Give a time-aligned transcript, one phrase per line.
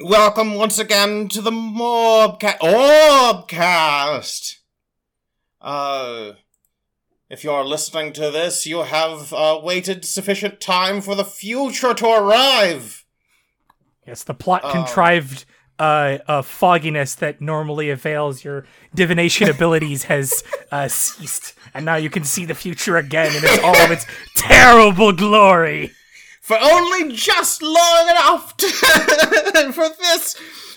[0.00, 2.58] Welcome once again to the Morbcast.
[2.60, 4.58] Orbcast!
[5.60, 6.34] Uh,
[7.28, 12.06] if you're listening to this, you have uh, waited sufficient time for the future to
[12.06, 13.04] arrive.
[14.06, 15.44] Yes, the plot Um, contrived
[15.80, 22.08] uh, uh, fogginess that normally avails your divination abilities has uh, ceased, and now you
[22.08, 24.06] can see the future again in its, all of its
[24.36, 25.90] terrible glory.
[26.48, 28.66] For only just long enough to,
[29.74, 30.34] for this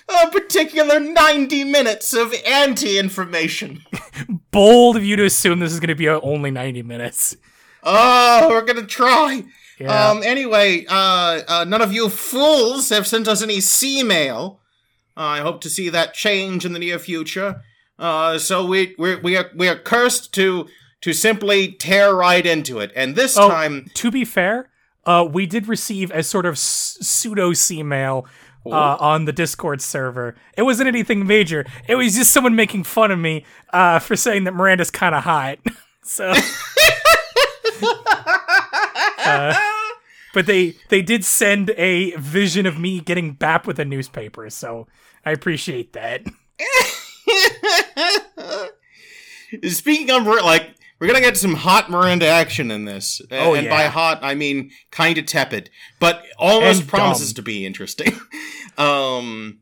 [0.10, 3.82] uh, particular 90 minutes of anti information.
[4.52, 7.38] Bold of you to assume this is going to be only 90 minutes.
[7.84, 9.44] Oh, we're gonna try.
[9.80, 10.10] Yeah.
[10.10, 10.22] Um.
[10.24, 14.60] Anyway, uh, uh, none of you fools have sent us any C mail.
[15.16, 17.62] I hope to see that change in the near future.
[17.98, 20.68] Uh, so we we we are we are cursed to
[21.00, 23.50] to simply tear right into it, and this Oh.
[23.50, 24.68] time, to be fair,
[25.06, 28.26] uh, we did receive a sort of s- pseudo C mail
[28.66, 28.70] uh,
[29.00, 30.36] on the Discord server.
[30.56, 31.66] It wasn't anything major.
[31.88, 35.24] It was just someone making fun of me uh, for saying that Miranda's kind of
[35.24, 35.58] hot.
[36.04, 36.34] so,
[39.24, 39.54] Uh,
[40.34, 44.50] but they they did send a vision of me getting bapped with a newspaper.
[44.50, 44.88] So
[45.26, 46.24] I appreciate that.
[49.70, 50.76] speaking of like.
[51.02, 54.36] We're gonna get some hot Miranda action in this, A- Oh, and by hot I
[54.36, 57.38] mean kind of tepid, but almost And promises dumb.
[57.38, 58.14] to be interesting.
[58.78, 59.62] um,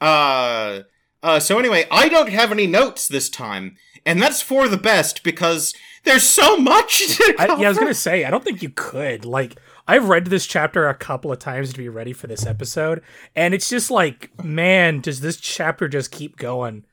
[0.00, 0.80] uh,
[1.22, 5.22] uh, so anyway, I don't have any notes this time, and that's for the best
[5.22, 7.16] because there's so much.
[7.16, 9.24] To I, yeah, I was gonna say I don't think you could.
[9.24, 13.02] Like I've read this chapter a couple of times to be ready for this episode,
[13.36, 16.84] and it's just like, man, does this chapter just keep going?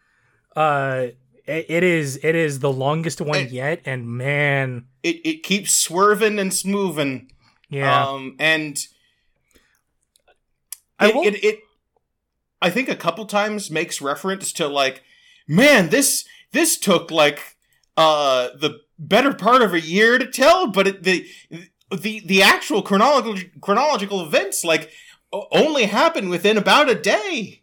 [0.56, 1.08] Uh,
[1.46, 3.50] it, it is it is the longest one Hey.
[3.50, 7.32] yet, and man, It it keeps swerving and smoothing.
[7.70, 8.78] yeah, Um, and
[11.00, 11.60] I it, will- it, it,
[12.62, 15.04] I think a couple times makes reference to like,
[15.48, 17.58] man, this this took like
[17.98, 21.28] uh the better part of a year to tell, but it, the
[21.92, 24.92] the the actual chronological chronological events like
[25.52, 27.61] only happen within about a day.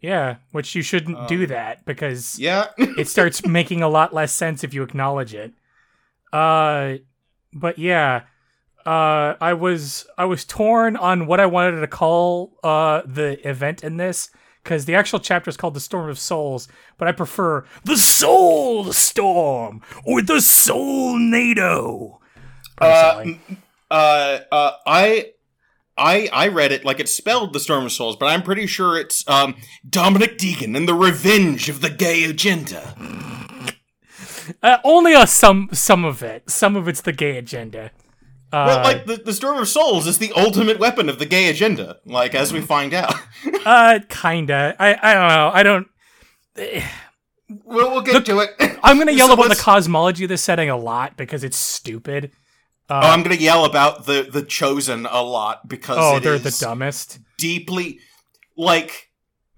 [0.00, 0.36] Yeah.
[0.52, 2.66] Which you shouldn't do Um, that because Yeah.
[2.78, 5.52] it starts making a lot less sense if you acknowledge it.
[6.32, 6.94] Uh,
[7.52, 8.22] but yeah,
[8.86, 13.82] uh, I was I was torn on what I wanted to call uh the event
[13.82, 14.30] in this
[14.62, 18.92] because the actual chapter is called the Storm of Souls, but I prefer the Soul
[18.92, 22.20] Storm or the Soul NATO.
[22.76, 23.40] personally.
[23.90, 25.32] uh, uh, I,
[25.98, 28.98] I, I read it like it's spelled the Storm of Souls, but I'm pretty sure
[28.98, 29.56] it's um,
[29.88, 32.94] Dominic Deegan and the Revenge of the Gay Agenda.
[34.62, 36.48] Uh, only a some some of it.
[36.50, 37.90] Some of it's the gay agenda.
[38.50, 41.50] Uh, Well, like the, the Storm of Souls is the ultimate weapon of the gay
[41.50, 41.98] agenda.
[42.06, 43.14] Like as we find out,
[43.66, 44.74] uh, kinda.
[44.78, 45.50] I I don't know.
[45.52, 45.88] I don't.
[47.64, 48.78] we'll, we'll get to it.
[48.82, 52.32] I'm gonna yell So about the cosmology of this setting a lot because it's stupid.
[52.90, 56.56] Uh, Oh, I'm gonna yell about the the chosen a lot because oh, they're the
[56.58, 57.18] dumbest.
[57.36, 58.00] deeply
[58.56, 59.04] like.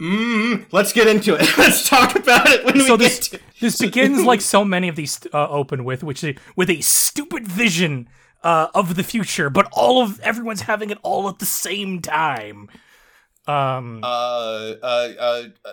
[0.01, 1.41] Mm, let's get into it.
[1.59, 3.47] let's talk about it when So we this get to.
[3.61, 7.47] this begins like so many of these uh, open with, which is with a stupid
[7.47, 8.09] vision
[8.43, 12.71] uh, of the future, but all of everyone's having it all at the same time.
[13.47, 14.07] Um, uh,
[14.83, 15.71] uh, uh, uh,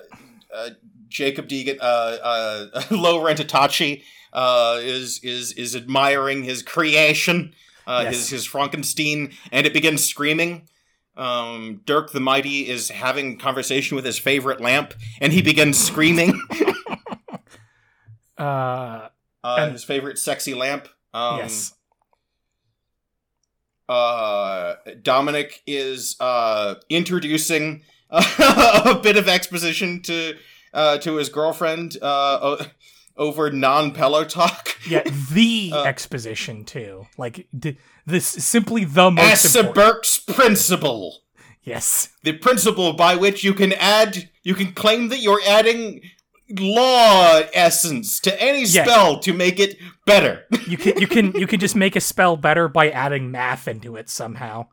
[0.53, 0.69] uh,
[1.07, 4.03] Jacob Deegan, uh, uh, Lo Rentatachi,
[4.37, 7.53] uh, is is is admiring his creation,
[7.87, 8.13] uh, Yes.
[8.15, 10.69] his his Frankenstein, and it begins screaming.
[11.17, 16.39] Um, Dirk the Mighty is having conversation with his favorite lamp, and he begins screaming.
[18.37, 19.09] uh, uh,
[19.43, 20.87] And- his favorite sexy lamp.
[21.13, 21.73] Um, yes.
[23.89, 27.81] uh, Dominic is uh, introducing
[28.11, 30.35] a bit of exposition to
[30.73, 32.63] uh, to his girlfriend uh,
[33.17, 34.78] over non-pillow talk.
[34.88, 37.07] Yeah, the Uh, exposition too.
[37.17, 39.75] Like d- this, simply the most Asa important.
[39.75, 41.23] Burke's principle,
[41.63, 42.09] Yes.
[42.23, 46.01] the principle by which you can add, you can claim that you're adding
[46.57, 48.83] law essence to any Yeah.
[48.86, 50.45] spell to make it better.
[50.68, 53.95] You can you can you can just make a spell better by adding math into
[53.97, 54.68] it somehow.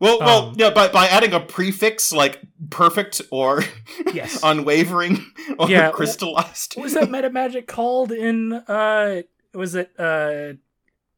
[0.00, 3.62] Well, well, Um, yeah, by by adding a prefix like perfect or
[4.14, 4.40] Yes.
[4.42, 5.24] unwavering
[5.58, 6.74] or Yeah, crystallized.
[6.76, 9.22] what was that meta magic called in uh
[9.54, 10.54] was it uh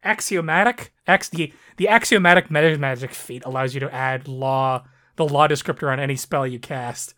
[0.05, 4.85] axiomatic Ax- the the axiomatic meta magic feat allows you to add law
[5.17, 7.15] the law descriptor on any spell you cast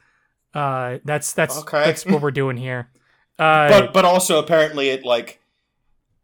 [0.55, 1.85] uh that's that's Okay.
[1.85, 2.91] that's what we're doing here
[3.39, 5.41] uh but but also apparently it like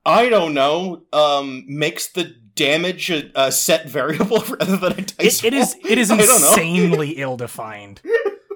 [0.06, 5.42] I don't know, um, makes the damage a, a set variable rather than a dice.
[5.42, 8.02] It, it is it is insanely ill defined.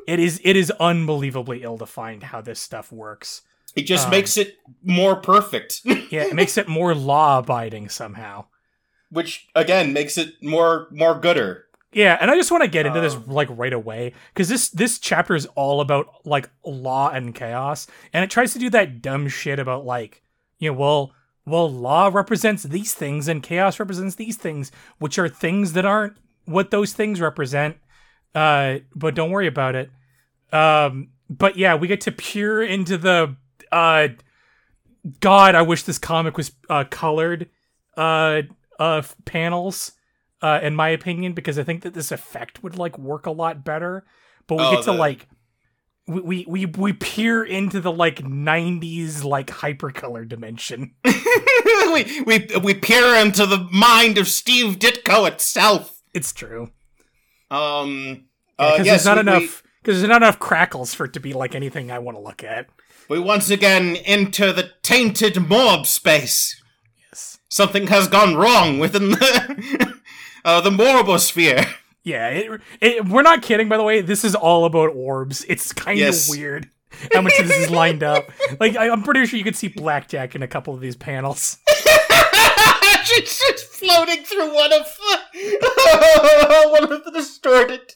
[0.06, 3.42] It is it is unbelievably ill defined how this stuff works.
[3.74, 8.44] It just um, makes it more perfect, Yeah, it makes it more law abiding somehow.
[9.10, 11.64] which again makes it more more gooder.
[11.92, 14.68] Yeah, and I just want to get into this Um, like right away because this
[14.68, 19.00] this chapter is all about like law and chaos, and it tries to do that
[19.00, 20.22] dumb shit about like
[20.58, 21.12] you know, well,
[21.46, 26.16] well, law represents these things and chaos represents these things, which are things that aren't
[26.46, 27.76] what those things represent.
[28.34, 29.90] Uh, but don't worry about it.
[30.52, 33.36] Um, but yeah, we get to peer into the
[33.70, 34.08] uh,
[35.20, 35.54] God.
[35.54, 37.48] I wish this comic was uh colored
[37.96, 38.42] uh
[38.78, 39.92] uh panels
[40.42, 43.64] uh, in my opinion, because I think that this effect would like work a lot
[43.64, 44.04] better.
[44.46, 45.26] But we Oh, get to the- like
[46.06, 50.94] we, we we we peer into the like '90s like hypercolor dimension.
[51.04, 56.02] we we we peer into the mind of Steve Ditko itself.
[56.12, 56.70] It's true
[57.50, 61.12] Um, because uh, yes, there's not we- enough because there's not enough crackles for it
[61.14, 62.66] to be like anything I want to look at.
[63.08, 66.62] We, once again enter the tainted morb space.
[67.10, 67.38] Yes.
[67.50, 69.94] Something has gone wrong within the
[70.44, 71.68] uh, the morbosphere.
[72.04, 73.68] Yeah, it, it, we're not kidding.
[73.68, 75.44] By the way, this is all about orbs.
[75.48, 76.30] It's kind of Yes.
[76.30, 76.68] weird
[77.12, 78.30] how much of this is lined up.
[78.60, 81.58] Like I, I'm pretty sure you could see blackjack in a couple of these panels.
[83.04, 84.86] She's just floating through one of
[85.32, 87.94] the one of the distorted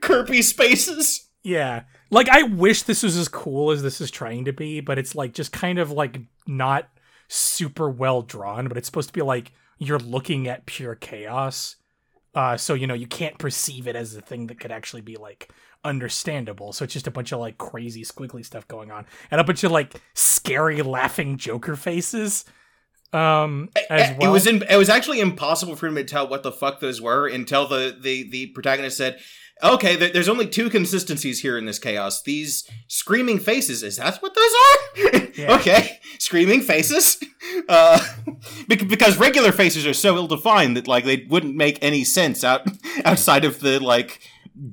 [0.00, 1.28] Kirby spaces.
[1.42, 1.82] Yeah.
[2.10, 5.14] Like I wish this was as cool as this is trying to be, but it's
[5.14, 6.88] like just kind of like not
[7.28, 11.76] super well drawn, but it's supposed to be like you're looking at pure chaos.
[12.34, 15.16] Uh so you know, you can't perceive it as a thing that could actually be
[15.16, 15.50] like
[15.84, 16.72] understandable.
[16.72, 19.64] So it's just a bunch of like crazy squiggly stuff going on and a bunch
[19.64, 22.44] of like scary laughing joker faces.
[23.12, 24.30] Um as well.
[24.30, 27.02] It was in, it was actually impossible for him to tell what the fuck those
[27.02, 29.18] were until the the the protagonist said,
[29.62, 32.22] "Okay, there, there's only two consistencies here in this chaos.
[32.22, 33.82] These screaming faces.
[33.82, 35.18] Is that what those are?
[35.34, 35.54] Yeah.
[35.54, 37.16] okay, screaming faces.
[37.66, 37.98] Uh,
[38.68, 42.66] because regular faces are so ill defined that like they wouldn't make any sense out
[43.06, 44.20] outside of the like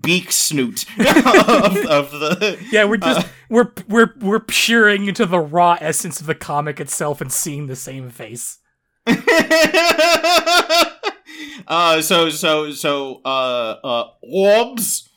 [0.02, 5.40] beak snoot of, of the Yeah, we're just Uh, we're we're we're peering into the
[5.40, 8.58] raw essence of the comic itself and seeing the same face.
[11.68, 15.10] Uh, so so so uh, uh, orbs,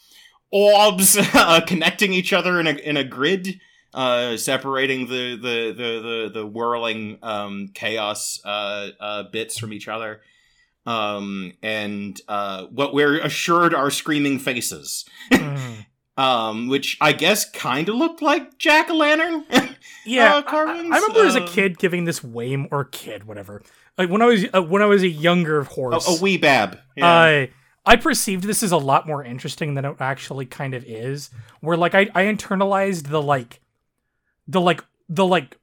[0.51, 3.61] orbs uh, connecting each other in a in a grid,
[3.95, 10.21] uh, separating the the the the, the whirling um, chaos uh, bits from each other.
[10.85, 12.21] Um, and
[12.71, 15.87] what we're assured are screaming faces, Mm.
[16.23, 19.45] Um, which I guess kind of looked like jack o' lantern.
[20.05, 23.25] Yeah, Uh, I- I, remember as a uh, kid giving this way m- or kid
[23.25, 23.63] whatever.
[23.97, 26.79] Like when I was uh, when I was a younger horse, a wee bab.
[26.97, 27.07] Yeah.
[27.07, 27.51] I
[27.87, 31.31] I perceived this as a lot more interesting than it actually kind of is.
[31.61, 33.61] Where like I I internalized the like
[34.49, 35.59] the like the like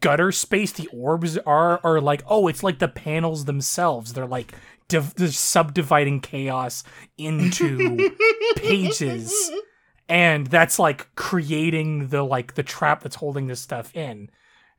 [0.00, 4.54] gutter space the orbs are are like oh it's like the panels themselves they're like
[4.88, 6.82] div- they're subdividing chaos
[7.18, 8.10] into
[8.56, 9.52] pages
[10.08, 14.30] and that's like creating the like the trap that's holding this stuff in.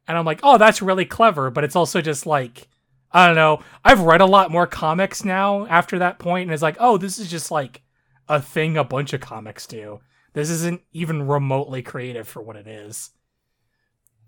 [0.07, 2.67] And i'm like oh that's really clever but it's also just like
[3.11, 3.61] i don't know.
[3.83, 7.17] I've read a lot more comics now after that point and it's like oh this
[7.17, 7.81] is just like
[8.27, 9.99] a thing a bunch of comics do.
[10.33, 13.11] This isn't even remotely creative for what it is.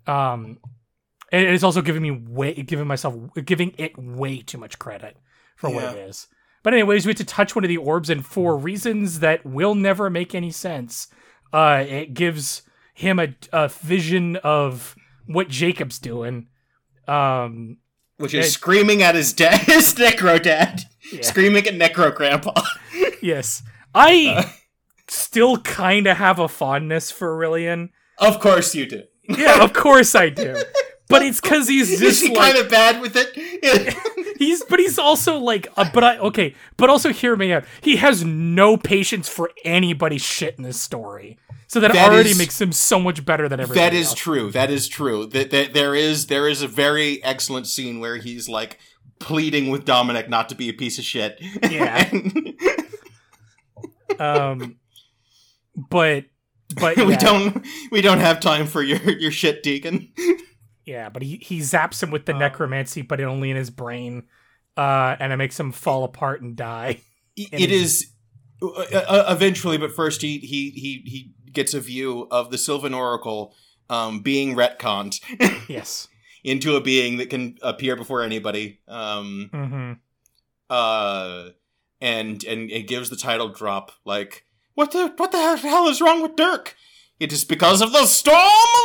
[0.06, 0.58] Um
[1.30, 3.14] it's also giving me way giving myself
[3.44, 5.16] giving it way too much credit
[5.56, 6.26] for what it is
[6.62, 9.74] but anyways, we had to touch one of the orbs, and for reasons that will
[9.74, 11.08] never make any sense,
[11.52, 12.62] uh, it gives
[12.94, 14.94] him a, a vision of
[15.26, 16.48] what Jacob's doing.
[17.06, 17.78] Um,
[18.18, 21.22] which is It- screaming at his dad, his necro dad, Yeah.
[21.22, 22.52] screaming at necro grandpa.
[23.22, 23.62] yes,
[23.94, 24.42] I Uh.
[25.06, 27.90] still kind of have a fondness for Rillian.
[28.18, 29.04] of course you do.
[29.28, 30.56] Yeah, of course I do.
[31.08, 33.96] But it's because he's just he like kind of bad with it?
[34.38, 37.64] he's, but he's also like, uh, but I okay, but also hear me out.
[37.80, 42.38] He has no patience for anybody's shit in this story, so that, That already is-
[42.38, 44.18] makes him so much better than everybody that is else.
[44.18, 44.50] true.
[44.50, 45.24] That is true.
[45.26, 48.78] That, that there is there is a very excellent scene where he's like
[49.18, 51.38] pleading with Dominic not to be a piece of shit.
[51.68, 52.08] Yeah.
[52.10, 52.54] And
[54.20, 54.76] um
[55.90, 56.24] but
[56.76, 60.12] but we don't we don't have time for your your shit, Deacon.
[60.88, 64.24] Yeah but he, he zaps him with the Um, necromancy but only in his brain
[64.76, 67.00] uh and it makes him fall apart and die
[67.36, 68.12] It is
[68.60, 72.92] uh, uh, eventually, but first he he he he gets a view of the Sylvan
[72.92, 73.54] Oracle
[73.88, 75.20] um, being retconned.
[75.68, 76.08] yes
[76.42, 78.80] into a being that can appear before anybody.
[78.88, 79.92] Um, hmm
[80.70, 81.50] uh,
[82.00, 83.92] and and it gives the title drop.
[84.04, 86.76] Like, what the what the hell is wrong with Dirk?
[87.20, 88.36] It is because of the storm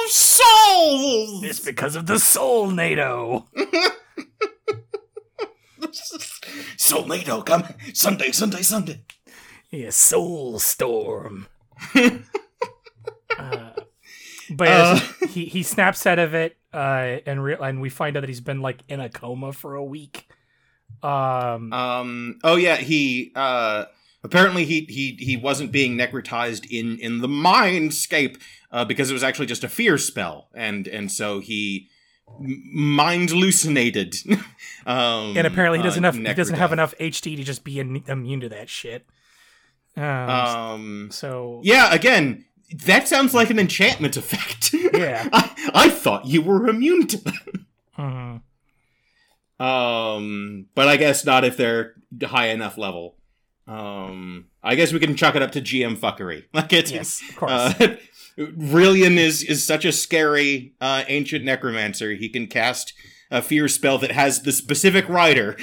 [0.05, 1.43] of souls.
[1.43, 3.47] It's because of the soul NATO.
[6.77, 7.63] soul NATO, come
[7.93, 9.01] Sunday, Sunday, Sunday.
[9.69, 11.45] Yeah, soul storm.
[11.95, 12.09] uh,
[14.49, 18.21] but so he he snaps out of it, uh, and re- and we find out
[18.21, 20.27] that he's been like in a coma for a week.
[21.03, 22.39] Um, Um.
[22.43, 22.77] Oh yeah.
[22.77, 23.31] He.
[23.35, 23.85] Uh.
[24.23, 28.39] Apparently, he he he wasn't being necrotized in in the mindscape
[28.71, 31.89] uh, because it was actually just a fear spell, and and so he
[32.39, 34.15] m- mind hallucinated.
[34.85, 37.79] um, and apparently he doesn't uh, have he doesn't have enough HD to just be
[37.79, 39.05] in, immune to that shit.
[39.97, 41.09] Um, Um.
[41.11, 41.93] so Yeah.
[41.93, 42.45] Again,
[42.85, 44.73] that sounds like an enchantment effect.
[44.93, 45.27] Yeah.
[45.33, 47.67] I, I thought you were immune to them.
[47.97, 48.41] mhm.
[49.59, 53.17] Um, but I guess not if they're high enough level.
[53.67, 56.45] Um, I guess we can chuck it up to GM fuckery.
[56.53, 57.51] Like it's yes, of course.
[57.51, 57.95] uh,
[58.37, 62.13] Rillian is is such a scary uh, ancient necromancer.
[62.13, 62.93] He can cast
[63.31, 65.57] a fear spell that has the specific rider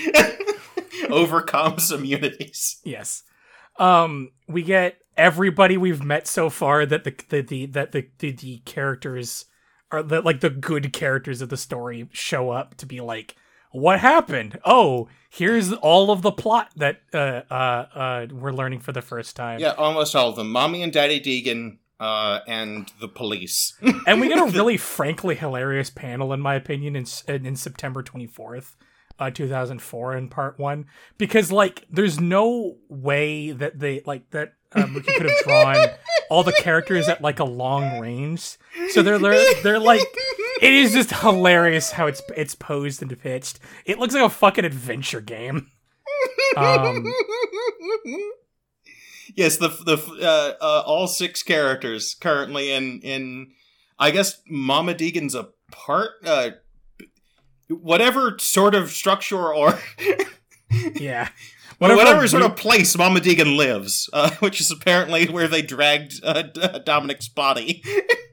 [1.10, 2.80] overcomes immunities.
[2.84, 3.22] Yes.
[3.78, 8.32] Um, we get everybody we've met so far that the the, the that the, the
[8.32, 9.46] the characters
[9.90, 13.36] are the like the good characters of the story show up to be like,
[13.70, 14.58] what happened?
[14.64, 17.54] Oh, here's all of the plot that uh uh
[17.94, 19.60] uh we're learning for the first time.
[19.60, 20.50] Yeah, almost all of them.
[20.50, 23.74] Mommy and Daddy Deegan, uh, and the police.
[24.06, 28.02] And we get a really frankly hilarious panel, in my opinion, in in, in September
[28.02, 28.76] twenty fourth.
[29.18, 30.86] Uh, 2004 in part one
[31.18, 35.76] because like there's no way that they like that um, Mookie could have drawn
[36.30, 38.56] all the characters at like a long range
[38.92, 40.00] so they're they're, they're like
[40.60, 43.58] it is just hilarious how it's it's posed and pitched.
[43.84, 45.70] It looks like a fucking adventure game.
[46.56, 47.12] Um
[49.34, 53.52] yes, the the uh, uh, all six characters currently in in
[53.98, 56.50] I guess Mama Deegan's a part uh
[57.68, 59.78] whatever sort of structure or
[60.94, 61.28] yeah.
[61.78, 66.42] Whatever, sort of place Mama Deegan lives, uh, which is apparently where they dragged uh,
[66.84, 67.82] Dominic's body.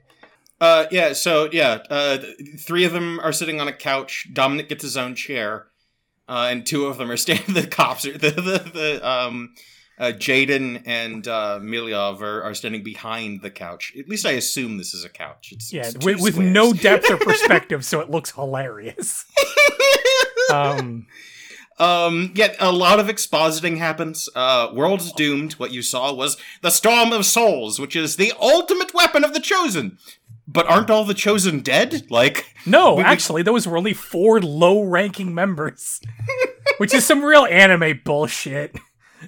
[0.60, 2.18] uh, yeah, so yeah, uh,
[2.58, 4.28] three of them are sitting on a couch.
[4.32, 5.66] Dominic gets his own chair,
[6.28, 7.54] uh, and two of them are standing.
[7.54, 9.54] The cops are the the, the um.
[10.00, 13.92] Uh, Jaden and uh, Miliov are, are standing behind the couch.
[13.98, 15.48] At least I assume this is a couch.
[15.50, 19.24] It's, yeah it's with, with no depth or perspective so it looks hilarious
[20.52, 21.08] um
[21.80, 24.28] Um, yet a lot of expositing happens.
[24.34, 28.92] Uh, World's Doomed, what you saw was the Storm of Souls, which is the ultimate
[28.94, 29.98] weapon of the Chosen.
[30.50, 32.10] But aren't all the Chosen dead?
[32.10, 36.00] Like, No, We- actually, those were only four low-ranking members,
[36.78, 38.74] which is some real anime bullshit.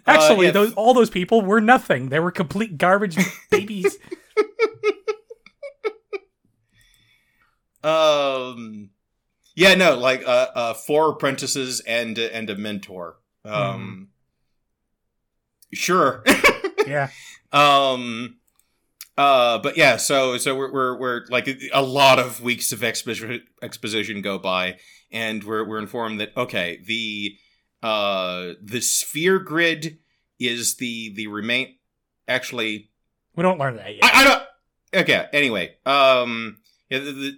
[0.06, 0.52] Actually, yeah.
[0.52, 2.08] those all those people were nothing.
[2.08, 3.18] They were complete garbage
[3.50, 3.98] babies.
[7.82, 8.90] um,
[9.54, 13.16] yeah, no, like, uh, uh, four apprentices and, and a mentor.
[13.44, 14.08] Um,
[15.72, 16.24] sure.
[16.86, 17.08] yeah,
[17.52, 18.36] Um.
[19.20, 23.42] Uh, but yeah, so so we're we're, we're like a lot of weeks of exposition
[23.60, 24.78] exposition go by,
[25.12, 27.36] and we're we're informed that okay, the
[27.82, 29.98] uh the sphere grid
[30.38, 31.76] is the the remain.
[32.26, 32.88] Actually,
[33.36, 34.04] we don't learn that yet.
[34.04, 35.02] I, I don't.
[35.02, 35.26] Okay.
[35.34, 36.56] Anyway, um,
[36.88, 37.32] yeah, the, the,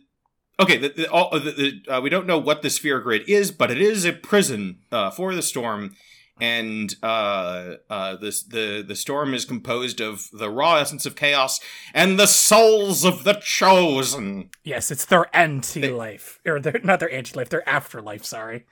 [0.60, 0.76] okay.
[0.76, 3.72] The, the, all, the, the, uh, we don't know what the sphere grid is, but
[3.72, 5.96] it is a prison uh, for the storm,
[6.42, 11.60] and uh, uh, this the the storm is composed of the raw essence of chaos
[11.94, 14.50] and the souls of the chosen.
[14.64, 18.24] yes, it's their anti-life, or their not their anti-life, their afterlife.
[18.24, 18.66] Sorry.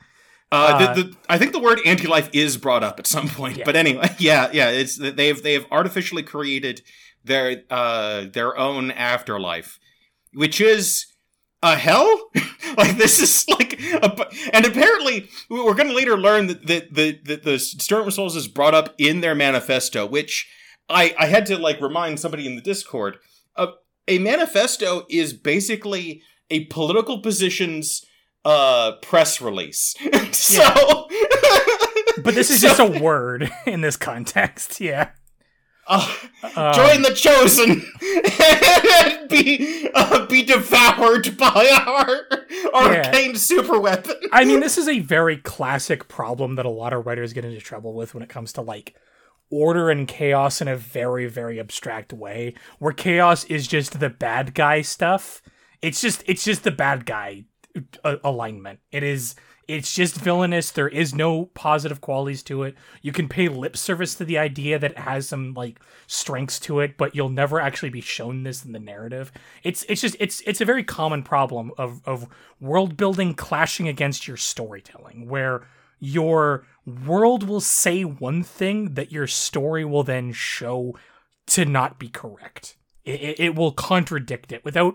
[0.52, 3.56] Uh, Uh, the, the, I think the word anti-life is brought up at some point,
[3.58, 3.64] Yeah.
[3.64, 6.82] but anyway, yeah, yeah, it's they've they've artificially created
[7.24, 9.78] their uh their own afterlife,
[10.34, 11.06] which is
[11.62, 12.30] a hell.
[12.76, 17.20] like this is like, a, and apparently we're going to later learn that the the
[17.24, 20.48] the, the Storm Souls is brought up in their manifesto, which
[20.88, 23.16] I I had to like remind somebody in the Discord.
[23.56, 23.68] Uh,
[24.08, 28.04] a manifesto is basically a political position's
[28.44, 29.94] uh press release.
[30.32, 31.08] so
[32.22, 34.80] But this is so, just a word in this context.
[34.80, 35.10] Yeah.
[35.90, 36.16] Uh,
[36.56, 37.82] Um, join the chosen
[39.10, 42.40] and be uh, be devoured by our
[42.74, 44.14] arcane super weapon.
[44.32, 47.60] I mean, this is a very classic problem that a lot of writers get into
[47.60, 48.96] trouble with when it comes to like
[49.50, 54.54] order and chaos in a very, very abstract way, where chaos is just the bad
[54.54, 55.42] guy stuff.
[55.82, 57.44] It's just it's just the bad guy
[58.02, 58.80] uh, alignment.
[58.90, 59.34] It is
[59.70, 60.70] it's just villainous.
[60.70, 62.74] There is no positive qualities to it.
[63.02, 66.80] You can pay lip service to the idea that it has some like strengths to
[66.80, 69.30] it, but you'll never actually be shown this in the narrative.
[69.62, 72.26] It's it's just it's it's a very common problem of of
[72.60, 75.66] world building clashing against your storytelling, where
[76.00, 76.66] your
[77.06, 80.96] world will say one thing that your story will then show
[81.46, 82.76] to not be correct.
[83.04, 84.94] It, it, will contradict it without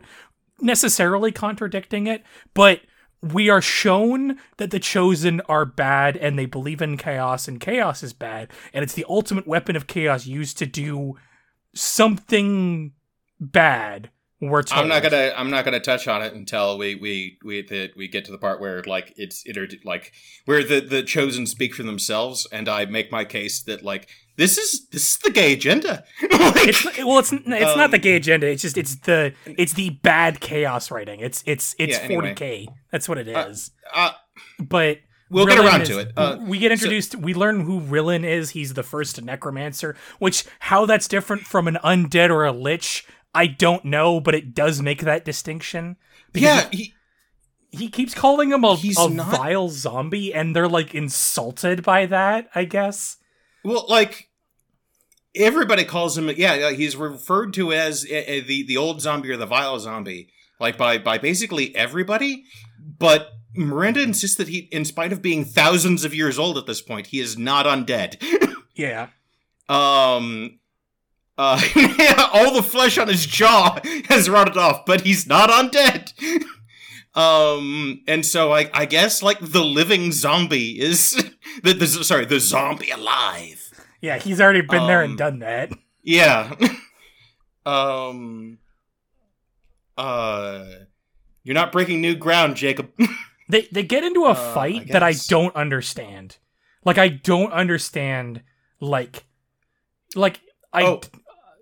[0.62, 2.82] necessarily contradicting it, but
[3.22, 8.03] we are shown that the chosen are bad and they believe in chaos and chaos
[8.03, 11.15] is bad and it's the ultimate weapon of chaos used to do
[11.74, 12.93] something
[13.39, 14.10] bad
[14.41, 14.81] we're told.
[14.81, 18.07] I'm not gonna I'm not gonna touch on it until we we we the, we
[18.07, 20.12] get to the part where like it's inter like
[20.45, 24.58] where the the chosen speak for themselves and I make my case that like this
[24.58, 26.04] is this is the gay agenda.
[26.22, 28.48] like, it's, well, it's it's um, not the um, gay agenda.
[28.48, 31.22] It's just it's the it's the bad chaos writing.
[31.22, 32.68] It's it's it's yeah, 40k.
[32.92, 33.72] That's what it is.
[33.94, 33.98] uh.
[33.98, 34.12] Uh, uh,
[34.60, 35.00] but
[35.30, 36.12] we'll Rillian get around is, to it.
[36.18, 37.13] Uh, we get introduced.
[37.13, 38.51] So, we learn who Rillian is.
[38.51, 39.96] He's the first necromancer.
[40.20, 44.20] Which how that's different from an undead or a lich, I don't know.
[44.20, 45.96] But it does make that distinction.
[46.34, 46.68] Yeah.
[46.72, 46.94] He,
[47.72, 49.38] he keeps calling him a, a not...
[49.38, 52.50] vile zombie, and they're like insulted by that.
[52.54, 53.18] I guess.
[53.65, 54.25] Well, like
[55.36, 56.30] everybody calls him.
[56.36, 60.77] Yeah, he's referred to as uh, the the old zombie or the vile zombie, like
[60.77, 62.44] by by basically everybody.
[62.80, 66.82] But Miranda insists that he, in spite of being thousands of years old at this
[66.82, 68.22] point, he is not undead.
[68.75, 69.08] yeah.
[69.70, 70.60] Um.
[71.38, 71.62] Uh,
[72.34, 76.13] all the flesh on his jaw has rotted off, but he's not undead.
[77.13, 81.12] Um, and so I, I guess like the living zombie is
[81.63, 83.64] the, the sorry the zombie alive.
[84.02, 85.72] Yeah, he's already been um, there and um, done that.
[86.04, 86.56] Yeah.
[87.66, 88.60] um.
[89.98, 90.66] Uh,
[91.44, 92.92] you're not breaking new ground, Jacob.
[93.50, 96.38] they they get into a uh, fight I that I don't understand.
[96.84, 98.44] Like I don't understand.
[98.82, 99.25] Like,
[100.16, 100.42] like
[100.74, 101.02] I, oh.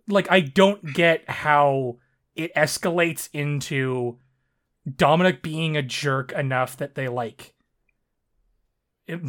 [0.07, 1.97] like I don't get how
[2.35, 4.17] it escalates into
[4.89, 7.53] Dominic being a jerk enough that they like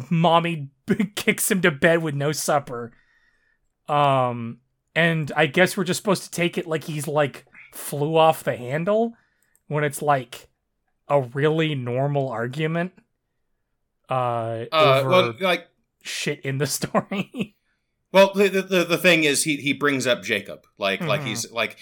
[0.09, 0.71] mommy
[1.15, 2.91] kicks him to bed with no supper.
[3.87, 4.59] Um
[4.95, 8.55] and I guess we're just supposed to take it like he's like flew off the
[8.55, 9.13] handle
[9.67, 10.47] when it's like
[11.07, 12.93] a really normal argument.
[14.09, 15.67] Uh, uh well, like
[16.01, 17.55] shit in the story.
[18.11, 21.09] Well, the, the the thing is, he he brings up Jacob, like mm-hmm.
[21.09, 21.75] like he's like,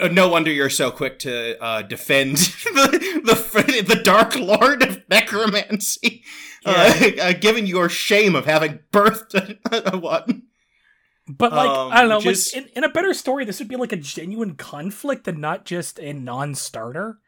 [0.00, 2.36] uh, no wonder you're so quick to uh, defend
[2.74, 6.24] the, the the Dark Lord of necromancy,
[6.64, 7.22] uh, yeah.
[7.22, 10.42] uh, given your shame of having birthed a, one.
[11.28, 13.76] But like um, I don't know, like in, in a better story, this would be
[13.76, 17.18] like a genuine conflict and not just a non-starter.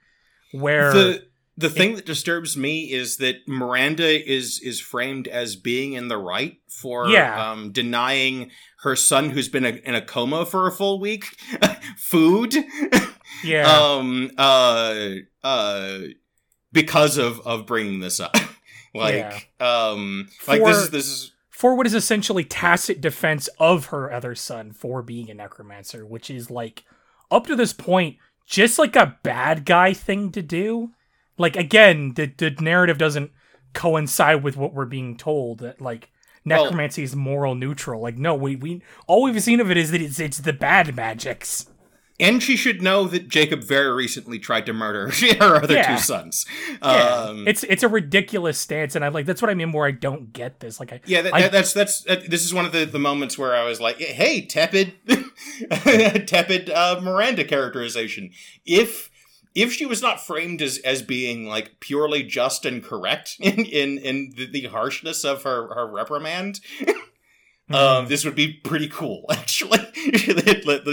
[0.52, 5.56] Where the the thing it, that disturbs me is that Miranda is is framed as
[5.56, 7.50] being in the right for yeah.
[7.50, 11.24] um, denying her son, who's been a, in a coma for a full week,
[11.96, 12.54] food.
[13.42, 13.68] Yeah.
[13.80, 14.30] um.
[14.38, 15.14] Uh.
[15.42, 15.98] Uh.
[16.70, 18.36] Because of of bringing this up,
[18.94, 19.88] like, yeah.
[19.90, 24.12] um, like for, this is this is for what is essentially tacit defense of her
[24.12, 26.84] other son for being a necromancer, which is like
[27.32, 28.16] up to this point
[28.46, 30.92] just like a bad guy thing to do
[31.36, 33.32] like again, the the narrative doesn't
[33.72, 36.12] coincide with what we're being told that like
[36.44, 38.00] necromancy well, is moral neutral.
[38.00, 40.94] Like no, we we all we've seen of it is that it's it's the bad
[40.94, 41.66] magics.
[42.20, 45.94] And she should know that Jacob very recently tried to murder her other yeah.
[45.94, 46.46] two sons.
[46.82, 46.88] Yeah.
[46.88, 49.70] Um, it's it's a ridiculous stance, and I like that's what I mean.
[49.70, 50.80] Where I don't get this.
[50.80, 53.38] Like, I, yeah, that, I, that's that's uh, this is one of the, the moments
[53.38, 54.94] where I was like, hey, tepid,
[56.26, 58.30] tepid uh, Miranda characterization.
[58.66, 59.10] If
[59.54, 63.98] if she was not framed as as being like purely just and correct in in,
[63.98, 66.60] in the, the harshness of her her reprimand
[67.70, 67.74] mm-hmm.
[67.74, 69.80] um this would be pretty cool actually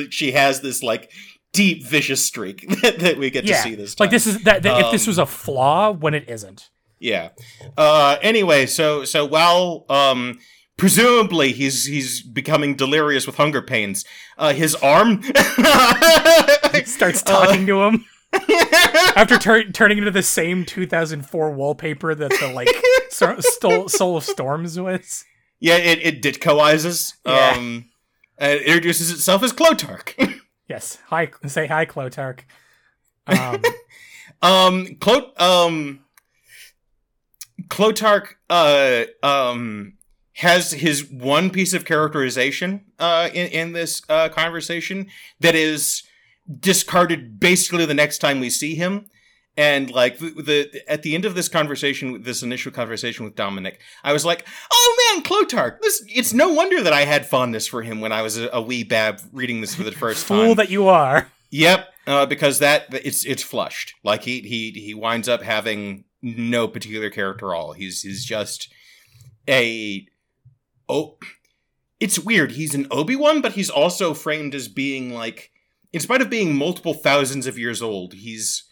[0.10, 1.12] she has this like
[1.54, 3.56] deep vicious streak that, that we get yeah.
[3.56, 4.06] to see this time.
[4.06, 6.70] like this is that, that um, if this was a um, flaw when it isn't
[7.00, 7.30] yeah
[7.78, 10.38] uh anyway so so while um
[10.78, 14.04] presumably he's he's becoming delirious with hunger pains
[14.38, 15.22] uh his arm
[16.86, 18.06] starts talking uh, to him
[19.16, 22.70] after tur- turning into the same 2004 wallpaper that the like
[23.10, 25.26] so- Soul of Storms was.
[25.66, 27.16] Yeah, it, it ditkoizes.
[27.26, 27.56] Yeah.
[27.58, 27.90] Um,
[28.38, 30.14] and it introduces itself as Klotark.
[30.70, 31.00] yes.
[31.08, 32.42] Hi, say hi, Klotark.
[33.26, 33.64] Um,
[34.44, 36.02] um, Clo- um,
[37.64, 39.94] Klotark, uh, um,
[40.34, 45.08] has his one piece of characterization, uh, in, in this, uh, conversation
[45.40, 46.04] that is,
[46.60, 49.08] discarded basically the next time we see him.
[49.58, 53.80] And like the, the at the end of this conversation, this initial conversation with Dominic,
[54.04, 55.80] I was like, "Oh man, Klotark!
[55.82, 58.62] This it's no wonder that I had fondness for him when I was a, a
[58.62, 61.32] wee bab reading this for the first Fool time." that you are.
[61.52, 63.94] Yep, uh, because that it's it's flushed.
[64.04, 67.72] Like he he he winds up having no particular character at all.
[67.72, 68.74] He's he's just
[69.48, 70.06] a
[70.90, 71.18] oh,
[72.00, 72.52] it's weird.
[72.52, 75.52] He's an Obi Wan, but he's also framed as being like,
[75.94, 78.64] in spite of being multiple thousands of years old, he's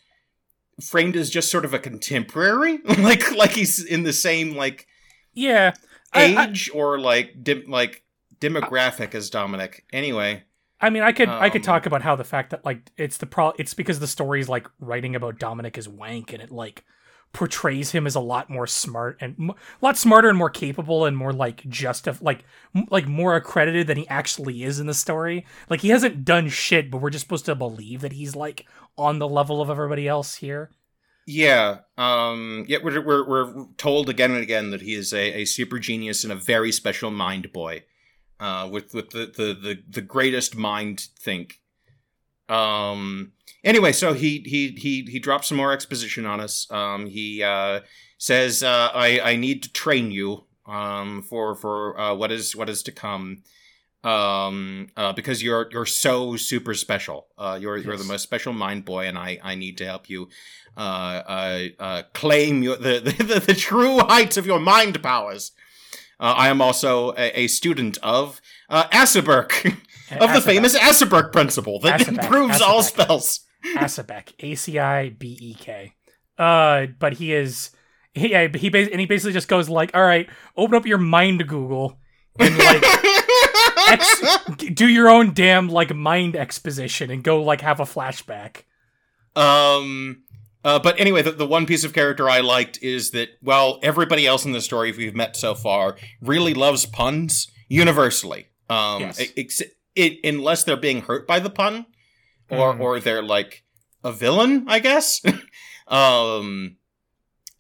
[0.82, 2.78] framed as just sort of a contemporary.
[3.00, 4.88] like like he's in the same like
[5.34, 5.74] Yeah.
[6.14, 8.04] I- I- age or like dim, like
[8.40, 9.86] demographic as Dominic.
[9.94, 10.44] Anyway.
[10.82, 13.18] I mean, I could I could Um, talk about how the fact that like it's
[13.18, 16.84] the pro it's because the story's like writing about Dominic as wank and it like
[17.32, 21.06] portrays him as a lot more smart and m- a lot smarter and more capable
[21.06, 22.44] and more like just like
[22.76, 25.46] m- like more accredited than he actually is in the story.
[25.70, 29.20] Like he hasn't done shit, but we're just supposed to believe that he's like on
[29.20, 30.72] the level of everybody else here.
[31.26, 35.46] Yeah, um, yeah, we're, we're we're told again and again that he is a, a
[35.46, 37.84] super genius and a very special mind boy,
[38.40, 41.62] uh, with with the the the, the greatest mind think.
[42.50, 43.32] Um.
[43.64, 46.70] Anyway, so he he he he drops some more exposition on us.
[46.70, 47.08] Um.
[47.08, 47.80] He uh
[48.18, 52.70] says, uh, "I I need to train you, um, for for uh, what is what
[52.70, 53.44] is to come."
[54.04, 58.84] Um uh because you're you're so super special uh you're you're the most special mind
[58.84, 60.28] boy and i i need to help you
[60.76, 65.52] uh, uh, uh, claim your, the, the, the true heights of your mind powers.
[66.20, 69.66] Uh, I am also a, a student of uh, Asseberk,
[70.20, 73.42] of the famous Asseberk principle that improves all spells.
[73.76, 75.94] Asabek, A C I B E K.
[76.38, 77.72] Uh, but he is
[78.14, 80.98] he yeah, he bas- and he basically just goes like, "All right, open up your
[80.98, 82.00] mind Google
[82.40, 82.84] and like
[83.90, 84.22] ex-
[84.74, 88.64] do your own damn like mind exposition and go like have a flashback."
[89.36, 90.24] um,
[90.64, 94.26] uh, but anyway, the, the one piece of character I liked is that, well, everybody
[94.26, 98.48] else in the story we've met so far really loves puns universally.
[98.70, 99.22] Um, Yes.
[99.36, 99.62] ex-
[99.96, 101.86] it, unless they're being hurt by the pun,
[102.50, 102.80] or Mm.
[102.80, 103.64] or they're like
[104.04, 105.22] a villain, I guess.
[105.88, 106.78] um,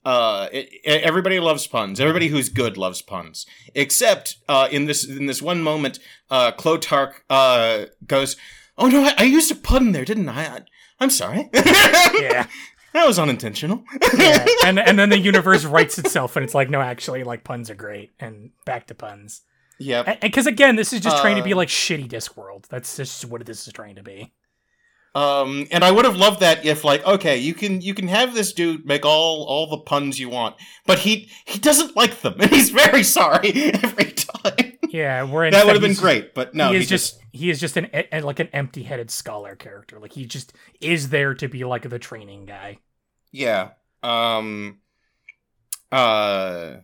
[0.05, 0.69] uh, it,
[1.03, 1.99] everybody loves puns.
[1.99, 7.13] Everybody who's good loves puns, except uh, in this in this one moment, uh, Klotark
[7.29, 8.35] uh goes,
[8.77, 10.45] "Oh no, I, I used a pun there, didn't I?
[10.45, 10.59] I
[10.99, 12.47] I'm sorry." Yeah.
[12.93, 13.83] That was unintentional.
[14.17, 14.45] yeah.
[14.65, 17.75] And and then the universe writes itself and it's like, "No, actually like puns are
[17.75, 19.41] great." And back to puns.
[19.79, 20.15] Yeah.
[20.21, 22.67] Because again, this is just trying to be Uh, like shitty Discworld.
[22.67, 24.31] That's just what this is trying to be.
[25.15, 28.33] Um, and I would have loved that if, like, okay, you can you can have
[28.33, 30.55] this dude make all all the puns you want,
[30.87, 34.73] but he he doesn't like them, and he's very sorry every time.
[34.89, 37.59] Yeah, we're that would have been great, but no, he he, is just, he is
[37.59, 37.89] just an,
[38.23, 39.99] like an empty-headed scholar character.
[39.99, 42.79] Like he just is there to be like the training guy.
[43.31, 43.69] yeah.
[44.01, 44.79] Um.
[45.91, 46.77] Uh.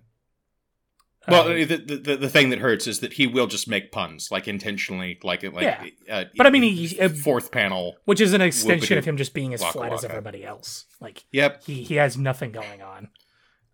[1.31, 4.29] Well, Uh, the, the the thing that hurts is that he will just make puns,
[4.31, 5.61] like intentionally, like like.
[5.63, 5.85] Yeah.
[6.09, 7.97] Uh, But I mean, he- uh, fourth panel.
[8.05, 10.85] which is an extension of him just being as waka flat as everybody else.
[10.99, 11.63] Like Yep.
[11.65, 13.09] he he has nothing going on.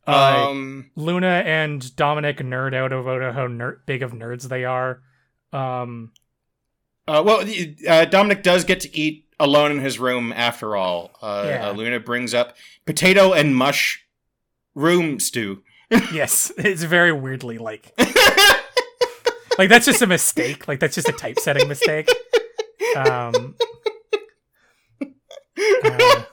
[0.07, 0.91] Uh, Um.
[0.95, 5.01] Luna and Dominic nerd out about how ner- big of nerds they are.
[5.51, 6.11] Um,
[7.07, 7.43] Uh, well,
[7.87, 11.11] uh, Dominic does get to eat alone in his room after all.
[11.21, 11.69] Uh, Yeah.
[11.69, 14.05] uh, Luna brings up potato and mush
[14.75, 15.63] room stew.
[15.91, 17.93] Yes, it's very weirdly like
[19.57, 20.67] like that's just a mistake.
[20.67, 22.09] Like that's just a typesetting mistake.
[22.95, 23.55] Um,
[25.75, 26.23] uh,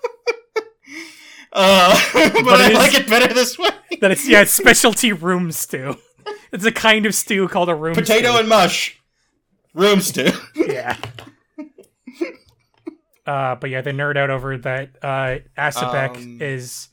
[1.55, 3.69] Uh, but, But I like it better this way.
[4.01, 5.97] that it's yeah, it's specialty room stew.
[6.51, 8.39] It's a kind of stew called a room Potato stew.
[8.41, 8.99] and mush
[9.75, 10.31] room stew.
[10.55, 10.97] yeah.
[13.27, 14.91] Uh, but yeah, they nerd out over that.
[15.03, 16.89] Uh, Asapek Um, is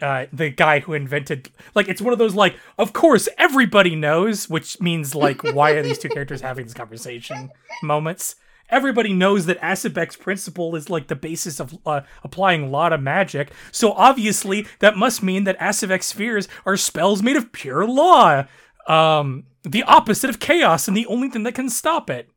[0.00, 1.50] uh the guy who invented.
[1.74, 5.82] Like, it's one of those like, of course everybody knows, which means like, why are
[5.82, 7.50] these two characters having this conversation?
[7.82, 8.36] Moments.
[8.68, 13.00] Everybody knows that Asapek's principle is like the basis of uh, applying a lot of
[13.00, 13.52] magic.
[13.70, 18.44] So obviously, that must mean that Asapek's spheres are spells made of pure law.
[18.88, 22.28] Um, the opposite of chaos, and the only thing that can stop it.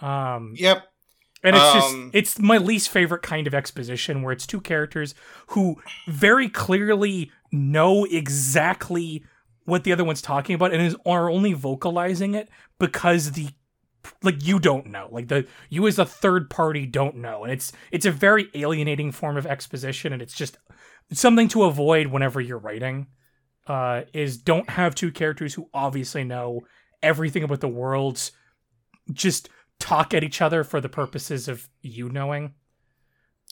[0.00, 0.82] Um, Yep.
[1.42, 5.14] And it's just Um, it's my least favorite kind of exposition where it's two characters
[5.48, 9.24] who very clearly know exactly
[9.64, 12.48] what the other one's talking about and is are only vocalizing it
[12.78, 13.48] because the
[14.22, 15.08] like you don't know.
[15.10, 17.44] Like the you as a third party don't know.
[17.44, 20.58] And it's it's a very alienating form of exposition and it's just
[21.12, 23.06] something to avoid whenever you're writing
[23.66, 26.60] uh is don't have two characters who obviously know
[27.02, 28.32] everything about the worlds
[29.12, 29.48] just
[29.80, 32.54] talk at each other for the purposes of you knowing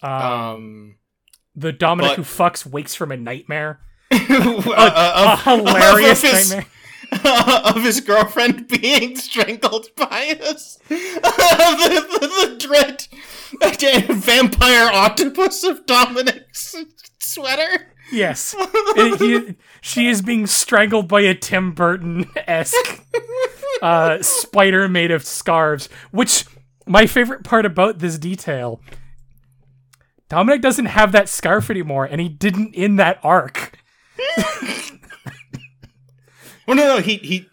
[0.02, 0.94] um, Um.
[1.54, 3.80] the Dominic But- who fucks wakes from a nightmare.
[4.12, 6.70] uh, A hilarious of his, nightmare.
[7.74, 10.78] of his girlfriend being strangled by us.
[10.88, 13.06] the, the, the dread
[14.10, 16.74] vampire octopus of Dominic's
[17.20, 17.92] sweater.
[18.12, 18.54] Yes.
[18.58, 23.02] It- he- she is being strangled by a Tim Burton esque
[23.82, 25.88] uh, spider made of scarves.
[26.10, 26.44] Which,
[26.86, 28.80] my favorite part about this detail
[30.28, 33.78] Dominic doesn't have that scarf anymore, and he didn't in that arc.
[36.68, 37.48] Oh no, no, he he.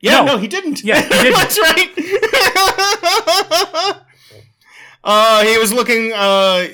[0.00, 0.24] Yeah, No.
[0.26, 0.84] no, he didn't.
[0.84, 1.34] Yeah, he didn't.
[1.34, 1.90] That's right.
[5.10, 6.12] uh, he was looking.
[6.12, 6.66] Uh,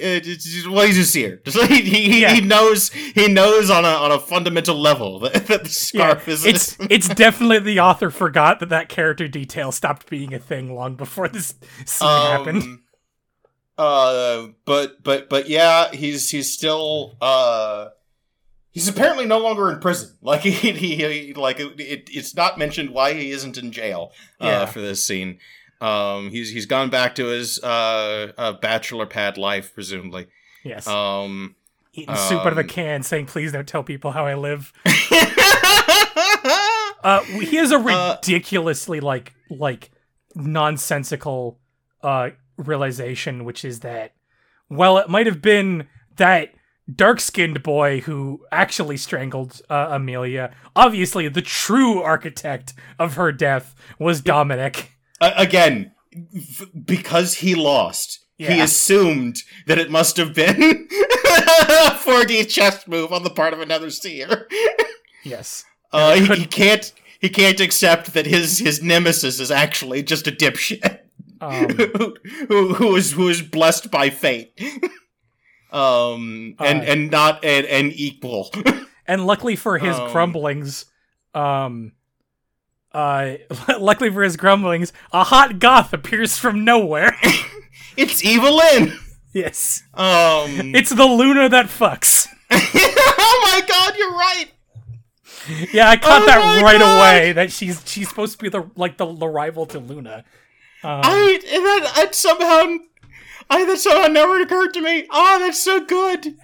[0.68, 1.40] well, he's a seer.
[1.68, 2.32] He, he, Yeah.
[2.34, 2.90] he knows.
[2.90, 6.44] He knows on a on a fundamental level that, that the scarf is.
[6.44, 10.96] it's it's definitely the author forgot that that character detail stopped being a thing long
[10.96, 11.54] before this
[11.86, 12.62] scene happened.
[12.64, 12.80] Um,
[13.76, 17.88] Uh, but but but yeah, he's he's still uh,
[18.70, 20.16] he's apparently no longer in prison.
[20.22, 24.12] Like he, he, he like it, it, it's not mentioned why he isn't in jail
[24.40, 24.66] uh, Yeah.
[24.66, 25.38] for this scene.
[25.80, 30.26] Um, he's he's gone back to his uh, uh bachelor pad life, presumably.
[30.64, 31.56] Yes, Um,
[31.92, 34.72] eating soup out of a um, can, saying "Please don't tell people how I live."
[37.04, 39.90] Uh, he has a Uh, ridiculously like like
[40.34, 41.60] nonsensical
[42.02, 44.14] uh realization, which is that
[44.70, 46.54] well, it might have been that
[46.92, 50.54] dark-skinned boy who actually strangled uh, Amelia.
[50.74, 54.92] Obviously, the true architect of her death was Dominic.
[55.36, 55.92] Again,
[56.36, 60.60] f- because he lost, he assumed that it must have been
[60.92, 64.48] a 4D chess move on the part of another seer.
[65.22, 65.64] Yes.
[65.92, 70.32] Uh, he, he can't he can't accept that his his nemesis is actually just a
[70.32, 70.98] dipshit
[71.40, 72.16] Um, who,
[72.48, 74.52] who who is who is blessed by fate.
[75.72, 78.50] Um and Uh, and not an, an equal.
[79.06, 80.84] and luckily for his Um, grumblings,
[81.34, 81.92] um,
[82.94, 83.34] uh,
[83.78, 87.16] luckily for his grumblings, a hot goth appears from nowhere.
[87.96, 88.98] it's Evelyn.
[89.34, 92.28] yes, Um it's the Luna that fucks.
[92.50, 94.46] Oh my god, you're right.
[95.72, 96.98] Yeah, I caught Oh that right God!
[96.98, 97.32] away.
[97.32, 100.24] That she's she's supposed to be the like the, the rival to Luna.
[100.82, 102.78] Um, I and that, that somehow
[103.50, 105.06] I that somehow never occurred to me.
[105.10, 106.36] Oh, that's so good.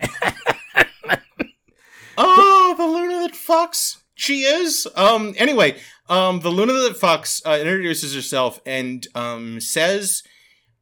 [2.19, 3.99] oh, the Luna that fucks.
[4.15, 4.87] She is.
[4.97, 5.35] Um.
[5.39, 5.79] Anyway,
[6.11, 10.23] um, the Luna that fucks uh, introduces herself and um says,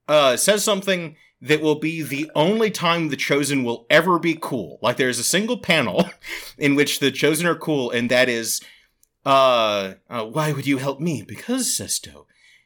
[0.08, 4.78] uh, says something that will be the only time the chosen will ever be cool.
[4.82, 6.10] Like there's a single panel
[6.58, 8.60] in which the chosen are cool, and that is,
[9.24, 11.22] uh, uh why would you help me?
[11.22, 12.24] Because Celesto,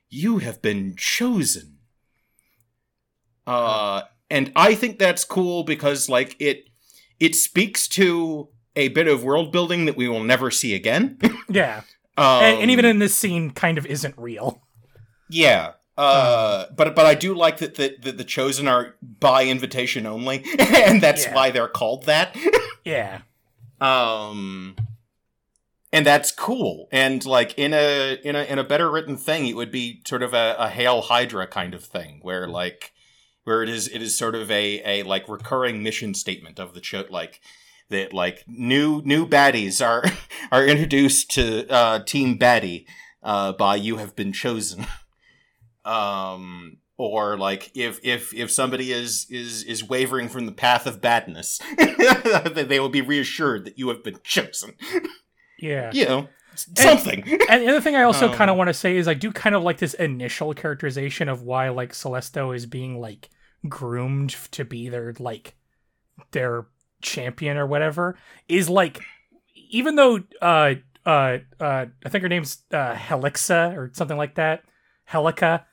[0.08, 1.78] you have been chosen.
[3.46, 6.68] Uh, and I think that's cool because like it,
[7.18, 11.18] it speaks to a bit of world building that we will never see again.
[11.50, 11.82] yeah,
[12.16, 14.62] um, and, and even in this scene, kind of isn't real.
[15.30, 15.72] yeah.
[15.98, 20.42] Uh, but but I do like that the, the the chosen are by invitation only,
[20.58, 21.34] and that's Yeah.
[21.34, 22.34] why they're called that.
[22.84, 23.20] Yeah,
[23.80, 24.74] um
[25.92, 29.54] and that's cool and like in a in a in a better written thing it
[29.54, 32.92] would be sort of a, a hail hydra kind of thing where like
[33.44, 36.82] where it is it is sort of a a like recurring mission statement of the
[36.82, 37.40] show like
[37.92, 40.04] that like new new baddies are
[40.52, 42.84] are introduced to uh team baddie
[43.22, 44.86] uh by you have been chosen.
[45.84, 51.00] Um or like if if if somebody is is is wavering from the path of
[51.00, 51.58] badness
[52.54, 54.74] they will be reassured that you have been chosen.
[55.58, 55.90] Yeah.
[55.92, 57.24] you know something.
[57.48, 59.32] And the other thing I also Um, kind of want to say is I do
[59.32, 63.30] kind of like this initial characterization of why like Celesto is being like
[63.68, 65.56] groomed to be their like
[66.30, 66.66] their
[67.02, 68.16] champion or whatever
[68.48, 69.00] is like
[69.70, 74.62] even though uh uh uh I think her name's uh Helixa or something like that
[75.10, 75.64] Helica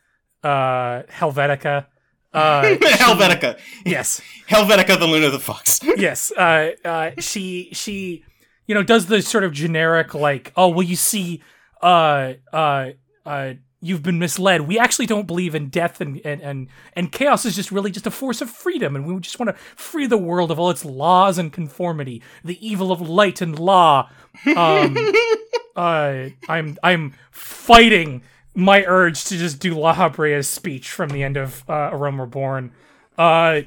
[0.43, 1.85] uh Helvetica
[2.33, 3.59] uh she- helvetica.
[3.85, 4.21] Yes.
[4.49, 5.79] Helvetica the luna the fox.
[5.97, 8.23] Yes uh uh she she
[8.67, 11.41] you know does the sort of generic like oh well you see
[11.81, 12.89] uh uh
[13.25, 14.61] uh you've been misled.
[14.61, 18.07] We actually don't believe in death and and and, and chaos is just really just
[18.07, 18.95] a force of freedom.
[18.95, 22.21] And we just want to free the world of all its laws and conformity.
[22.43, 24.09] The evil of light and law.
[24.55, 24.97] Um
[25.75, 28.21] uh i'm i'm fighting
[28.55, 32.71] my urge to just do Lahabrea's speech from the end of uh, A Realm Reborn.
[33.17, 33.61] Uh,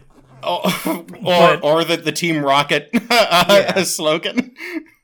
[0.44, 0.60] Oh,
[1.20, 3.82] or But- or the, the team rocket uh, Yeah.
[3.84, 4.52] slogan.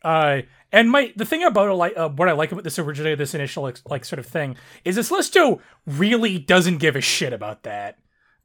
[0.02, 0.40] Uh,
[0.72, 3.70] and my the thing about like uh, what I like about this originally this initial
[3.86, 7.98] like, sort of thing is this Listo really doesn't give a shit about that.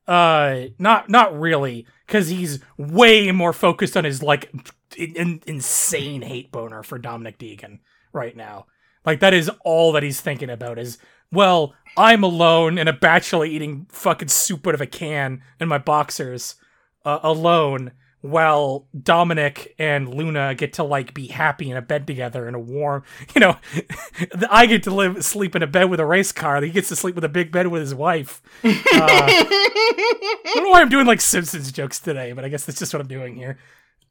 [0.08, 4.54] Uh, not not really, because he's way more focused on his like
[4.98, 7.80] in, insane hate boner for Dominic Deegan
[8.12, 8.66] right now.
[9.06, 10.98] Like that is all that he's thinking about is
[11.32, 15.80] well, I'm alone in a bachelor eating fucking soup out of a can in my
[15.80, 16.56] boxers,
[17.04, 17.92] uh, alone,
[18.24, 22.60] while Dominic and Luna get to like be happy in a bed together in a
[22.60, 23.04] warm,
[23.36, 23.58] you know,
[24.50, 26.62] I get to live sleep in a bed with a race car.
[26.62, 28.42] He gets to sleep with a big bed with his wife.
[28.64, 32.80] Uh, I don't know why I'm doing like Simpsons jokes today, but I guess that's
[32.80, 33.58] just what I'm doing here.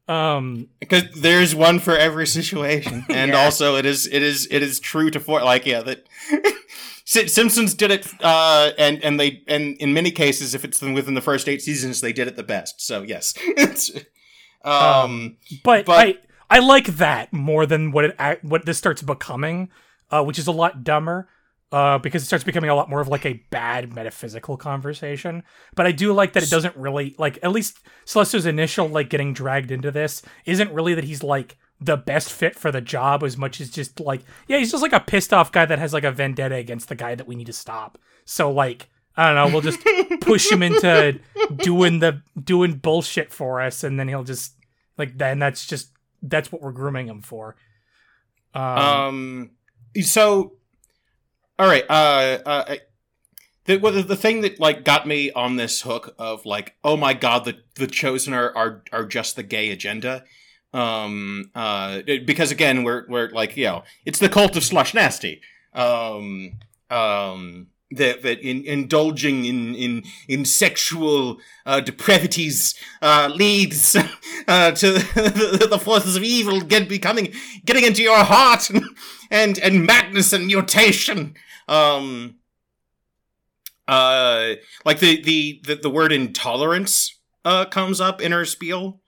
[0.09, 3.45] Um, because there's one for every situation, and yeah.
[3.45, 6.07] also it is it is it is true to for like yeah that
[7.05, 11.21] Simpsons did it, uh, and and they and in many cases, if it's within the
[11.21, 12.81] first eight seasons, they did it the best.
[12.81, 13.35] So yes,
[14.65, 19.03] um, um, but, but I I like that more than what it what this starts
[19.03, 19.71] becoming,
[20.11, 21.29] uh, which is a lot dumber
[21.73, 25.43] uh, because it starts becoming a lot more of like a bad metaphysical conversation.
[25.75, 29.33] But I do like that it doesn't really like at least Celesto's initial like getting
[29.33, 33.37] dragged into this isn't really that he's like the best fit for the job as
[33.37, 36.05] much as just like yeah he's just like a pissed off guy that has like
[36.05, 37.99] a vendetta against the guy that we need to stop.
[38.25, 39.81] So like I don't know we'll just
[40.21, 41.19] push him into
[41.57, 44.55] doing the doing bullshit for us and then he'll just
[44.97, 45.91] like then that's just
[46.23, 47.57] that's what we're grooming him for.
[48.55, 49.51] Um, um
[50.03, 50.53] so
[51.59, 51.85] all right.
[51.89, 52.77] Uh, uh,
[53.67, 57.15] the, well, the thing that like got me on this hook of like, oh my
[57.15, 60.25] god, the the chosen are are, are just the gay agenda.
[60.73, 65.41] Um, uh, because again, we're we're like, you know, it's the cult of Slaanesh.
[65.75, 66.59] Um,
[66.91, 73.97] um, that that in, indulging in in in sexual uh, depravities uh, leads
[74.49, 77.33] uh, to the, the, forces of evil get becoming
[77.65, 78.85] getting into your heart and
[79.31, 81.35] and, and madness and mutation.
[81.69, 82.37] Um,
[83.89, 84.55] uh,
[84.85, 89.01] like the the the, the word intolerance uh, comes up in her spiel.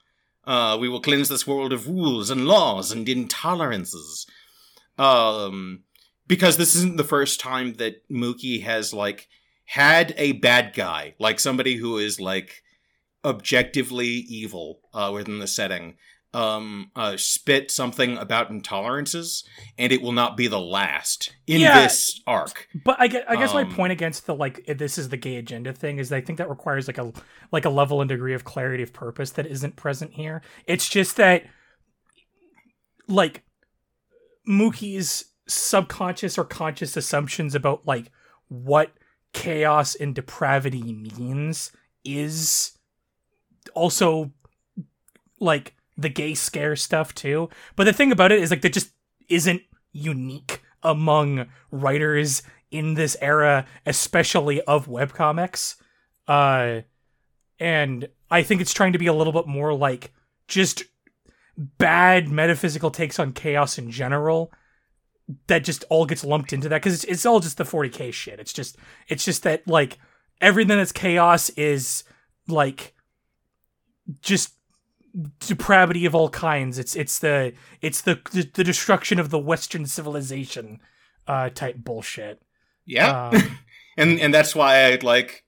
[0.46, 4.26] Uh, we will cleanse this world of rules and laws and intolerances.
[4.98, 5.84] Um,
[6.26, 9.28] because this isn't the first time that Mookie has like
[9.66, 12.62] had a bad guy, like somebody who is like
[13.24, 15.96] objectively evil uh, within the setting,
[16.34, 19.44] um, uh, spit something about intolerances,
[19.78, 22.68] and it will not be the last in yeah, this arc.
[22.84, 25.36] But I guess, I guess um, my point against the like this is the gay
[25.36, 27.12] agenda thing is I think that requires like a
[27.52, 30.42] like a level and degree of clarity of purpose that isn't present here.
[30.66, 31.44] It's just that
[33.06, 33.44] like
[34.48, 38.10] Mookie's subconscious or conscious assumptions about like
[38.48, 38.90] what
[39.32, 41.70] chaos and depravity means
[42.04, 42.72] is
[43.74, 44.32] also
[45.40, 47.48] like the gay scare stuff too.
[47.76, 48.90] But the thing about it is like that just
[49.28, 55.76] isn't unique among writers in this era, especially of webcomics.
[56.26, 56.80] Uh
[57.60, 60.12] and I think it's trying to be a little bit more like
[60.48, 60.82] just
[61.56, 64.52] bad metaphysical takes on chaos in general
[65.46, 68.40] that just all gets lumped into that because it's, it's all just the 40k shit
[68.40, 68.76] it's just
[69.08, 69.98] it's just that like
[70.40, 72.04] everything that's chaos is
[72.48, 72.94] like
[74.20, 74.53] just
[75.38, 79.86] depravity of all kinds it's it's the it's the the, the destruction of the western
[79.86, 80.80] civilization
[81.28, 82.42] uh type bullshit
[82.84, 83.58] yeah um,
[83.96, 85.44] and and that's why i like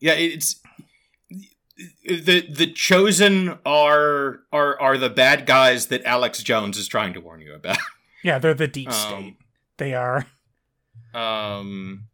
[0.00, 0.60] yeah it's
[2.04, 7.20] the the chosen are are are the bad guys that alex jones is trying to
[7.20, 7.78] warn you about
[8.24, 9.36] Yeah, they're the deep um, state.
[9.76, 10.26] They are.
[11.12, 12.06] Um,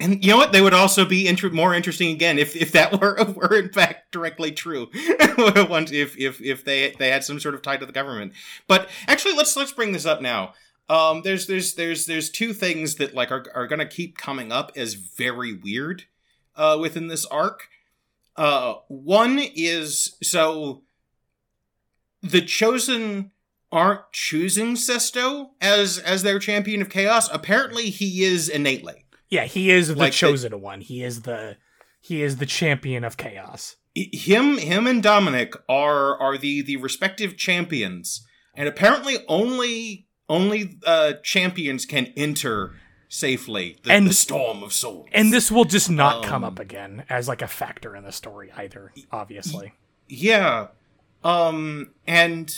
[0.00, 0.52] and you know what?
[0.52, 4.10] They would also be inter- more interesting again if, if that were were in fact
[4.12, 4.88] directly true.
[4.94, 8.32] if if if they they had some sort of tie to the government.
[8.66, 10.54] But actually, let's let's bring this up now.
[10.88, 14.72] Um, there's there's there's there's two things that like are are gonna keep coming up
[14.74, 16.04] as very weird,
[16.56, 17.68] uh, within this arc.
[18.36, 20.82] Uh, one is so
[22.22, 23.32] the chosen
[23.72, 27.28] aren't choosing Celesto as as their champion of chaos.
[27.32, 29.04] Apparently, he is innately.
[29.30, 30.80] Yeah, he is the like chosen the, one.
[30.80, 31.56] He is the
[32.00, 33.76] he is the champion of chaos.
[33.94, 41.14] Him him and Dominic are are the the respective champions, and apparently only only uh
[41.22, 42.74] champions can enter
[43.08, 45.08] safely the, and, the storm of souls.
[45.12, 48.12] And this will just not um, come up again as like a factor in the
[48.12, 49.74] story either, obviously.
[50.08, 50.68] Yeah.
[51.22, 52.52] Um and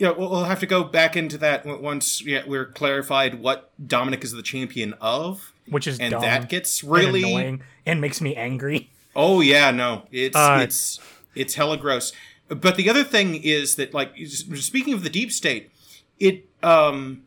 [0.00, 4.24] yeah, we'll, we'll have to go back into that once yeah, we're clarified what Dominic
[4.24, 8.34] is the champion of, which is and that gets really and annoying and makes me
[8.34, 8.90] angry.
[9.14, 10.98] Oh yeah, no, it's uh, it's
[11.34, 12.12] it's hella gross.
[12.48, 14.12] But the other thing is that, like,
[14.56, 15.70] speaking of the deep state,
[16.18, 17.22] it um,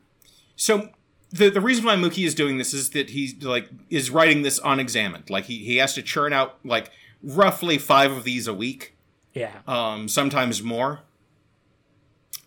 [0.55, 0.89] so
[1.31, 4.59] the the reason why Mookie is doing this is that he's like is writing this
[4.65, 5.29] unexamined.
[5.29, 6.89] Like he he has to churn out like
[7.21, 8.95] roughly five of these a week,
[9.35, 9.59] Yeah.
[9.67, 11.01] um, sometimes more.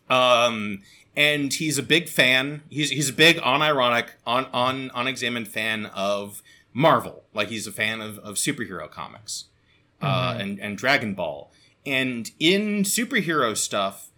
[0.09, 0.83] Um,
[1.17, 2.63] and he's a big fan.
[2.69, 6.43] He's he's a big unironic, on on unexamined fan of
[6.73, 7.25] Marvel.
[7.35, 9.45] Like he's a fan of, of superhero comics,
[10.03, 11.51] uh, and and Dragon Ball.
[11.85, 14.11] And in superhero stuff,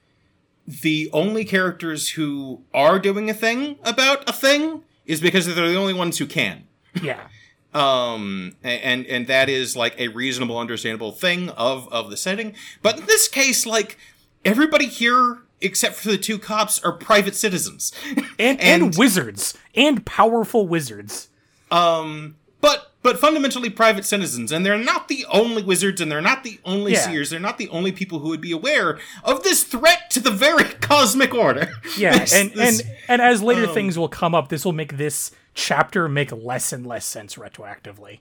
[0.68, 5.76] the only characters who are doing a thing about a thing is because they're the
[5.76, 6.64] only ones who can
[7.02, 7.28] yeah.
[7.74, 12.98] um and and that is like a reasonable understandable thing of of the setting but
[12.98, 13.98] in this case like
[14.44, 17.92] everybody here except for the two cops are private citizens
[18.38, 21.28] And, and And- wizards and powerful wizards.
[21.70, 26.42] um but but fundamentally private citizens and they're not the only wizards and they're not
[26.44, 27.00] the only Yeah.
[27.00, 30.30] seers they're not the only people who would be aware of this threat to the
[30.32, 34.34] very cosmic order Yeah, This- and this- and and as later um, things will come
[34.34, 38.20] up, this will make this chapter make less and less sense retroactively.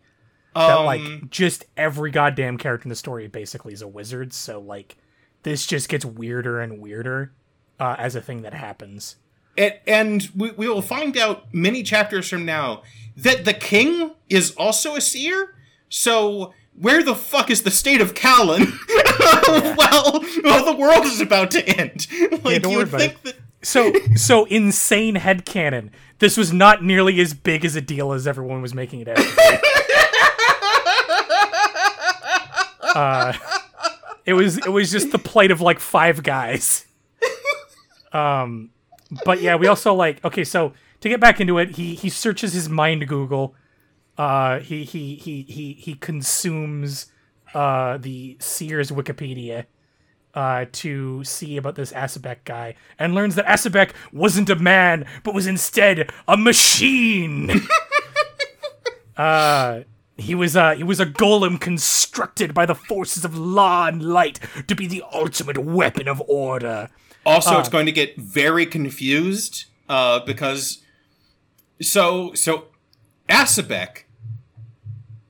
[0.56, 4.60] That um, like just every goddamn character in the story basically is a wizard, so
[4.62, 4.96] like
[5.48, 7.32] this just gets weirder and weirder
[7.80, 9.16] uh, as a thing that happens.
[9.58, 12.84] And, and we, we will find out many chapters from now
[13.16, 15.56] that the king is also a seer.
[15.88, 18.62] So where the fuck is the state of Callan?
[19.78, 22.08] well, well, the world is about to end.
[22.44, 23.36] Like don't you worry would about think that.
[23.62, 25.92] So so insane headcanon.
[26.20, 29.18] This was not nearly as big as a deal as everyone was making it out.
[32.84, 33.57] uh,
[34.28, 36.86] it was it was just the plight of like five guys.
[38.14, 38.70] Um,
[39.26, 40.46] but yeah, we also like okay.
[40.46, 40.72] So
[41.02, 43.54] to get back into it, he he searches his mind Google.
[44.18, 47.08] Uh, he he he he he consumes
[47.54, 49.66] uh the Sears Wikipedia
[50.34, 55.34] uh, to see about this Asabek guy and learns that Asabek wasn't a man, but
[55.34, 57.68] was instead a machine.
[59.18, 59.82] uh,
[60.18, 64.40] he was a he was a golem constructed by the forces of law and light
[64.68, 66.90] to be the ultimate weapon of order.
[67.26, 70.80] Also, it's going to get very confused uh, because
[71.82, 72.66] so so
[73.30, 74.04] Asabek.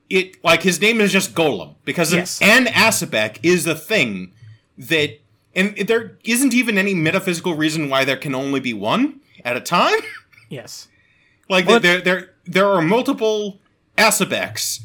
[0.08, 2.40] It like his name is just Golem because an- Yes.
[2.40, 4.32] an Asabek is a thing
[4.78, 5.20] that
[5.54, 9.60] and there isn't even any metaphysical reason why there can only be one at a
[9.60, 10.00] time.
[10.50, 10.88] Yes.
[11.50, 13.60] Like Well, there there there are multiple
[13.98, 14.80] Asabeks.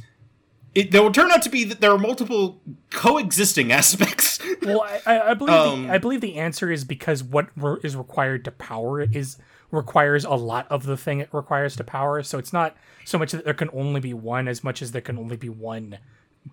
[0.76, 2.60] It, there will turn out to be that there are multiple
[2.90, 4.40] coexisting aspects.
[4.64, 7.96] Well, I, I believe Um, the, I believe the answer is because what re- is
[7.96, 9.38] required to power it is
[9.72, 12.24] requires a lot of the thing it requires to power.
[12.24, 15.02] So it's not so much that there can only be one as much as there
[15.02, 15.98] can only be one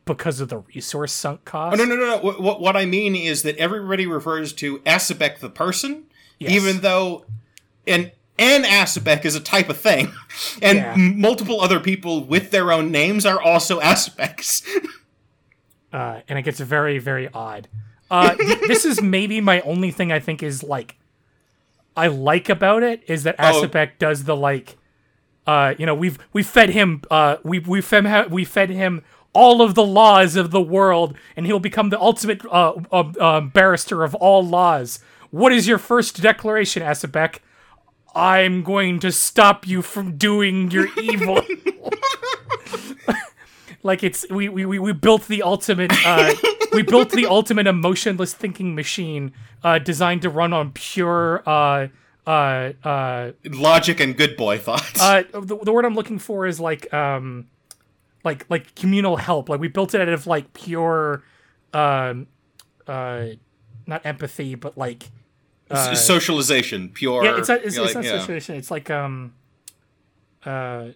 [0.04, 1.80] because of the resource sunk cost.
[1.80, 2.40] Oh, no, no, no, no.
[2.40, 6.04] What, what, I mean is that everybody refers to Asabek the person,
[6.38, 6.52] Yes.
[6.52, 7.24] even though
[7.86, 10.12] an an Asabek is a type of thing,
[10.62, 10.92] and Yeah.
[10.94, 14.66] m- multiple other people with their own names are also Asabeks.
[15.92, 17.68] uh, and it gets very very odd.
[18.10, 20.96] Uh, th- this is maybe my only thing I think is like
[21.96, 23.66] I like about it is that Oh.
[23.98, 24.76] Does the like,
[25.46, 29.02] uh, you know, we've we fed him, uh, we we fed him, we fed him
[29.32, 33.40] all of the laws of the world, and he'll become the ultimate uh, uh, uh,
[33.40, 34.98] barrister of all laws.
[35.30, 37.38] What is your first declaration, Asabek?
[38.14, 41.42] I'm going to stop you from doing your evil.
[43.82, 46.34] like it's we, we we built the ultimate uh
[46.72, 49.32] we built the ultimate emotionless thinking machine
[49.64, 51.88] uh designed to run on pure uh
[52.26, 55.00] uh uh Logic and good boy thoughts.
[55.00, 57.46] uh the, the word i'm looking for is like um
[58.24, 61.22] like like communal help like we built it out of like pure
[61.72, 62.26] um
[62.86, 63.26] uh
[63.86, 65.10] not empathy but like
[65.70, 67.24] S- socialization, pure.
[67.24, 68.20] yeah, it's not, it's, you know, it's like, not yeah.
[68.20, 68.56] situation.
[68.56, 69.34] It's like um,
[70.44, 70.88] uh,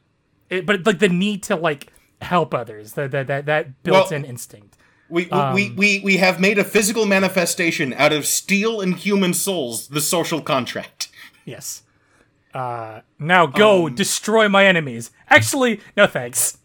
[0.51, 2.95] it, but like the need to like help others.
[2.95, 4.77] That that that, that built-in instinct.
[5.09, 8.97] We, we, Um, we, we, we have made a physical manifestation out of steel and
[8.97, 11.09] human souls, the social contract.
[11.45, 11.83] Yes.
[12.55, 15.11] Uh, now go Um, destroy my enemies.
[15.29, 16.59] Actually, no thanks.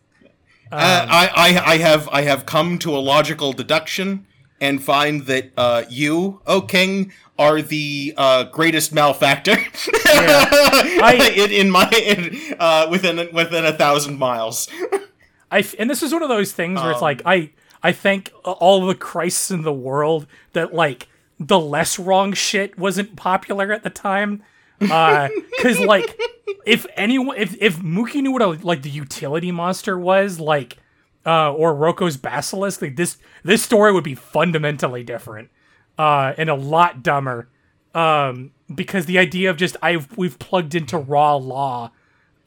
[0.71, 4.25] Uh, I, I, I have I have come to a logical deduction
[4.61, 9.55] and find that uh, you, O King, are the uh, greatest malefactor
[10.05, 14.67] I- in, in my in, uh, within within a thousand miles.
[15.51, 17.51] I f- and this is one of those things where it's Um, like I
[17.81, 21.07] I thank all the Christs in the world that like
[21.39, 24.43] the less wrong shit wasn't popular at the time.
[24.81, 25.29] Uh,
[25.61, 26.19] cause like
[26.65, 30.77] if anyone if if Mookie knew what a, like the utility monster was like
[31.25, 35.49] uh or Roko's basilisk like this this story would be fundamentally different
[35.97, 37.49] uh and a lot dumber
[37.93, 41.91] um because the idea of just I've we've plugged into raw law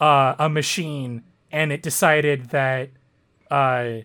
[0.01, 2.91] uh, a machine and it decided that
[3.53, 3.99] uh,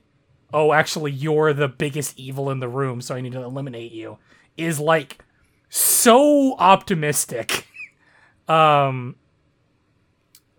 [0.54, 4.18] oh actually you're the biggest evil in the room so i need to eliminate you
[4.58, 5.24] is like
[5.70, 7.68] so optimistic
[8.48, 9.16] um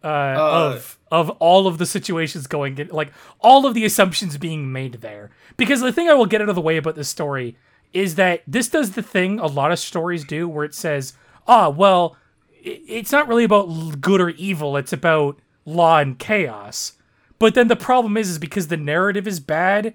[0.09, 4.73] uh, of of all of the situations going in, like all of the assumptions being
[4.73, 5.31] made there.
[5.57, 7.57] Because the thing i will get out of the way about this story
[7.93, 11.15] is that this does the thing a lot of stories do where it says
[11.47, 12.17] ah well
[12.63, 16.95] it's not really about good or evil it's about law and chaos.
[17.39, 19.95] But then the problem is is because the narrative is bad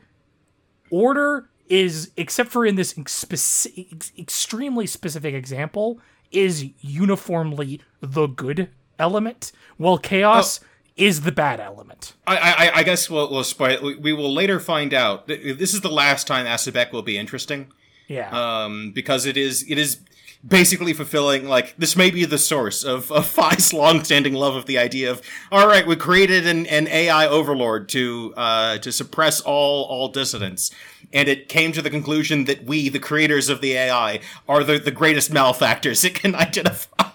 [0.89, 5.99] order is except for in this ex- ex- extremely specific example
[6.31, 8.69] is uniformly the good
[8.99, 10.59] element while chaos
[10.95, 13.79] is the bad element I, I, I guess we'll, we'll spoil.
[13.81, 15.27] We, we will later find out.
[15.27, 17.71] This is the last time Asabek will be interesting,
[18.07, 18.29] yeah
[18.63, 19.99] um, because it is it is
[20.45, 24.77] basically fulfilling like this may be the source of, of Phi's long-standing love of the
[24.77, 25.21] idea of
[25.51, 30.71] all right, we created an, an AI overlord to uh, to suppress all all dissidents,
[31.11, 34.79] and it came to the conclusion that we, the creators of the AI, are the
[34.79, 37.09] the greatest malefactors it can identify.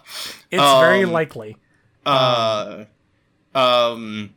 [0.50, 1.56] it's very um, likely
[2.08, 2.84] Uh,
[3.54, 4.34] um,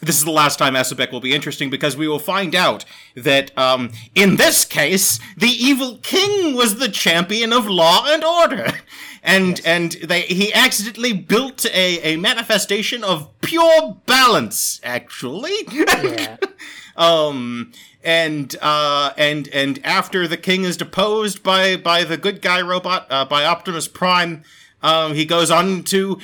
[0.00, 2.84] this is the last time Asabek will be interesting because we will find out
[3.16, 8.72] that, um, in this case, the evil king was the champion of law and order.
[9.20, 15.52] And, and they, he accidentally built a, a manifestation of pure balance, actually.
[15.68, 16.36] yeah
[16.98, 22.60] um and uh and and after the king is deposed by by the good guy
[22.60, 24.42] robot uh, by optimus prime
[24.82, 26.18] um he goes on to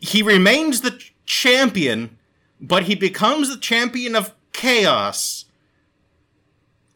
[0.00, 2.16] he remains the ch- champion
[2.60, 5.44] but he becomes the champion of chaos.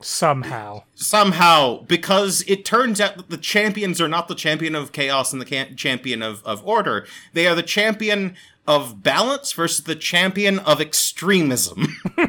[0.02, 0.84] Somehow.
[0.94, 5.40] Somehow because it turns out that the champions are not the champion of chaos and
[5.42, 7.06] the can- champion of, of order.
[7.34, 8.34] They are the champion
[8.66, 11.88] of balance versus the champion of extremism.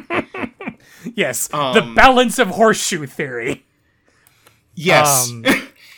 [1.16, 3.64] Yes the Um, balance of horseshoe theory.
[4.74, 5.30] Yes.
[5.30, 5.42] Um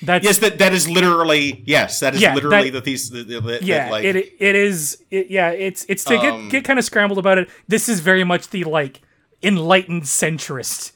[0.06, 3.10] that's Yes, that that is literally yes, that is Yeah, literally that- the thesis.
[3.10, 6.50] The, the, the, yeah like, it it is it, yeah it's it's to Um, get
[6.50, 9.00] get kind of scrambled about it this is very much the like
[9.42, 10.92] enlightened centrist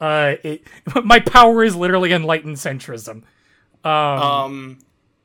[0.00, 0.66] uh it
[1.04, 3.22] my power is literally enlightened centrism
[3.84, 4.78] Um, um,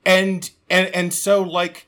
[0.06, 1.87] and and and so like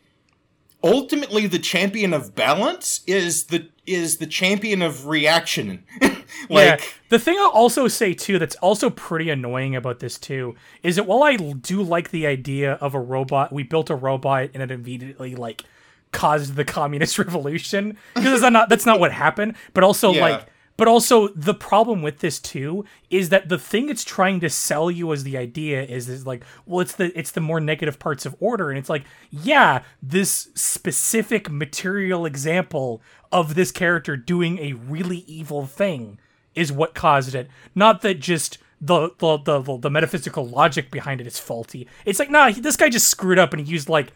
[0.83, 5.83] ultimately the champion of balance is the is the champion of reaction.
[6.01, 6.77] like yeah.
[7.09, 11.05] The thing I'll also say too that's also pretty annoying about this too is that
[11.07, 14.69] while I do like the idea of a robot, we built a robot and it
[14.71, 15.63] immediately like
[16.11, 19.55] caused the communist revolution because that's not that's not what happened.
[19.73, 20.21] But also Yeah.
[20.21, 20.45] like
[20.79, 24.89] but also the problem with this too is that the thing it's trying to sell
[24.89, 28.25] you as the idea is is like well it's the it's the more negative parts
[28.25, 28.69] of order.
[28.69, 35.67] And it's like yeah this specific material example of this character doing a really evil
[35.67, 36.17] thing
[36.55, 37.49] is what caused it.
[37.75, 41.89] Not that just the the the, the metaphysical logic behind it is faulty.
[42.05, 44.13] It's like nah this guy just screwed up and he used like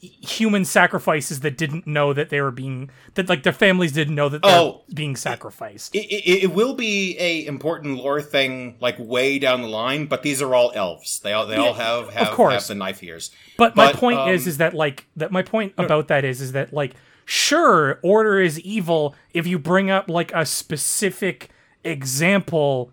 [0.00, 4.28] human sacrifices that didn't know that they were being that like their families didn't know
[4.28, 4.82] that they're Oh.
[4.92, 9.68] being sacrificed it, it, it will be a important lore thing like way down the
[9.68, 11.18] line, but these are all elves.
[11.20, 12.52] They all they all have have, course.
[12.52, 13.30] have the knife ears.
[13.56, 15.32] But, my But, point is, um, is that like that.
[15.32, 16.94] My point about that is, is that like
[17.24, 21.48] sure, order is evil if you bring up like a specific
[21.84, 22.92] example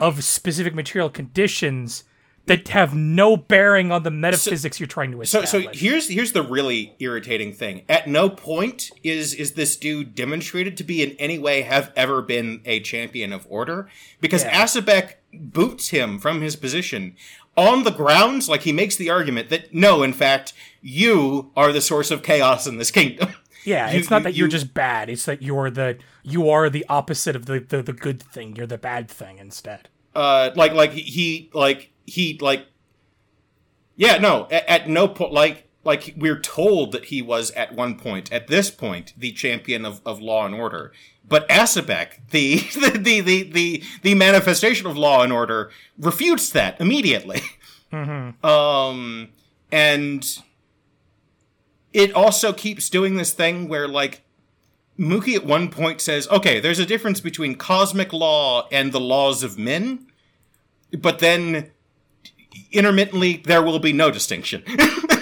[0.00, 2.04] of specific material conditions
[2.50, 5.50] that have no bearing on the metaphysics you're trying to So establish.
[5.50, 7.82] so so here's here's the really irritating thing.
[7.88, 12.20] At no point is is this dude demonstrated to be in any way have ever
[12.22, 13.88] been a champion of order
[14.20, 14.64] because Yeah.
[14.64, 17.16] Asabek boots him from his position
[17.56, 21.80] on the grounds like he makes the argument that no in fact you are the
[21.80, 23.28] source of chaos in this kingdom.
[23.64, 25.08] yeah, you- it's not that you're just bad.
[25.10, 28.56] It's that you're the you are the opposite of the the, the good thing.
[28.56, 29.88] You're the bad thing instead.
[30.14, 32.66] uh like like he- he like he like
[33.96, 37.96] yeah no at, at no point like like we're told that he was at one
[37.96, 40.92] point at this point the champion of, of law and order.
[41.26, 46.80] But Asabek, the, the the the the the manifestation of law and order refutes that
[46.80, 47.42] immediately.
[47.92, 49.30] Um
[49.72, 50.24] and
[51.92, 54.22] it also keeps doing this thing where like
[54.96, 59.42] Mookie at one point says, okay, there's a difference between cosmic law and the laws
[59.42, 60.06] of men,
[60.96, 61.72] but then
[62.72, 64.62] intermittently there will be no distinction.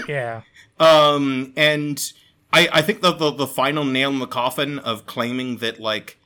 [0.09, 0.41] Yeah.
[0.81, 2.13] um, and
[2.51, 6.19] I, I think the, the the final nail in the coffin of claiming that like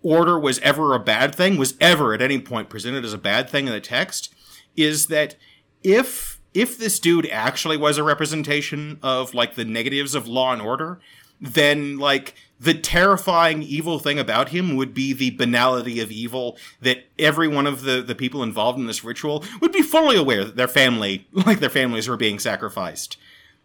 [0.00, 3.50] order was ever a bad thing was ever at any point presented as a bad
[3.50, 4.32] thing in the text
[4.76, 5.34] is that
[5.82, 10.62] if if this dude actually was a representation of like the negatives of law and
[10.62, 11.00] order
[11.40, 17.04] then like the terrifying evil thing about him would be the banality of evil that
[17.18, 20.54] every one of the, the people involved in this ritual would be fully aware that
[20.54, 23.16] their family, like their families were being sacrificed,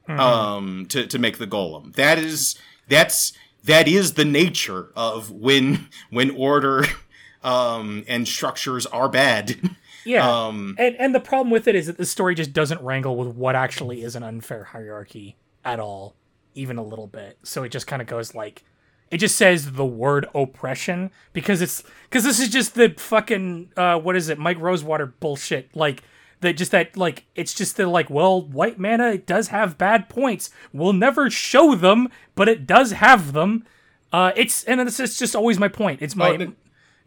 [0.08, 1.94] um, to, to make the golem.
[1.94, 2.58] That is,
[2.90, 3.34] that's,
[3.64, 6.86] that is the nature of when, when order,
[7.44, 9.76] um, and structures are bad.
[10.06, 10.28] Yeah.
[10.28, 13.36] Um, and and the problem with it is that the story just doesn't wrangle with
[13.36, 15.36] what actually is an unfair hierarchy
[15.66, 16.16] at all,
[16.56, 17.38] even a little bit.
[17.44, 18.64] So it just kind of goes like
[19.12, 23.98] it just says the word oppression because it's because this is just the fucking uh
[24.00, 24.38] what is it?
[24.38, 25.76] Mike Rosewater bullshit.
[25.76, 26.04] Like
[26.42, 30.10] that just that like it's just the like well white mana it does have bad
[30.10, 30.50] points.
[30.74, 33.66] We'll never show them but it does have them.
[34.14, 36.02] Uh it's and it's, it's just always my point.
[36.02, 36.52] It's my Oh, it,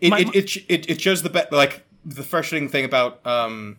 [0.01, 3.77] it, my- it, it, it, it shows the be- like the frustrating thing about um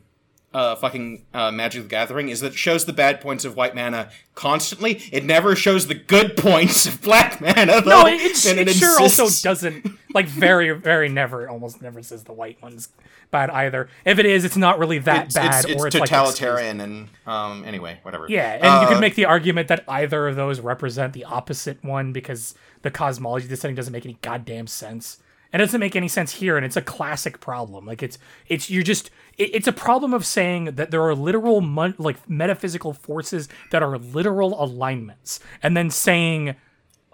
[0.54, 3.74] uh fucking uh Magic the Gathering is that it shows the bad points of white
[3.76, 5.02] mana constantly.
[5.12, 7.82] It never shows the good points of black mana.
[7.82, 12.04] Though, No, it, it, and it sure also doesn't like very very never almost never
[12.04, 12.90] says the white one's
[13.32, 13.88] bad either.
[14.04, 17.08] If it is, it's not really that It's, bad it's, or it's like totalitarian and
[17.26, 18.26] um anyway whatever.
[18.28, 21.82] yeah, and you Uh, could make the argument that either of those represent the opposite
[21.82, 25.20] one because the cosmology of the setting doesn't make any goddamn sense.
[25.54, 27.86] It doesn't make any sense here, and it's a classic problem.
[27.86, 31.62] Like it's it's you're just it, it's a problem of saying that there are literal
[31.62, 36.56] mon- like metaphysical forces that are literal alignments, and then saying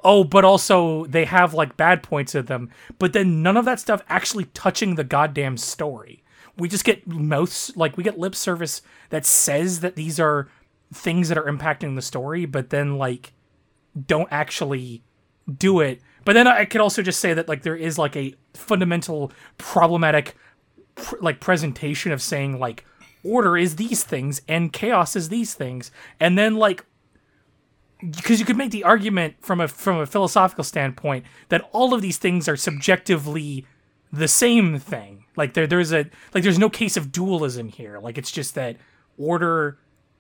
[0.04, 2.70] oh, but also they have like bad points of them,
[3.00, 6.24] but then none of that stuff actually touching the goddamn story.
[6.58, 10.48] We just get mouths like we get lip service that says that these are
[10.94, 13.34] things that are impacting the story, but then like
[14.06, 15.04] don't actually
[15.52, 16.02] do it.
[16.28, 20.36] But then I could also just say that like there is like a fundamental problematic
[20.96, 22.84] pr- like presentation of saying like
[23.24, 26.84] order is these things and chaos is these things, and then like
[28.12, 32.02] because you could make the argument from a from a philosophical standpoint that all of
[32.02, 33.66] these things are subjectively
[34.12, 35.24] the same thing.
[35.38, 38.00] Like there there's a like there's no case of dualism here.
[38.00, 38.76] Like it's just that
[39.18, 39.80] order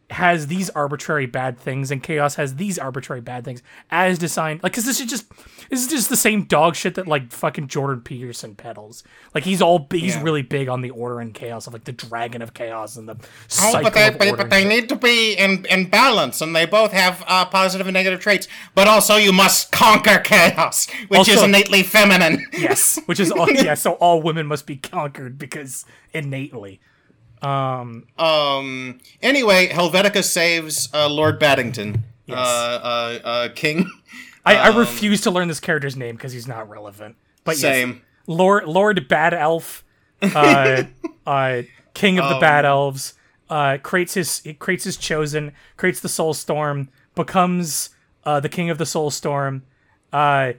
[0.09, 4.71] has these arbitrary bad things and chaos has these arbitrary bad things as designed like
[4.71, 5.29] because this is just
[5.69, 9.03] this is just the same dog shit that like fucking jordan peterson peddles
[9.35, 10.23] like he's all he's Yeah.
[10.23, 13.17] really big on the order and chaos of like the dragon of chaos and the
[13.59, 16.91] Oh, but they, but, but they need to be in, in balance, and they both
[16.91, 18.47] have uh, positive and negative traits.
[18.75, 22.45] But also, you must conquer chaos, which is innately feminine.
[22.53, 26.79] yes which is all yeah so all women must be conquered because innately
[27.41, 28.05] Um.
[28.17, 28.99] Um.
[29.21, 32.01] Anyway, Helvetica saves uh, Lord Baddington.
[32.25, 32.37] Yes.
[32.37, 32.41] Uh,
[32.83, 33.89] uh, uh, King.
[34.45, 37.15] I, I Um, refuse to learn this character's name because he's not relevant.
[37.43, 38.01] But yes, Same.
[38.27, 39.83] Lord Lord Bad Elf,
[40.21, 40.83] uh,
[41.27, 41.61] uh,
[41.93, 43.13] King of the Um, Bad Elves,
[43.49, 47.89] uh, creates his creates his chosen, creates the Soul Storm, becomes
[48.25, 49.63] uh, the King of the Soul Storm.
[50.11, 50.53] Uh,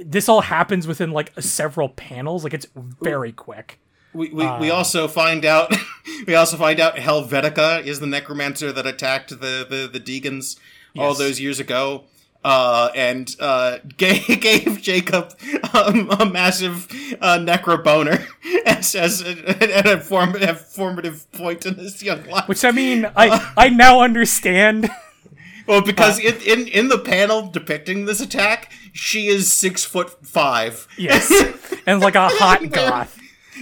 [0.00, 2.42] this all happens within like several panels.
[2.44, 3.78] Like it's very quick.
[4.14, 5.74] We, we, Uh, we also find out
[6.26, 10.56] we also find out Helvetica is the necromancer that attacked the the, the Deegans
[10.96, 12.04] all those years ago.
[12.44, 15.32] Uh, and uh, gave, gave Jacob
[15.72, 16.86] um, a massive
[17.22, 18.26] uh, necro boner
[18.66, 22.46] as, as a, at a, form, a formative point in his young life.
[22.46, 24.90] Which I mean, I I now understand.
[25.66, 30.86] well, because in, in in the panel depicting this attack, she is six foot five.
[30.98, 31.32] yes,
[31.86, 33.18] and like a hot goth.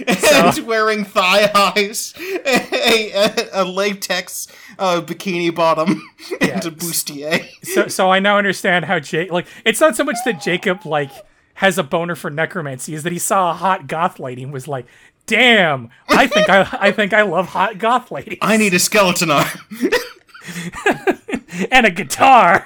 [0.07, 4.47] And wearing thigh highs, a, a, a latex
[4.79, 6.01] uh, bikini bottom,
[6.41, 7.47] and a bustier.
[7.63, 11.11] so so I now understand how Jake like it's not so much that Jacob like
[11.55, 14.67] has a boner for necromancy is that he saw a hot goth lady and was
[14.67, 14.85] like,
[15.27, 19.29] "Damn, I think I I think I love hot goth ladies I need a skeleton
[19.31, 19.47] arm.
[21.71, 22.65] and a guitar."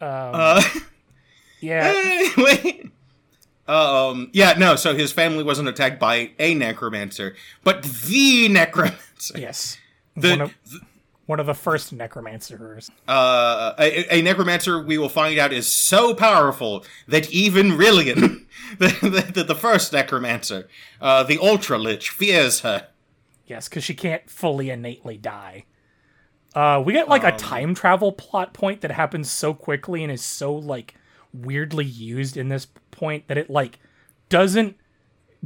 [0.00, 0.62] Uh,
[1.60, 2.90] Yeah, anyway.
[3.68, 4.30] Um.
[4.32, 4.54] Yeah.
[4.58, 4.76] No.
[4.76, 9.38] So his family wasn't attacked by a necromancer, but the necromancer.
[9.38, 9.78] yes,
[10.16, 10.54] The, one of
[11.26, 12.88] one of the first necromancers.
[13.08, 18.44] uh, a, a necromancer we will find out is so powerful that even Rillian,
[18.78, 20.68] the, the, the first necromancer,
[21.00, 22.86] uh, the Ultra Lich, fears her.
[23.44, 25.64] Yes, because she can't fully innately die.
[26.54, 30.24] Uh, we get like a time travel plot point that happens so quickly and is
[30.24, 30.94] so like
[31.32, 33.78] weirdly used in this point that it like
[34.28, 34.76] doesn't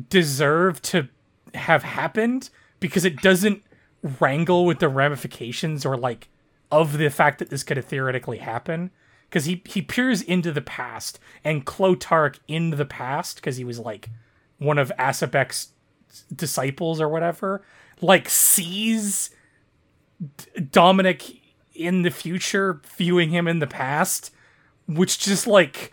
[0.08, 1.08] deserve to
[1.54, 3.62] have happened because it doesn't
[4.18, 6.28] wrangle with the ramifications or like
[6.70, 8.90] of the fact that this could have theoretically happen
[9.28, 13.78] because he he peers into the past and Klotark in the past because he was
[13.78, 14.08] like
[14.58, 15.72] one of Asabek's
[16.34, 17.62] disciples or whatever
[18.00, 19.30] like sees
[20.36, 21.40] D- Dominic
[21.74, 24.32] in the future viewing him in the past
[24.86, 25.92] which just like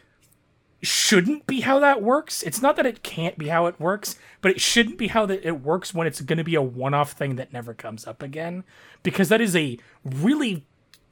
[0.81, 2.43] shouldn't be how that works.
[2.43, 5.45] It's not that it can't be how it works, but it shouldn't be how that
[5.45, 8.63] it works when it's going to be a one-off thing that never comes up again
[9.03, 10.65] because that is a really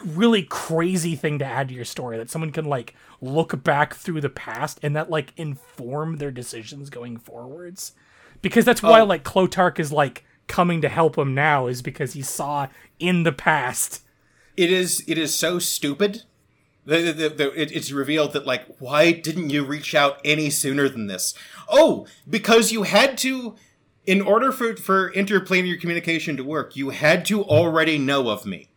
[0.03, 4.20] really crazy thing to add to your story that someone can like look back through
[4.20, 7.93] the past and that like inform their decisions going forwards.
[8.41, 9.05] Because that's why Oh.
[9.05, 12.68] like Klotark is like coming to help him now is because he saw
[12.99, 14.03] in the past.
[14.57, 16.24] it is it is so stupid.
[16.86, 20.88] The, the, the, it, it's revealed that like why didn't you reach out any sooner
[20.88, 21.33] than this?
[21.67, 23.55] Oh, because you had to.
[24.05, 28.69] In order for for interplanetary communication to work, you had to already know of me,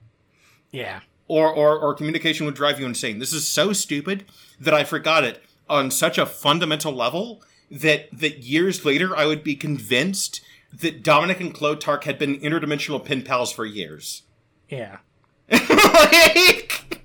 [0.72, 1.00] Yeah.
[1.26, 3.18] or or or communication would drive you insane.
[3.18, 4.24] This is so stupid
[4.59, 9.44] that I forgot it on such a fundamental level that that years later I would
[9.44, 10.40] be convinced
[10.72, 14.22] that Dominic and Klotark had been interdimensional pen pals for years.
[14.70, 14.98] Yeah.
[15.50, 16.97] like,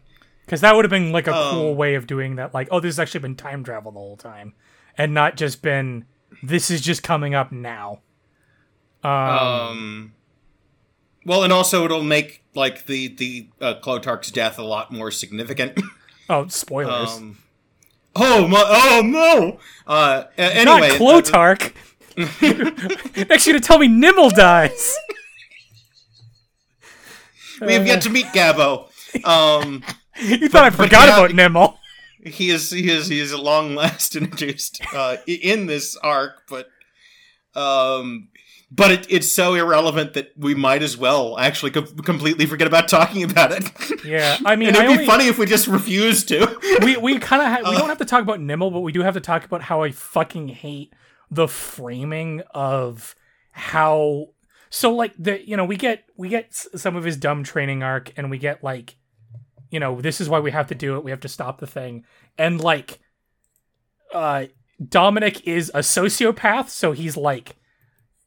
[0.45, 2.53] Because that would have been like a Um, cool way of doing that.
[2.53, 4.53] Like, oh, this has actually been time travel the whole time,
[4.97, 6.05] and not just been
[6.41, 7.99] this is just coming up now.
[9.03, 10.13] Um, Um,
[11.25, 15.79] well, and also it'll make like the the uh, Klotark's death a lot more significant.
[16.29, 17.17] oh, spoilers.
[17.17, 17.37] um,
[18.15, 18.63] oh my!
[18.65, 19.59] Oh no!
[19.87, 21.55] Uh, a- anyway, not uh,
[22.17, 24.95] Next, you're gonna tell me Nimble dies.
[27.61, 28.89] we have yet to meet Gabo.
[29.25, 29.83] Um,
[30.21, 31.77] You thought I forgot yeah, about Nimble.
[32.25, 36.67] he is he is he is long last introduced uh, in this arc, but
[37.55, 38.29] um,
[38.71, 42.87] but it, it's so irrelevant that we might as well actually co- completely forget about
[42.87, 44.03] talking about it.
[44.05, 46.59] Yeah, I mean, and it'd be only, funny if we just refused to.
[46.81, 47.79] we we kind of ha- we Uh.
[47.79, 49.91] don't have to talk about Nimble, but we do have to talk about how I
[49.91, 50.93] fucking hate
[51.29, 53.15] the framing of
[53.51, 54.29] how.
[54.69, 58.11] So like the you know we get we get some of his dumb training arc,
[58.17, 58.95] and we get like,
[59.73, 61.03] you know, this is why we have to do it.
[61.03, 62.05] We have to stop the thing,
[62.37, 62.99] and like,
[64.13, 64.45] uh,
[64.87, 67.55] Dominic is a sociopath, so he's like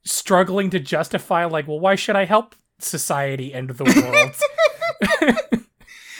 [0.04, 3.84] struggling to justify like, well, why should I help society and the
[5.20, 5.34] world?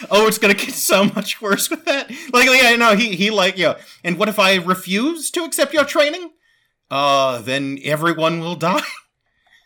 [0.09, 2.09] oh, it's gonna get so much worse with that.
[2.31, 3.77] Like, yeah, no, he he like, yeah.
[4.05, 6.31] And what if I refuse to accept your training?
[6.89, 8.79] Uh, then everyone will die.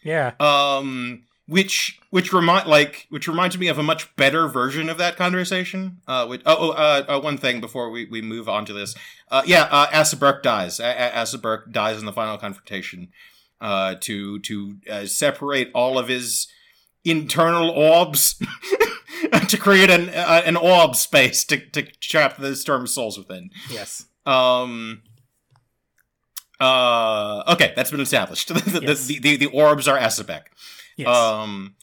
[0.04, 0.32] yeah.
[0.40, 5.18] Um, which which remind like which reminds me of a much better version of that
[5.18, 5.98] conversation.
[6.08, 8.96] Uh, which, oh, oh uh, uh, one thing before we, we move on to this.
[9.30, 10.80] Uh, yeah, uh, Asabek dies.
[10.80, 13.10] A- A- Asabek dies in the final confrontation.
[13.60, 16.48] Uh, to to uh, separate all of his
[17.04, 18.42] internal orbs
[19.50, 23.50] to create an uh, an orb space to to trap the storm souls within.
[23.70, 24.06] Yes.
[24.26, 25.02] Um.
[26.60, 27.44] Uh.
[27.54, 28.48] Okay, that's been established.
[28.54, 29.06] the, the, Yes.
[29.08, 30.44] the, the the orbs are Asabek.
[30.98, 31.08] Yes.
[31.08, 31.76] Um.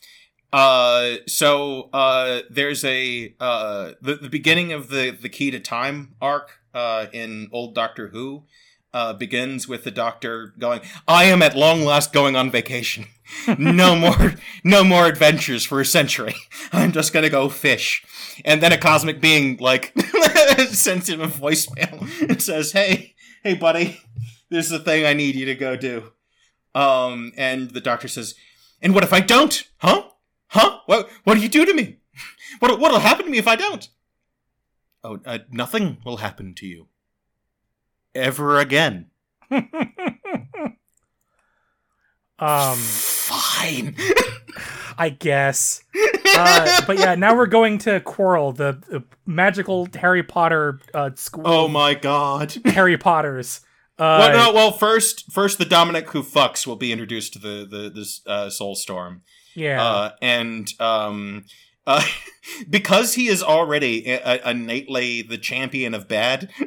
[0.53, 1.17] Uh.
[1.27, 1.91] So.
[1.93, 2.41] Uh.
[2.51, 3.35] There's a.
[3.41, 3.93] Uh.
[4.01, 6.61] The the beginning of the the key to time arc.
[6.75, 7.07] Uh.
[7.13, 8.45] In old Doctor Who.
[8.95, 13.05] Uh, begins with the doctor going, I am at long last going on vacation.
[13.59, 14.33] No more,
[14.65, 16.35] no more adventures for a century.
[16.73, 18.03] I'm just gonna go fish.
[18.47, 19.93] And then a cosmic being, like,
[20.71, 24.01] sends him a voicemail and says, Hey, hey, buddy,
[24.51, 26.13] there's a thing I need you to go do.
[26.75, 28.35] Um, and the doctor says,
[28.81, 29.65] And what if I don't?
[29.79, 30.05] Huh?
[30.49, 30.81] Huh?
[30.87, 31.97] What, what do you do to me?
[32.61, 33.89] What, what'll happen to me if I don't?
[35.05, 36.89] Oh, uh, nothing will happen to you.
[38.17, 39.11] Ever again.
[39.51, 39.69] um,
[42.41, 43.97] Fine.
[44.99, 45.85] I guess.
[46.37, 51.45] Uh, but yeah, now we're going to Quirrell, the, the magical Harry Potter uh, school.
[51.47, 52.57] oh my god.
[52.65, 53.61] Harry Potters.
[53.99, 57.67] Uh, well, no, well, first, first the Dominic who fucks will be introduced to the
[57.69, 59.23] the this uh, Soul Storm,
[59.55, 59.83] yeah.
[59.85, 61.45] uh, and um,
[61.87, 62.05] uh,
[62.71, 66.51] because he is already a- a- innately the champion of bad.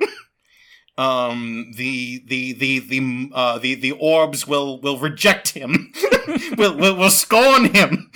[0.98, 5.94] Um, the the the the uh, the the orbs will will reject him,
[6.58, 8.12] will, will will scorn him.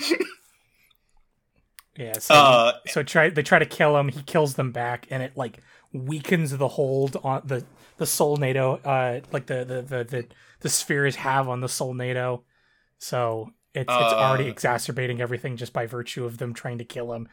[1.96, 2.18] yeah.
[2.18, 4.08] So, Uh, so try they try to kill him.
[4.08, 5.58] He kills them back, and it like
[5.92, 7.64] weakens the hold on the
[7.98, 10.26] the Soul NATO, uh, like the the the the,
[10.60, 12.44] the spheres have on the Soul NATO.
[12.98, 14.52] So it's it's already Uh.
[14.52, 17.28] exacerbating everything just by virtue of them trying to kill him.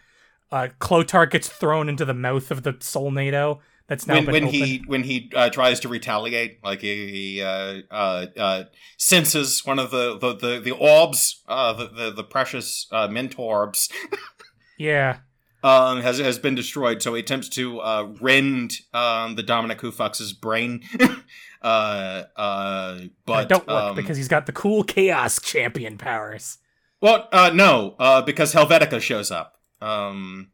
[0.52, 3.62] Uh, Clotar gets thrown into the mouth of the Soul NATO.
[3.88, 7.82] That's now when when he when he uh, tries to retaliate, like he, he uh,
[7.92, 8.64] uh, uh,
[8.98, 13.92] senses one of the the the, the orbs, uh, the, the the precious uh, mentorbs,
[14.78, 15.18] yeah.
[15.64, 17.02] Um, has has been destroyed.
[17.02, 20.84] So he attempts to uh, rend um, the Dominic Hufux's brain.
[21.62, 26.58] uh, uh, but it don't work um, because he's got the cool chaos champion powers.
[27.02, 29.58] well, uh, no, uh, because Helvetica shows up.
[29.82, 30.52] Um,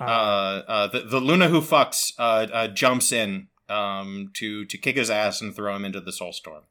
[0.00, 4.96] uh, uh, the the Luna who fucks uh, uh, jumps in um to to kick
[4.96, 6.64] his ass and throw him into the soul storm.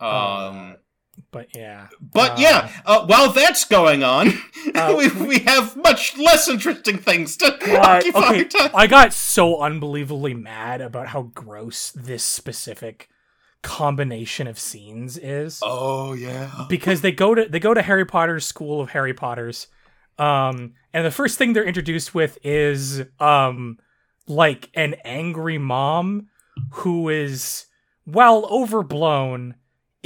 [0.00, 0.72] Um, Uh,
[1.30, 1.88] but yeah.
[2.00, 4.32] but uh, yeah, uh, while that's going on,
[4.74, 7.46] uh, we we have much less interesting things to
[7.80, 8.70] occupy okay, time.
[8.74, 13.08] I got so unbelievably mad about how gross this specific
[13.62, 15.60] combination of scenes is.
[15.62, 16.66] Oh yeah.
[16.68, 19.66] because they go to they go to Harry Potter's school of Harry Potters,
[20.18, 23.78] um, and the first thing they're introduced with is um,
[24.26, 26.28] like an angry mom
[26.70, 27.66] who is
[28.06, 29.56] well overblown,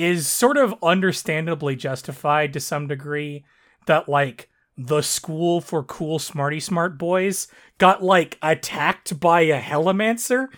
[0.03, 3.45] is sort of understandably justified to some degree
[3.87, 7.49] that like the school for cool smarty smart boys
[7.79, 10.49] got like attacked by a helimancer,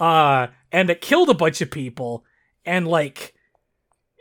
[0.00, 2.24] uh, and it killed a bunch of people,
[2.64, 3.34] and like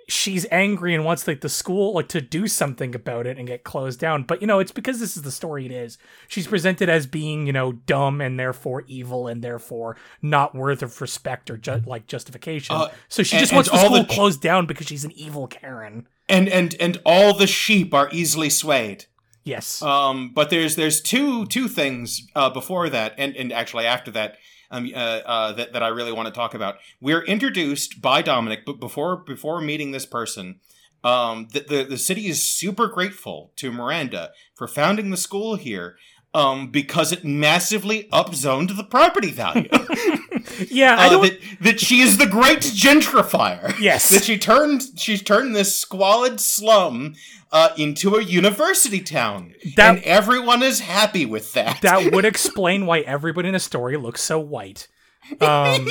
[0.07, 3.63] she's angry and wants like the school like to do something about it and get
[3.63, 4.23] closed down.
[4.23, 5.97] But you know it's because this is the story it is.
[6.27, 10.99] She's presented as being you know dumb and therefore evil and therefore not worth of
[11.01, 12.75] respect or ju- like justification.
[12.75, 15.47] Uh, so she and- just wants the school the closed down because she's an evil
[15.47, 16.07] karen.
[16.29, 19.05] And and and all the sheep are easily swayed.
[19.43, 19.81] yes.
[19.81, 24.37] Um, but there's there's two two things uh, before that, and and actually after that,
[24.71, 26.75] um, uh, uh, that that I really want to talk about.
[27.01, 30.59] We're introduced by Dominic, but before before meeting this person,
[31.03, 35.97] um, the, the the city is super grateful to Miranda for founding the school here.
[36.33, 39.69] Um, because it massively upzoned the property value.
[40.69, 43.73] yeah i Uh, don't that, that she is the great gentrifier.
[43.79, 47.15] yes that she turned she's turned this squalid slum
[47.51, 51.81] uh, into a university town, That- and everyone is happy with that.
[51.81, 54.87] that would explain why everybody in the story looks so white.
[55.41, 55.85] Um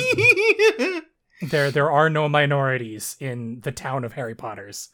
[1.41, 4.89] there there are no minorities in the town of harry potters.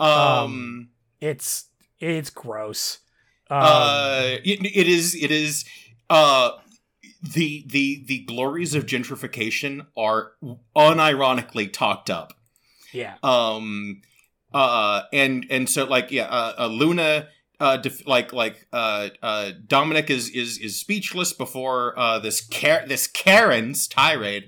[0.00, 0.88] Um,
[1.20, 1.66] it's
[2.00, 2.98] it's gross.
[3.50, 5.64] um, uh, it, it is it is
[6.10, 6.50] uh
[7.22, 10.32] the the the glories of gentrification are
[10.76, 12.32] unironically talked up.
[12.92, 13.14] yeah.
[13.22, 14.02] Um
[14.54, 17.28] uh and and so like yeah uh, uh luna
[17.60, 22.86] uh def- like like uh uh dominic is is is speechless before uh this Car-
[22.86, 24.44] this karen's tirade.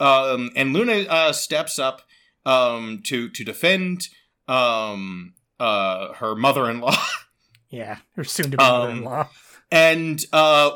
[0.00, 2.02] Um and luna uh steps up
[2.44, 4.08] um to to defend
[4.48, 6.96] um uh her mother-in-law.
[7.68, 9.28] Yeah her soon to be Um, mother-in-law
[9.72, 10.70] and uh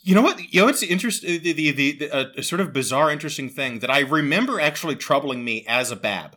[0.00, 2.72] you know what you know it's interesting the the, the, the uh, a sort of
[2.72, 6.36] bizarre interesting thing that i remember actually troubling me as a bab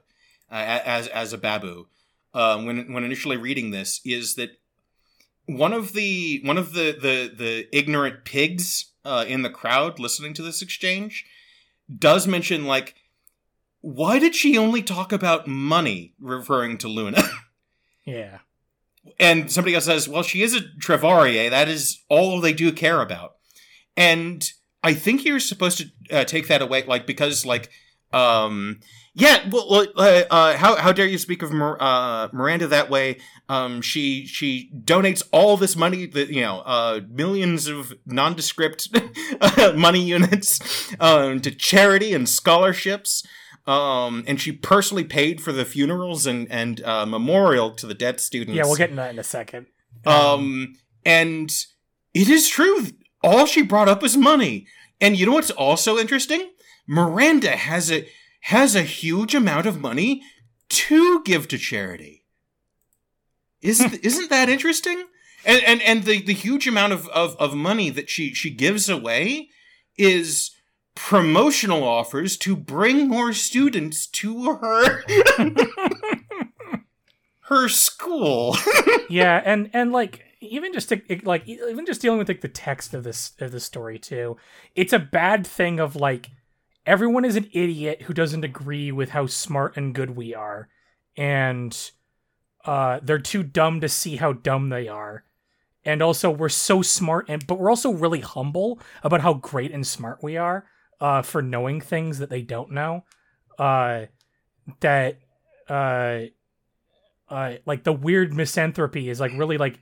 [0.52, 1.88] as as a babu
[2.34, 4.52] um when when initially reading this is that
[5.46, 10.34] one of the one of the the the ignorant pigs uh in the crowd listening
[10.34, 11.26] to this exchange
[11.98, 12.96] does mention like
[13.82, 17.24] why did she only talk about money referring to luna
[18.06, 18.40] yeah
[19.20, 21.50] and somebody else says, "Well, she is a Trevarier.
[21.50, 23.36] That is all they do care about."
[23.98, 24.48] And
[24.84, 27.70] I think you're supposed to uh, take that away, like because, like,
[28.14, 28.80] um,
[29.14, 29.48] yeah.
[29.50, 33.18] Well, uh, uh, how how dare you speak of Mir- uh, Miranda that way?
[33.50, 38.90] Um, she she donates all this money, that you know, uh, millions of nondescript
[39.76, 43.26] money units um, to charity and scholarships.
[43.68, 48.20] Um, and she personally paid for the funerals and and uh, memorial to the dead
[48.20, 48.56] students.
[48.56, 49.68] yeah we'll get into that in a second
[50.06, 50.74] Um,
[51.06, 51.52] and
[52.14, 52.88] it is true.
[53.24, 54.66] All she brought up was money.
[55.00, 56.50] And you know what's also interesting?
[56.92, 58.06] Miranda has a
[58.42, 60.24] has a huge amount of money
[60.68, 62.26] to give to charity.
[63.62, 63.96] Isn't hmm.
[64.04, 65.06] isn't that interesting?
[65.46, 68.90] And and and the, the huge amount of, of, of money that she, she gives
[68.90, 69.48] away
[69.98, 70.52] is
[70.94, 75.04] promotional offers to bring more students to her
[77.44, 78.58] her school.
[79.10, 82.94] yeah and and like even just to, like even just dealing with like the text
[82.94, 84.36] of this of the story too
[84.76, 86.32] it's a bad thing of like
[86.92, 90.68] everyone is an idiot who doesn't agree with how smart and good we are.
[91.16, 91.76] And
[92.66, 95.24] uh they're too dumb to see how dumb they are.
[95.86, 99.88] And also we're so smart and but we're also really humble about how great and
[99.88, 100.66] smart we are
[101.00, 103.06] uh for knowing things that they don't know
[103.58, 104.08] uh
[104.82, 105.20] that
[105.70, 106.20] uh
[107.30, 109.80] uh like the weird misanthropy is like really like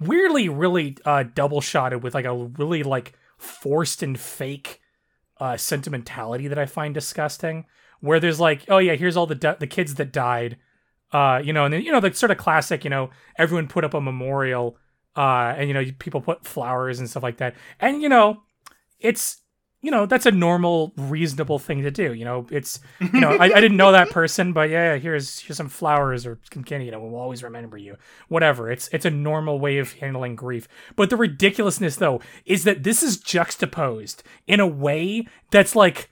[0.00, 4.80] weirdly really uh double shotted with like a really like forced and fake
[5.40, 7.64] uh sentimentality that I find disgusting
[8.00, 10.56] where there's like oh yeah here's all the di- the kids that died
[11.12, 13.84] uh you know and then you know the sort of classic you know everyone put
[13.84, 14.76] up a memorial
[15.16, 17.54] uh and you know people put flowers and stuff like that.
[17.80, 18.42] And you know
[19.00, 19.42] it's
[19.80, 22.46] you know that's a normal reasonable thing to do you know?
[22.50, 26.26] It's you know I, I didn't know that person but yeah here's here's some flowers
[26.26, 27.96] or candy you know we'll always remember you.
[28.28, 30.68] Whatever it's it's a normal way of handling grief.
[30.96, 36.10] But the ridiculousness though is that this is juxtaposed in a way that's like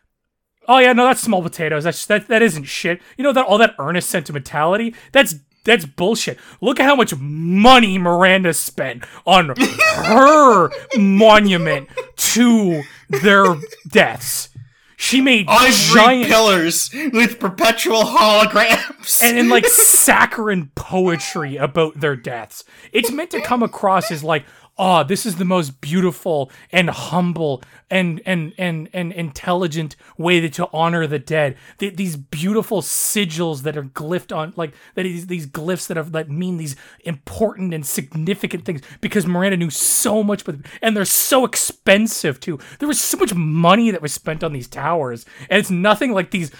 [0.69, 1.85] oh yeah no that's small potatoes.
[1.85, 3.01] That's that that isn't shit.
[3.17, 5.35] You know that all that earnest sentimentality that's
[5.67, 6.39] that's bullshit.
[6.61, 13.57] Look at how much money Miranda spent on her monument to their
[13.87, 14.49] deaths.
[14.97, 19.23] She made Ivory giant pillars with perpetual holograms.
[19.23, 22.65] and in like saccharine poetry about their deaths.
[22.93, 24.47] It's meant to come across as like,
[24.79, 30.69] oh, this is the most beautiful and humble and and and and intelligent way to
[30.73, 31.57] honor the dead.
[31.79, 36.03] Th- these beautiful sigils that are glyphed on, like that is these glyphs that are
[36.05, 38.83] that mean these important and significant things.
[39.01, 42.59] Because Miranda knew so much, but and they're so expensive too.
[42.79, 46.31] There was so much money that was spent on these towers, and it's nothing like
[46.31, 46.51] these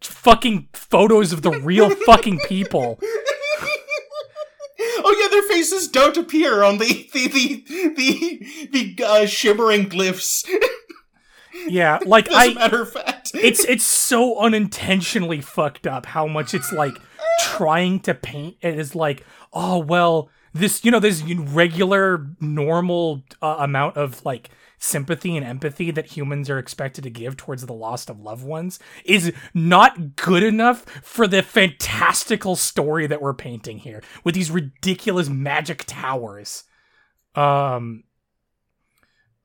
[0.00, 2.98] fucking photos of the real fucking people.
[5.04, 7.64] oh yeah, their faces don't appear on the the the
[7.96, 10.48] the, the uh, shimmering glyphs.
[11.66, 16.26] Yeah, like As I a matter of fact, it's it's so unintentionally fucked up how
[16.26, 16.94] much it's like
[17.40, 23.56] trying to paint it is like oh well this you know this regular normal uh,
[23.60, 24.50] amount of like
[24.82, 28.78] sympathy and empathy that humans are expected to give towards the lost of loved ones
[29.04, 35.28] is not good enough for the fantastical story that we're painting here with these ridiculous
[35.28, 36.64] magic towers
[37.34, 38.02] um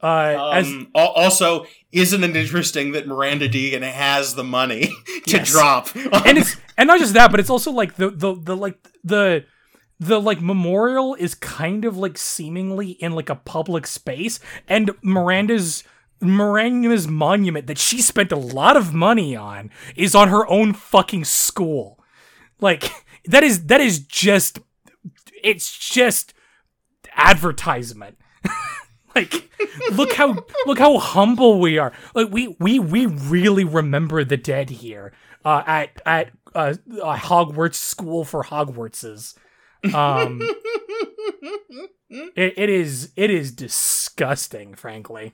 [0.01, 4.87] uh as Um, al- also, isn't it interesting that Miranda Deegan has the money
[5.27, 5.51] to Yes.
[5.51, 5.95] drop?
[5.95, 9.45] and it's and not just that, but it's also like the the the like the
[9.99, 15.83] the like memorial is kind of like seemingly in like a public space, and Miranda's
[16.21, 21.25] Miranda's monument that she spent a lot of money on is on her own fucking
[21.25, 21.99] school.
[22.59, 22.89] Like
[23.25, 24.59] that is that is just
[25.43, 26.33] it's just
[27.15, 28.17] advertisement.
[29.15, 29.49] like
[29.93, 30.35] look how
[30.65, 35.13] look how humble we are like we we we really remember the dead here
[35.45, 39.35] uh at at uh, uh hogwarts school for hogwartses
[39.93, 40.41] um
[42.09, 45.33] it, it is it is disgusting frankly.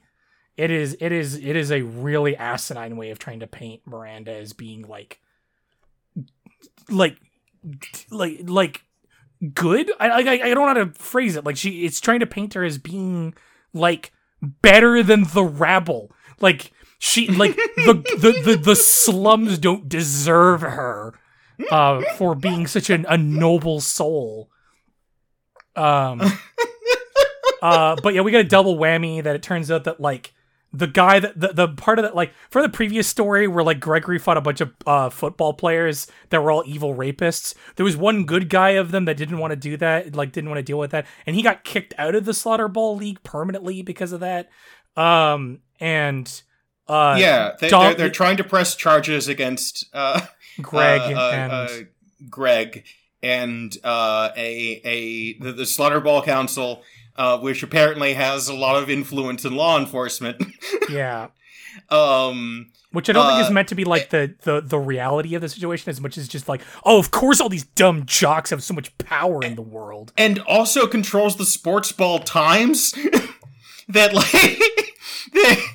[0.58, 4.34] It is it is it is a really asinine way of trying to paint miranda
[4.34, 5.20] as being like
[6.90, 7.18] like
[8.10, 8.84] like like
[9.54, 9.92] good?
[10.00, 11.46] I i, I don't know how to phrase it.
[11.46, 13.34] Like she it's trying to paint her as being
[13.74, 16.12] like better than the rabble.
[16.40, 21.14] Like she like the the the, the slums don't deserve her
[21.70, 24.50] uh for being such an, a noble soul.
[25.76, 26.22] Um
[27.62, 30.34] uh but yeah we got a double whammy that it turns out that like
[30.74, 33.80] the guy that the, the part of that like for the previous story where like
[33.80, 37.98] gregory fought a bunch of uh football players that were all evil rapists there was
[37.98, 40.64] one good guy of them that didn't want to do that like didn't want to
[40.64, 44.12] deal with that and he got kicked out of the slaughter ball league permanently because
[44.12, 44.50] of that.
[44.96, 46.42] Um and
[46.88, 50.22] uh yeah, they, they're trying to press charges against uh,
[50.62, 51.68] greg uh, uh, and uh,
[52.30, 52.84] Greg
[53.24, 56.84] and uh, a a the, the Slaughter Council,
[57.16, 60.44] uh, which apparently has a lot of influence in law enforcement.
[60.90, 61.28] yeah
[61.90, 65.36] um, which i don't think is Uh, meant to be like the, the the reality
[65.36, 68.50] of the situation as much as just like oh of course all these dumb jocks
[68.50, 72.92] have so much power in the world and also controls the Sports Ball Times.
[73.88, 74.32] that like
[75.34, 75.66] that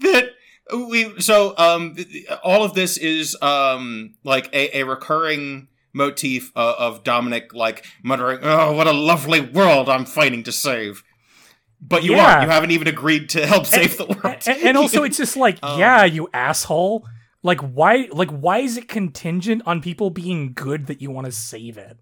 [0.00, 0.30] that
[0.72, 1.96] we so um
[2.42, 8.38] all of this is um like a, a recurring motif uh, of Dominic like muttering,
[8.42, 11.02] "Oh, what a lovely world I'm fighting to save."
[11.80, 12.26] But you Yeah.
[12.26, 12.42] aren't.
[12.42, 14.36] You haven't even agreed to help save the world.
[14.46, 17.06] and, and also it's just like Um, yeah you asshole
[17.42, 21.32] like why like why is it contingent on people being good that you want to
[21.32, 21.98] save it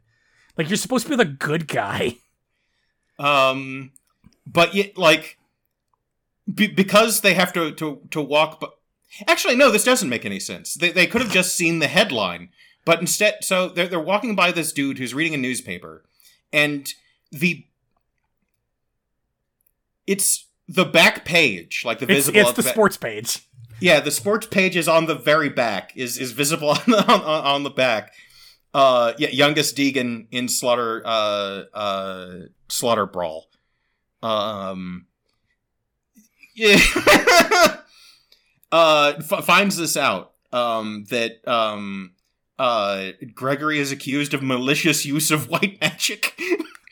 [0.57, 2.17] like you're supposed to be the good guy
[3.21, 3.93] Um,
[4.47, 5.39] but yet, like,
[6.53, 8.61] be- because they have to to to walk.
[8.61, 8.73] But
[9.27, 10.75] actually, no, this doesn't make any sense.
[10.75, 12.51] They they could have just seen the headline,
[12.85, 16.05] but instead, so they're they're walking by this dude who's reading a newspaper,
[16.53, 16.89] and
[17.31, 17.67] the
[20.07, 22.41] it's the back page, like the visible.
[22.41, 23.49] it's the sports page
[23.81, 25.97] yeah, the sports page is on the very back.
[25.97, 28.13] is is visible on the, on, on the back.
[28.75, 32.35] Uh, yeah, youngest Deegan in Slaughter uh uh
[32.69, 33.49] Slaughter Brawl.
[34.23, 35.07] Um,
[36.59, 36.79] yeah.
[38.73, 40.33] uh, f- finds this out.
[40.53, 42.13] Um, that um
[42.59, 46.41] uh Gregory is accused of malicious use of white magic.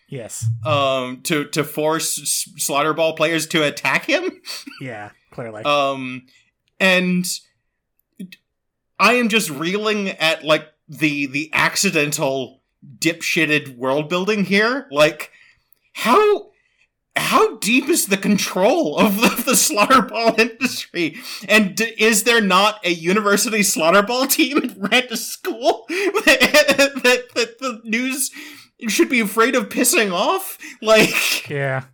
[0.09, 4.43] yes um, to to force S- Slaughter Ball players to attack him.
[4.81, 6.27] yeah clearly Um,
[6.79, 7.25] and
[8.99, 12.61] I am just reeling at like the the accidental
[12.99, 14.87] dipshitted world building here.
[14.91, 15.31] Like
[15.95, 16.51] how
[17.17, 21.17] how deep is the control of the, the slaughterball industry?
[21.49, 27.59] And d- is there not a university slaughterball team at Randus School that, that, that
[27.59, 28.31] the news
[28.89, 30.59] should be afraid of pissing off?
[30.83, 31.85] Like, Yeah.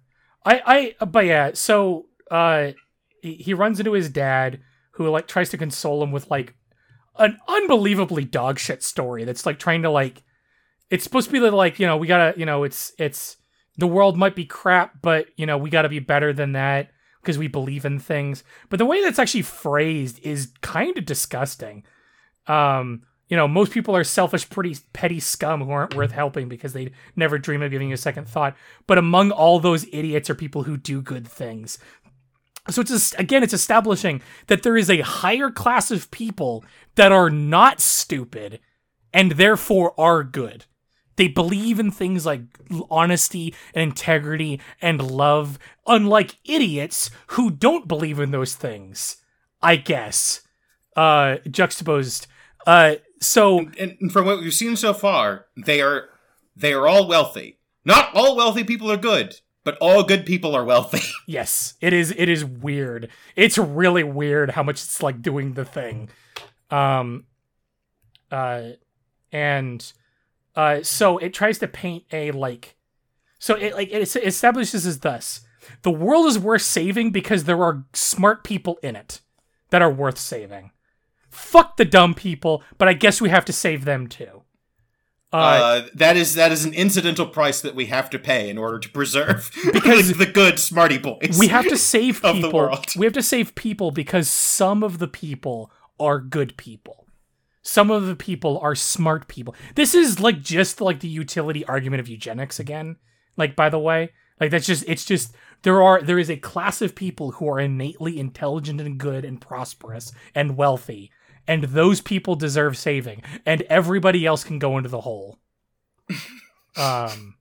[0.45, 2.73] I I but yeah, so uh
[3.21, 4.61] he, he runs into his dad
[4.93, 6.55] who like tries to console him with like
[7.19, 10.23] an unbelievably dog shit story that's like trying to like
[10.91, 13.37] it's supposed to be like, you know, we got to, you know, it's it's
[13.77, 16.91] the world might be crap, but you know, we got to be better than that
[17.21, 18.45] because we believe in things.
[18.69, 21.85] But the way that's actually phrased is kind of disgusting.
[22.47, 26.75] Um, you know, most people are selfish, pretty petty scum who aren't worth helping because
[26.75, 28.57] they never dream of giving you a second thought.
[28.87, 31.79] But among all those idiots are people who do good things.
[32.69, 36.65] So it's just, again, it's establishing that there is a higher class of people
[36.97, 38.61] that are not stupid
[39.13, 40.67] and therefore are good.
[41.17, 42.43] They believe in things like
[42.91, 49.19] honesty and integrity and love, unlike idiots who don't believe in those things.
[49.63, 50.43] I guess.
[50.97, 52.27] Uh, juxtaposed.
[52.67, 56.09] Uh, so and from what we've seen so far, they are
[56.57, 57.59] they are all wealthy.
[57.85, 61.03] Not all wealthy people are good, but all good people are wealthy.
[61.27, 62.13] yes, it is.
[62.17, 63.09] It is weird.
[63.37, 66.11] It's really weird how much it's like doing the thing.
[66.71, 67.25] Um,
[68.31, 68.71] uh,
[69.31, 69.93] and
[70.55, 72.77] uh, so it tries to paint a like,
[73.39, 75.41] so it like it establishes as thus:
[75.83, 79.21] the world is worth saving because there are smart people in it
[79.71, 80.71] that are worth saving.
[81.31, 84.43] Fuck the dumb people, but I guess we have to save them too.
[85.33, 88.59] Uh, uh, that is that is an incidental price that we have to pay in
[88.59, 91.39] order to preserve because the good smarty boys.
[91.39, 92.79] We have to save people.
[92.97, 97.02] We have to save people because some of the people are good people.
[97.63, 99.55] Some of the people are smart people.
[99.75, 102.97] This is like just like the utility argument of eugenics again.
[103.37, 104.11] Like by the way,
[104.41, 107.61] like that's just it's just there are there is a class of people who are
[107.61, 111.11] innately intelligent and good and prosperous and wealthy
[111.47, 115.39] and those people deserve saving and everybody else can go into the hole
[116.77, 117.37] um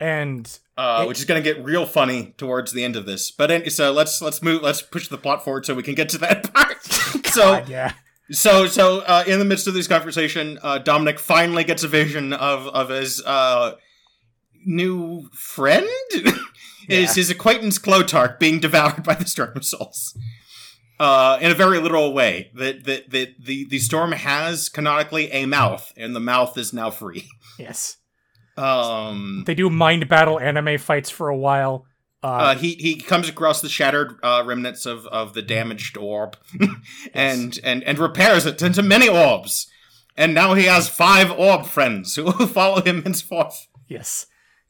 [0.00, 3.50] and uh, which is going to get real funny towards the end of this but
[3.50, 6.18] any, so let's let's move let's push the plot forward so we can get to
[6.18, 6.82] that part
[7.26, 7.92] so yeah
[8.30, 12.32] so so uh, in the midst of this conversation uh, dominic finally gets a vision
[12.32, 13.74] of of his uh,
[14.64, 16.30] new friend yeah.
[16.88, 20.16] is his acquaintance Klotark being devoured by the storm of souls
[21.00, 22.50] uh, in a very literal way.
[22.54, 26.90] That that that the the storm has canonically a mouth, and the mouth is now
[26.90, 27.28] free.
[27.58, 27.96] Yes.
[28.56, 31.86] Um, they do mind battle anime fights for a while.
[32.22, 36.36] Uh, uh, he he comes across the shattered uh, remnants of, of the damaged orb,
[37.14, 37.64] and yes.
[37.64, 39.70] and and repairs it into many orbs,
[40.16, 43.68] and now he has five orb friends who follow him henceforth.
[43.86, 44.26] Yes,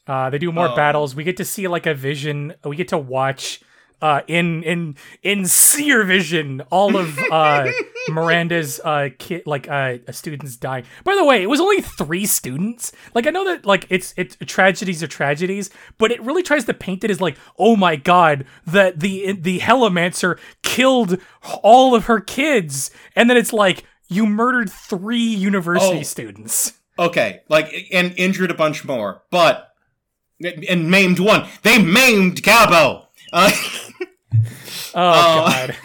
[0.06, 1.14] uh, they do more um, battles.
[1.14, 2.54] We get to see like a vision.
[2.64, 3.62] We get to watch
[4.00, 7.66] uh, in in in seer vision all of uh,
[8.08, 10.84] Miranda's uh, kid like uh, students dying.
[11.04, 12.92] By the way, it was only three students.
[13.14, 16.74] Like I know that like it's it's tragedies are tragedies, but it really tries to
[16.74, 21.18] paint it as like oh my god that the the Hellomancer killed
[21.62, 26.74] all of her kids, and then it's like you murdered three university oh, students.
[26.98, 29.68] Okay, like and injured a bunch more, but
[30.40, 31.48] and maimed one.
[31.62, 33.06] They maimed Gabo.
[33.32, 33.50] Uh,
[34.34, 34.42] oh
[34.94, 35.76] god.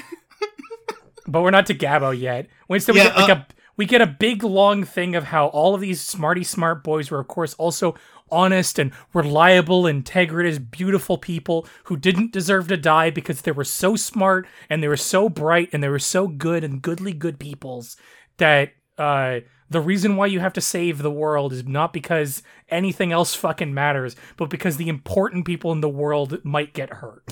[1.28, 2.48] but we're not to Gabo yet.
[2.70, 5.48] Instead, yeah, we get like uh, a we get a big long thing of how
[5.48, 7.96] all of these smarty smart boys were, of course, also
[8.32, 13.96] honest and reliable, integrative, beautiful people who didn't deserve to die because they were so
[13.96, 17.98] smart and they were so bright and they were so good and goodly good peoples
[18.38, 19.40] that uh,
[19.70, 23.74] the reason why you have to save the world is not because anything else fucking
[23.74, 27.24] matters, but because the important people in the world might get hurt.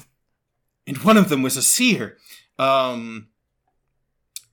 [0.87, 2.17] And one of them was a seer.
[2.57, 3.27] Um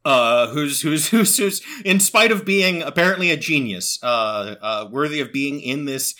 [0.04, 5.20] uh, who's, who's who's who's in spite of being apparently a genius, uh, uh, worthy
[5.20, 6.14] of being in this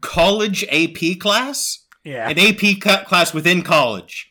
[0.00, 4.30] college AP class, yeah, an AP class within college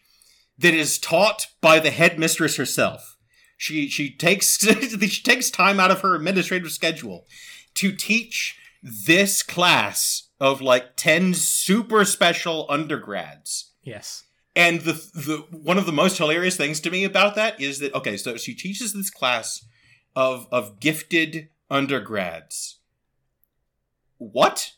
[0.57, 3.17] that is taught by the headmistress herself.
[3.57, 7.25] She she takes she takes time out of her administrative schedule
[7.75, 13.71] to teach this class of like 10 super special undergrads.
[13.83, 14.23] Yes.
[14.59, 17.95] And the the one of the most hilarious things to me about that is that
[17.95, 19.65] okay, so she teaches this class
[20.17, 22.79] of of gifted undergrads.
[24.17, 24.73] What?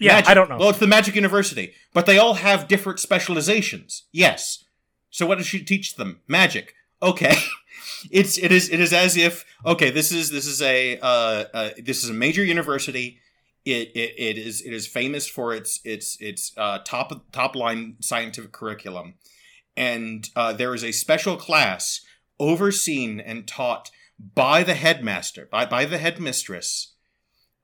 [0.00, 0.28] Yeah, magic.
[0.28, 0.56] I don't know.
[0.56, 4.08] Well, it's the Magic University, but they all have different specializations.
[4.10, 4.64] Yes,
[5.10, 6.20] So what does she teach them?
[6.26, 6.74] Magic.
[7.00, 7.36] Okay.
[8.10, 11.70] it's it is it is as if okay this is this is a uh, uh
[11.80, 13.20] this is a major university
[13.64, 17.96] it, it it is it is famous for its its its uh top top line
[18.00, 19.14] scientific curriculum
[19.76, 22.00] and uh, there is a special class
[22.38, 23.90] overseen and taught
[24.34, 26.94] by the headmaster by by the headmistress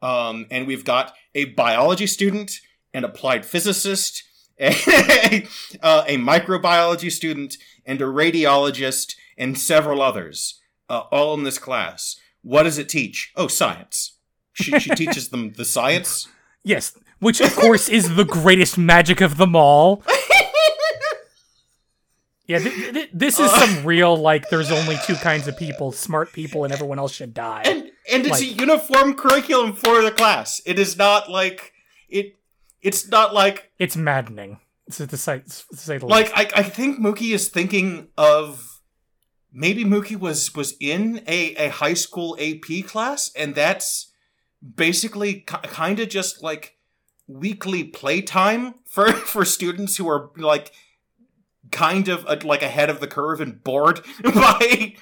[0.03, 2.61] um and we've got a biology student
[2.95, 4.25] an applied physicist
[4.61, 5.47] a,
[5.83, 7.57] uh, a microbiology student
[7.87, 12.17] and a radiologist and several others, uh, all in this class.
[12.43, 13.33] What does it teach?
[13.37, 14.18] Oh, science.
[14.61, 16.29] She, she teaches them the science.
[16.65, 20.03] Yes, which of course is the greatest magic of them all.
[22.47, 24.49] Yeah, th- th- this is some real like.
[24.49, 27.63] There's only two kinds of people: smart people, and everyone else should die.
[27.67, 30.61] And and it's Like- a uniform curriculum for the class.
[30.65, 31.73] It is not like
[32.09, 32.37] it.
[32.81, 34.61] It's not like It's maddening,
[34.93, 36.55] to, to, say, to say the like least.
[36.57, 38.81] I, I think Mookie is thinking of
[39.53, 44.11] maybe Mookie was was in a, a high school AP class and that's
[44.77, 46.77] basically ki kind of just like
[47.27, 50.73] weekly playtime for for students who are like
[51.71, 54.95] kind of uh, like ahead of the curve and bored by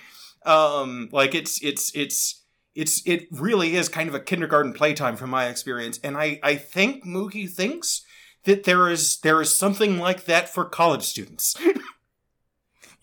[0.45, 2.43] um like it's it's it's
[2.75, 6.55] it's it really is kind of a kindergarten playtime from my experience and i i
[6.55, 8.03] think mookie thinks
[8.45, 11.57] that there is there is something like that for college students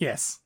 [0.03, 0.39] Yes.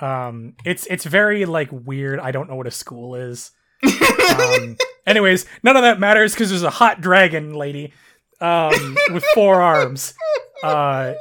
[0.00, 2.20] Um, it's it's very like weird.
[2.20, 3.52] I don't know what a school is.
[3.82, 4.76] Um,
[5.06, 7.92] anyways, none of that matters because there's a hot dragon lady,
[8.40, 10.14] um, with four arms,
[10.62, 11.14] uh,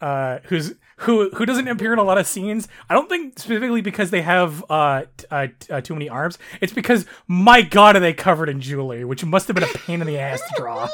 [0.00, 2.68] uh, who's who who doesn't appear in a lot of scenes.
[2.88, 6.38] I don't think specifically because they have uh, t- uh, t- uh too many arms.
[6.60, 10.00] It's because my god, are they covered in jewelry, which must have been a pain
[10.00, 10.88] in the ass to draw.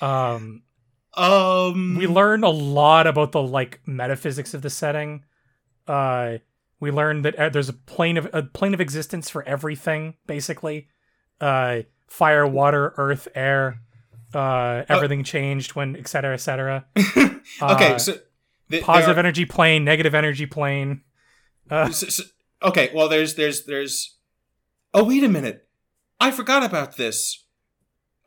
[0.00, 0.62] Um,
[1.14, 5.24] um we learn a lot about the like metaphysics of the setting.
[5.86, 6.38] Uh,
[6.80, 10.88] we learn that uh, there's a plane of a plane of existence for everything, basically.
[11.40, 13.80] Uh, fire, water, earth, air.
[14.34, 16.86] Uh, everything changed when, et cetera, et cetera.
[16.96, 18.16] okay uh, so
[18.70, 21.02] th- Positive are- energy plane, negative energy plane.
[21.68, 22.24] Uh, so- so-
[22.62, 24.18] okay well there's there's there's
[24.92, 25.66] oh wait a minute
[26.20, 27.46] i forgot about this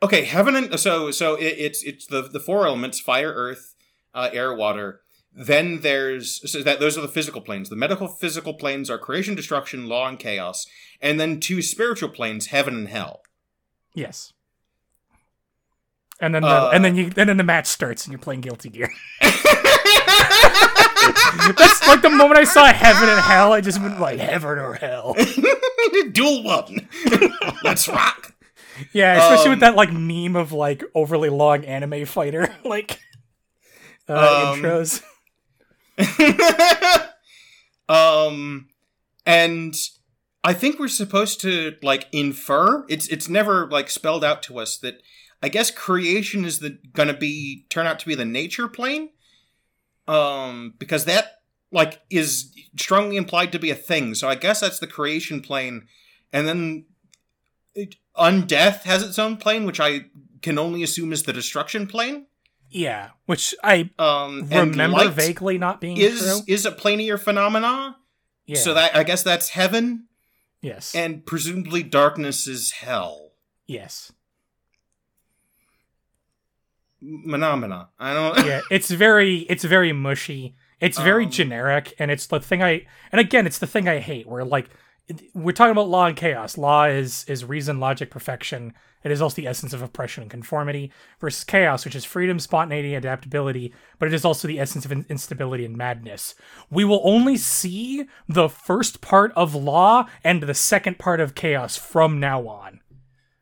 [0.02, 3.76] okay heaven and so so it, it's it's the the four elements fire earth
[4.12, 5.02] uh, air water
[5.36, 9.34] then there's so that those are the physical planes the medical physical planes are creation
[9.34, 10.66] destruction law and chaos
[11.00, 13.22] and then two spiritual planes heaven and hell
[13.94, 14.32] yes.
[16.20, 18.40] And then, the, Uh, and then you, and then the match starts, and you're playing
[18.40, 18.88] Guilty Gear.
[19.20, 19.44] That's
[21.88, 23.52] like the moment I saw heaven and hell.
[23.52, 25.16] I just went like heaven or hell.
[26.12, 26.88] duel one
[27.64, 28.32] let's rock
[28.92, 33.00] Yeah, especially Um, with that like meme of like overly long anime fighter like
[34.08, 35.02] uh, Um, intros.
[37.88, 38.66] um
[39.24, 39.74] and
[40.42, 44.76] i think we're supposed to like infer it's it's never like spelled out to us
[44.78, 45.00] that
[45.42, 49.10] i guess creation is the gonna be turn out to be the nature plane.
[50.08, 54.14] Um because that like is strongly implied to be a thing.
[54.14, 55.86] So i guess that's the creation plane.
[56.32, 56.86] And then
[57.74, 60.06] it, undeath has its own plane which i
[60.40, 62.26] can only assume is the destruction plane
[62.74, 66.40] Yeah, which I um remember vaguely not being is true.
[66.48, 67.96] is a planier phenomena
[68.46, 68.58] Yeah.
[68.58, 70.08] so that I guess that's heaven,
[70.60, 73.30] yes, and presumably darkness is hell.
[73.68, 74.10] yes,
[77.00, 77.90] Phenomena.
[77.98, 78.38] I don't.
[78.46, 78.60] yeah.
[78.70, 80.56] It's very it's very mushy.
[80.80, 83.98] It's very Um, generic, and it's the thing I and again it's the thing I
[84.00, 84.26] hate.
[84.26, 84.68] Where like
[85.34, 86.56] we're talking about law and chaos.
[86.58, 88.72] Law is is reason, logic, perfection.
[89.04, 90.90] It is also the essence of oppression and conformity
[91.20, 95.06] versus chaos, which is freedom, spontaneity, adaptability, but it is also the essence of in-
[95.10, 96.34] instability and madness.
[96.70, 101.76] We will only see the first part of law and the second part of chaos
[101.76, 102.80] from now on.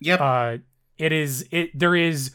[0.00, 0.20] Yep.
[0.20, 0.58] Uh,
[0.98, 1.78] it is it.
[1.78, 2.32] There is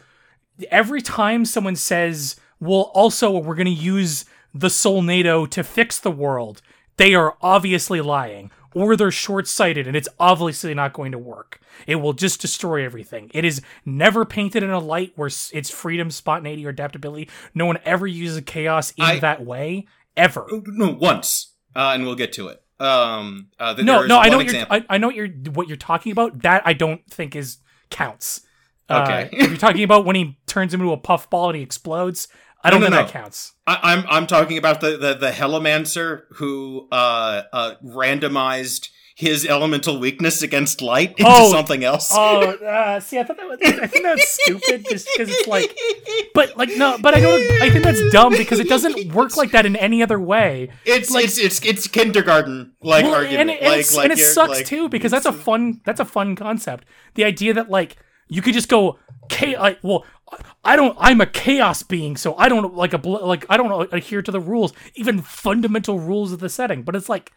[0.72, 6.00] every time someone says, "Well, also we're going to use the soul NATO to fix
[6.00, 6.62] the world,"
[6.96, 11.60] they are obviously lying, or they're short-sighted, and it's obviously not going to work.
[11.88, 13.32] It will just destroy everything.
[13.34, 17.30] It is never painted in a light where it's freedom, spontaneity, or adaptability.
[17.54, 20.46] No one ever uses chaos in I- that way ever.
[20.68, 22.62] no, once, uh, and we'll get to it.
[22.80, 23.48] Um.
[23.60, 24.66] Uh, th- No, no, I know what you're.
[24.70, 26.44] I, I know what you're what you're talking about.
[26.44, 27.58] That I don't think is
[27.90, 28.42] counts.
[28.90, 29.24] Okay.
[29.24, 32.28] Uh, if you're talking about when he turns him into a puffball and he explodes,
[32.64, 33.54] I don't No, think no, that counts.
[33.66, 40.00] I, I'm I'm talking about the the the Hellomancer who uh uh randomized his elemental
[40.00, 41.52] weakness against light into Oh.
[41.52, 42.12] something else.
[42.14, 45.76] Oh, uh, see, I thought that was, I think that's stupid just because it's like,
[46.36, 47.62] but like no, but I don't.
[47.62, 50.70] I think that's dumb because it doesn't work like that in any other way.
[50.86, 53.40] it's like- it's it's it's kindergarten like Well, argument.
[53.42, 56.06] and, it, like like and it sucks like- too because that's a fun that's a
[56.06, 56.86] fun concept.
[57.16, 57.98] The idea that like
[58.28, 59.78] you could just go chaos.
[59.82, 60.06] Well,
[60.64, 60.98] I don't.
[61.00, 64.32] I'm a chaos being, so I don't like a bl- like I don't adhere to
[64.32, 66.84] the rules, even fundamental rules of the setting.
[66.84, 67.32] But it's like,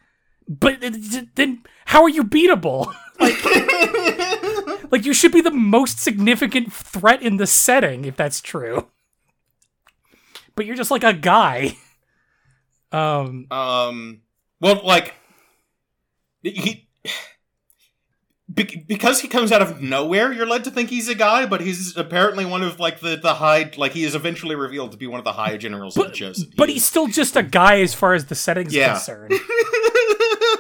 [0.49, 2.93] but it- then how are you beatable?
[3.21, 3.45] like,
[4.93, 8.89] like you should be the most significant threat in the setting if that's true.
[10.57, 11.77] But you're just like a guy.
[12.93, 13.47] Um.
[13.53, 14.23] Um.
[14.61, 15.15] Well, like
[16.43, 16.89] he.
[18.53, 21.61] Be- Because he comes out of nowhere, you're led to think he's a guy, but
[21.61, 25.07] he's apparently one of like the the high like he is eventually revealed to be
[25.07, 26.51] one of the high generals of the chosen.
[26.57, 28.93] But he's still just a guy as far as the setting's Yeah.
[28.95, 29.33] concerned.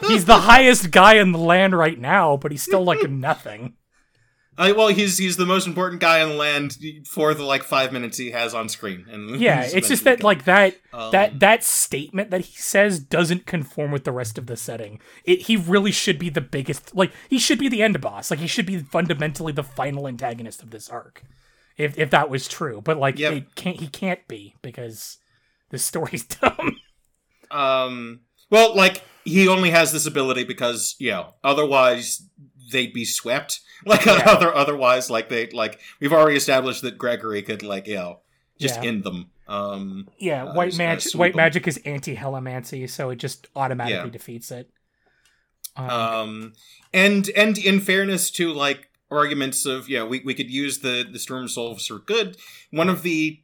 [0.09, 3.75] he's the highest guy in the land right now, but he's still like nothing.
[4.61, 6.77] I, well, he's he's the most important guy on the land
[7.07, 9.07] for the like five minutes he has on screen.
[9.11, 13.47] And Yeah, it's just that like that Um, that that statement that he says doesn't
[13.47, 15.01] conform with the rest of the setting.
[15.25, 18.31] It he really should be the biggest like he should be the end boss.
[18.31, 21.23] Like he should be fundamentally the final antagonist of this arc.
[21.79, 22.83] If if that was true.
[22.85, 23.33] But like Yep.
[23.33, 25.17] it can't he can't be because
[25.71, 26.77] the story's dumb.
[27.51, 28.21] Um.
[28.51, 32.29] Well, like he only has this ability because you know otherwise
[32.73, 33.61] they'd be swept.
[33.87, 34.23] Like Yeah.
[34.27, 38.21] other otherwise, like they like we've already established that Gregory could like you know
[38.59, 38.89] just Yeah.
[38.91, 39.31] end them.
[39.49, 40.09] Um.
[40.19, 41.15] Yeah, Uh, white kinda magic.
[41.15, 41.37] White 'em.
[41.39, 44.11] magic is anti-helamancy, so it just automatically Yeah.
[44.13, 44.71] defeats it.
[45.77, 46.53] Um, Um.
[46.93, 51.19] And and in fairness to like arguments of yeah we we could use the the
[51.19, 52.37] storm souls for good.
[52.71, 53.41] One of the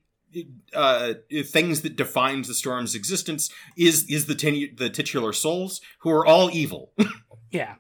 [0.75, 1.15] uh
[1.47, 6.27] things that defines the storm's existence is is the tinu- the titular souls who are
[6.27, 6.93] all evil.
[7.51, 7.77] yeah,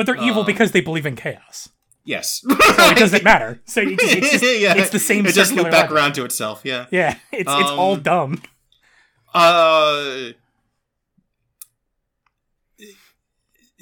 [0.00, 1.68] but they're evil um, because they believe in chaos,
[2.04, 2.40] yes.
[2.40, 2.56] so
[2.90, 3.60] it doesn't matter.
[3.66, 5.92] So just, it's, just, yeah, it's the same It just loop back web.
[5.96, 6.62] around to itself.
[6.64, 6.86] Yeah.
[6.90, 8.42] yeah, it's it's all Um, dumb.
[9.34, 10.30] Uh,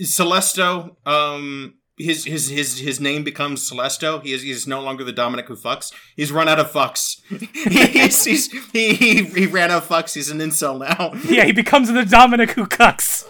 [0.01, 0.97] Celesto.
[1.07, 4.23] Um, his his his his name becomes Celesto.
[4.23, 5.93] He is he is no longer the Dominic who fucks.
[6.17, 7.21] He's run out of fucks.
[7.29, 10.15] he's, he's, he, he he ran out of fucks.
[10.15, 11.13] He's an incel now.
[11.29, 13.25] Yeah, he becomes the Dominic who cucks.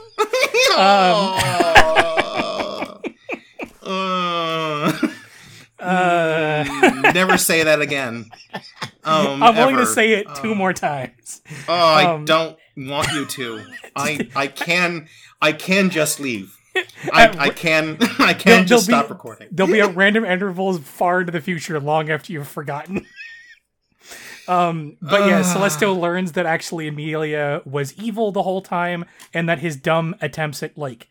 [0.81, 2.15] Oh.
[3.89, 4.93] Uh,
[5.81, 6.65] Uh,
[7.15, 8.28] never say that again.
[9.05, 11.40] Um, I'm willing to say it two Uh, more times.
[11.69, 13.65] Oh, I Um, don't want you to.
[13.97, 15.06] I I can
[15.40, 16.56] I can just leave.
[17.12, 19.48] I, I can I can just stop be- recording.
[19.52, 23.06] There'll be at random intervals far into the future, long after you've forgotten.
[24.48, 25.56] um, but yeah, Ugh.
[25.56, 30.60] Celesto learns that actually Amelia was evil the whole time, and that his dumb attempts
[30.65, 31.09] at like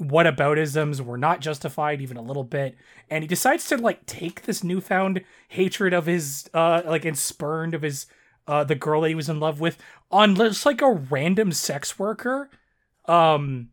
[0.00, 2.76] whataboutisms were not justified even a little bit.
[3.10, 7.74] And he decides to like take this newfound hatred of his uh like and spurned
[7.74, 8.06] of his
[8.46, 9.78] uh the girl that he was in love with
[10.10, 12.50] on just like a random sex worker.
[13.06, 13.70] Um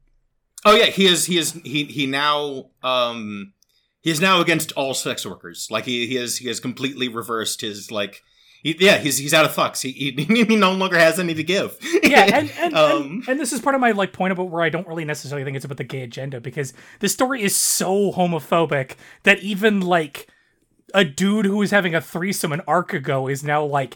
[0.66, 3.54] Oh yeah, he is he is he he now um
[4.02, 5.68] he is now against all sex workers.
[5.72, 8.22] Like he he has he has completely reversed his like
[8.62, 9.82] he, yeah, he's he's out of fucks.
[9.82, 11.78] He, he he no longer has any to give.
[12.04, 14.62] yeah, and and, Um, and and this is part of my like point about where
[14.62, 18.12] I don't really necessarily think it's about the gay agenda because the story is so
[18.12, 20.28] homophobic that even like
[20.94, 23.96] a dude who was having a threesome an arc ago is now like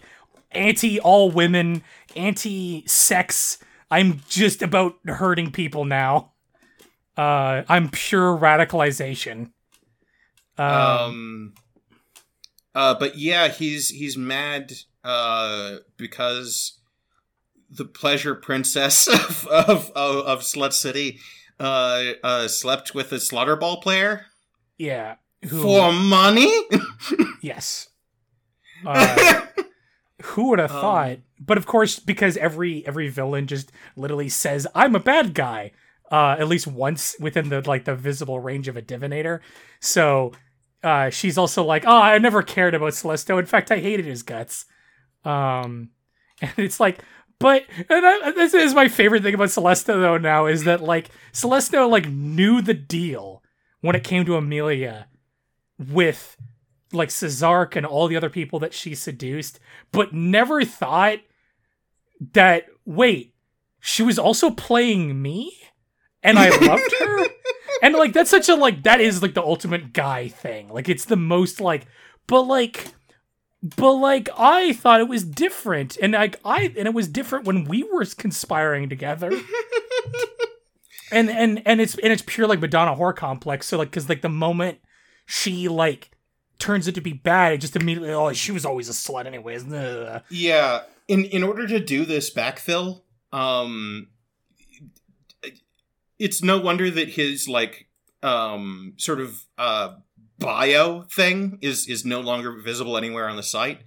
[0.52, 1.84] anti all women,
[2.15, 3.57] anti sex.
[3.91, 6.31] I'm just about hurting people now.
[7.18, 9.52] Uh, I'm pure radicalization.
[10.57, 11.53] Um, um
[12.76, 14.74] uh but yeah he's he's mad
[15.04, 16.80] uh because
[17.70, 21.20] the pleasure princess of of of, of slut city
[21.60, 24.26] uh uh slept with a slaughter ball player
[24.78, 25.16] yeah.
[25.48, 26.52] Who, for money
[27.41, 27.90] yes.
[28.86, 29.41] Uh,
[30.24, 31.18] Who would have Um, thought?
[31.40, 35.72] But of course, because every every villain just literally says, "I'm a bad guy,"
[36.12, 39.40] uh, at least once within the like the visible range of a divinator.
[39.80, 40.32] So
[40.84, 43.39] uh, she's also like, "Oh, I never cared about Celesto.
[43.39, 44.65] In fact, I hated his guts."
[45.26, 45.89] Um,
[46.41, 47.03] and it's like,
[47.39, 50.18] but and I, this is my favorite thing about Celesto though.
[50.18, 53.43] Now is that like Celesto like knew the deal
[53.81, 55.07] when it came to Amelia
[55.77, 56.38] with
[56.91, 59.60] like Cesark and all the other people that she seduced,
[59.91, 61.19] but never thought
[62.34, 63.34] that wait,
[63.80, 65.53] she was also playing me
[66.22, 67.27] and I loved her.
[67.84, 70.69] And like that's such a like that is like the ultimate guy thing.
[70.69, 71.85] Like it's the most like
[72.27, 72.93] but like
[73.76, 77.65] but like I thought it was different and like I and it was different when
[77.65, 79.31] we were conspiring together.
[81.11, 83.68] and and and it's and it's pure like Madonna whore complex.
[83.68, 84.80] So like, because like the moment
[85.26, 86.11] she like
[86.60, 89.65] turns it to be bad, it just immediately oh she was always a slut anyways.
[90.30, 93.01] Yeah, in in order to do this backfill,
[93.34, 94.07] um,
[96.24, 97.90] it's no wonder that his like
[98.24, 99.95] um sort of uh
[100.40, 103.82] bio thing is is no longer visible anywhere on the site.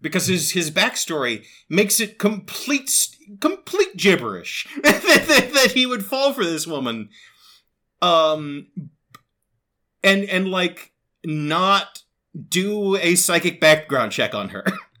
[0.00, 2.90] Because his his backstory makes it complete
[3.40, 7.10] complete gibberish that, that, that he would fall for this woman.
[8.00, 8.68] Um
[10.02, 10.92] and and like
[11.24, 12.02] not
[12.48, 14.64] do a psychic background check on her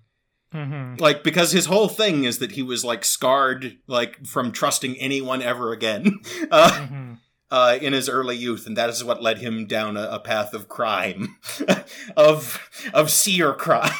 [0.54, 1.00] Mhm.
[1.00, 5.42] like because his whole thing is that he was like scarred like from trusting anyone
[5.42, 6.20] ever again
[6.50, 7.18] uh, Mhm.
[7.50, 10.54] uh, in his early youth, and that is what led him down a, a path
[10.54, 11.36] of crime,
[12.16, 13.90] of of seer crime,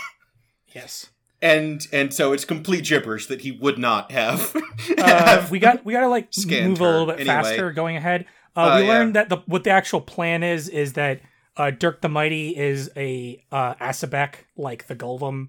[0.74, 1.10] Yes.
[1.42, 4.54] and and so it's complete gibberish that he would not have.
[4.98, 7.26] Uh, have- we got we got to like move a little bit anyway.
[7.34, 8.26] faster going ahead.
[8.56, 8.88] Uh, Uh, we yeah.
[8.92, 11.20] learned that the what the actual plan is is that
[11.56, 15.48] uh, Dirk the Mighty is a uh, Asabek like the Golem,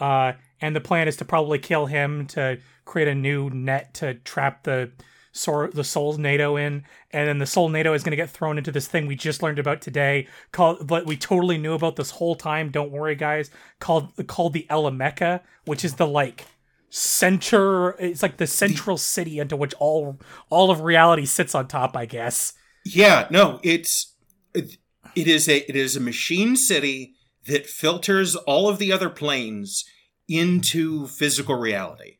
[0.00, 4.14] uh, and the plan is to probably kill him to create a new net to
[4.14, 4.90] trap the
[5.32, 8.58] sor- the Soul NATO in, and then the Soul NATO is going to get thrown
[8.58, 12.12] into this thing we just learned about today, called but we totally knew about this
[12.12, 12.70] whole time.
[12.70, 13.50] Don't worry, guys.
[13.80, 16.46] Called called the Elemeca, which is the like
[16.88, 20.18] center it's like the central city into which all
[20.50, 22.54] all of reality sits on top i guess
[22.86, 24.14] yeah, no, it's
[24.54, 24.76] it,
[25.16, 27.14] it is a it is a machine city
[27.46, 29.84] that filters all of the other planes
[30.28, 32.18] into physical reality.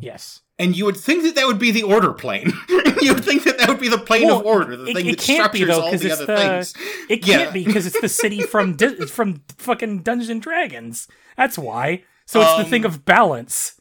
[0.00, 2.52] yes And you would think that that would be the order plane.
[3.00, 5.18] you would think that that would be the plane of order, the it- thing it
[5.18, 6.74] that can't be, structures though, all the it's other the- things.
[7.08, 7.36] it Yeah.
[7.38, 12.04] can't be because it's the city from Di- from fucking dungeons and dragons that's why
[12.26, 13.80] so it's the Um, thing of balance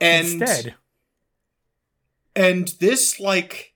[0.00, 0.74] And instead
[2.36, 3.74] and this like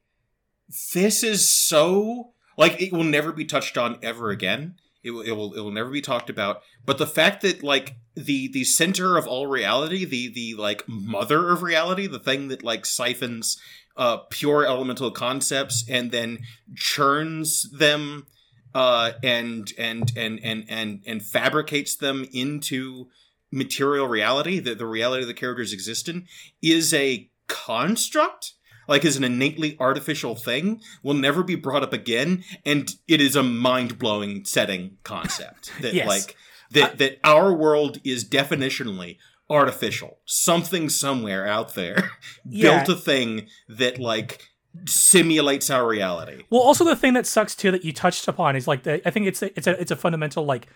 [0.94, 4.74] this is so like it will never be touched on ever again.
[5.08, 6.62] It will, it will it will never be talked about.
[6.84, 11.50] But the fact that like the the center of all reality, the the like mother
[11.50, 13.58] of reality, the thing that like siphons
[13.96, 16.38] uh pure elemental concepts and then
[16.76, 18.26] churns them
[18.74, 23.08] uh and and and and and and fabricates them into
[23.50, 26.26] material reality that the reality the characters exist in
[26.62, 28.52] is a construct
[28.88, 33.36] like is an innately artificial thing will never be brought up again and it is
[33.36, 36.06] a mind-blowing setting concept that Yes.
[36.08, 36.36] like
[36.70, 39.16] that that our world is definitionally
[39.50, 42.10] artificial something somewhere out there
[42.44, 42.84] Yeah.
[42.84, 44.42] built a thing that like
[44.86, 48.68] simulates our reality well also the thing that sucks too that you touched upon is
[48.68, 50.68] like the, i think it's a, it's a it's a fundamental like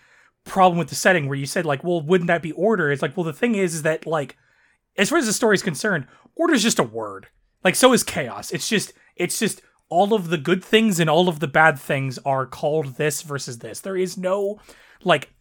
[0.45, 3.15] problem with the setting where you said like well wouldn't that be order it's like
[3.15, 4.35] well the thing is, is that like
[4.97, 7.27] as far as the story is concerned order is just a word
[7.63, 8.51] like so is chaos.
[8.51, 12.17] It's just it's just all of the good things and all of the bad things
[12.25, 13.79] are called this versus this.
[13.79, 14.59] There is no
[15.03, 15.33] like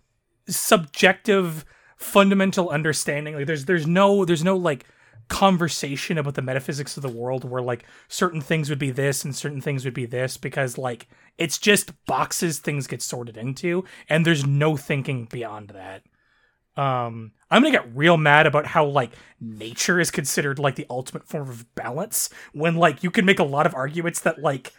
[0.49, 1.65] subjective
[1.97, 3.35] fundamental understanding.
[3.35, 4.87] Like there's there's no there's no like
[5.29, 9.35] conversation about the metaphysics of the world where like certain things would be this and
[9.35, 11.09] certain things would be this because like
[11.39, 16.03] it's just boxes things get sorted into and there's no thinking beyond that
[16.77, 21.27] um i'm gonna get real mad about how like nature is considered like the ultimate
[21.29, 24.73] form of balance when like you can make a lot of arguments that like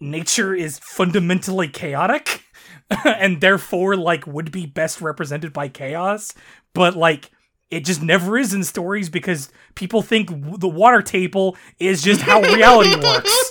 [0.00, 2.44] nature is fundamentally chaotic
[3.04, 6.34] and therefore like would be best represented by chaos
[6.74, 7.30] but like
[7.70, 12.40] it just never is in stories because people think the water table is just how
[12.40, 13.50] reality works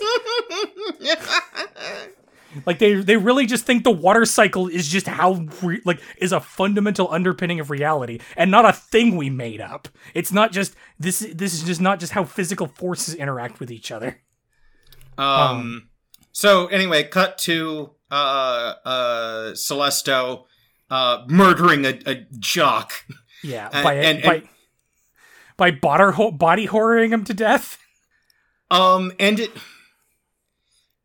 [2.65, 6.31] like they they really just think the water cycle is just how re- like is
[6.31, 10.75] a fundamental underpinning of reality and not a thing we made up it's not just
[10.99, 14.19] this this is just not just how physical forces interact with each other
[15.17, 15.89] Um.
[16.31, 20.43] So anyway, cut to uh uh Celesto
[20.89, 22.91] uh murdering a, a jock.
[23.43, 24.47] yeah And- by and- by and-
[25.57, 27.79] by body, ho- body horroring him to death
[28.69, 29.51] Um, and it.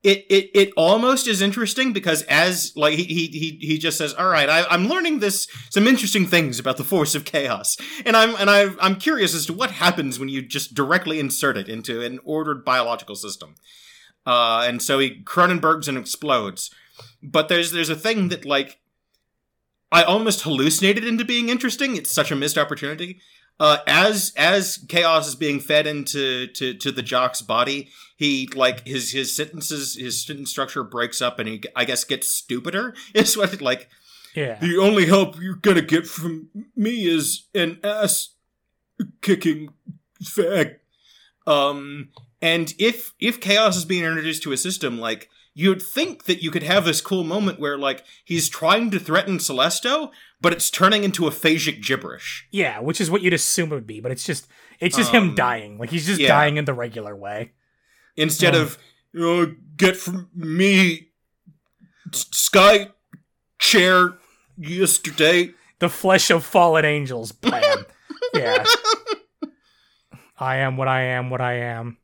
[0.02, 4.28] It, it it almost is interesting because as like he he he, just says all
[4.28, 8.34] right I, I'm learning this some interesting things about the force of chaos and I'm
[8.34, 12.02] and I I'm curious as to what happens when you just directly insert it into
[12.02, 13.54] an ordered biological system
[14.26, 16.70] uh, and so he Cronenberg's and explodes.
[17.22, 18.78] But there's there's a thing that like
[19.90, 21.96] I almost hallucinated into being interesting.
[21.96, 23.20] It's such a missed opportunity.
[23.60, 28.86] Uh, as as chaos is being fed into to, to the jock's body, he like
[28.86, 32.94] his his sentences his sentence structure breaks up, and he I guess gets stupider.
[33.14, 33.88] Is what it like.
[34.34, 38.30] yeah The only help you're gonna get from me is an ass
[39.20, 39.68] kicking
[40.24, 40.76] fag.
[41.46, 42.10] Um,
[42.40, 46.50] And if if chaos is being introduced to a system, like you'd think that you
[46.50, 50.10] could have this cool moment where like he's trying to threaten Celesto,
[50.42, 52.46] but it's turning into aphasic gibberish.
[52.50, 54.46] Yeah, which is what you'd assume it would be, but it's just
[54.80, 55.78] it's just him Um, dying.
[55.78, 56.28] Like he's just yeah.
[56.28, 57.52] dying in the regular way.
[58.16, 58.62] Instead Oh.
[58.62, 58.78] of
[59.18, 61.08] oh, get from me
[62.12, 62.90] sky
[63.58, 64.14] chair
[64.58, 65.50] yesterday.
[65.78, 67.32] The flesh of fallen angels.
[67.42, 67.86] Bam.
[68.34, 68.64] yeah.
[70.38, 71.98] I am what I am, what I am.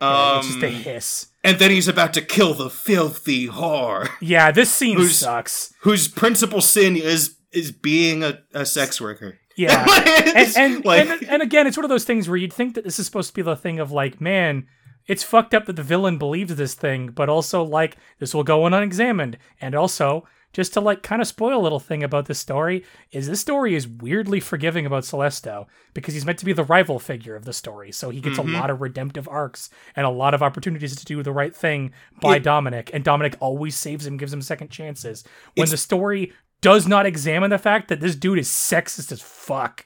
[0.00, 1.26] Yeah, it's just a Um, hiss.
[1.44, 5.72] and then he's about to kill the filthy whore, Yeah, this scene who's- sucks.
[5.82, 9.38] whose principal sin is is being a, a sex worker.
[9.56, 9.84] Yeah.
[10.36, 12.84] and and, like- and and again, it's one of those things where you'd think that
[12.84, 14.66] this is supposed to be the thing of like, man,
[15.06, 18.64] it's fucked up that the villain believes this thing, but also like this will go
[18.64, 22.38] on unexamined, and also just to like kind of spoil a little thing about this
[22.38, 25.64] story is this story is weirdly forgiving about Celesto
[25.94, 28.54] because he's meant to be the rival figure of the story, so he gets Mhm.
[28.54, 31.90] a lot of redemptive arcs and a lot of opportunities to do the right thing
[32.20, 35.24] by It- Dominic, and Dominic always saves him, gives him second chances
[35.56, 36.32] when the story
[36.62, 39.84] does not examine the fact that this dude is sexist as fuck.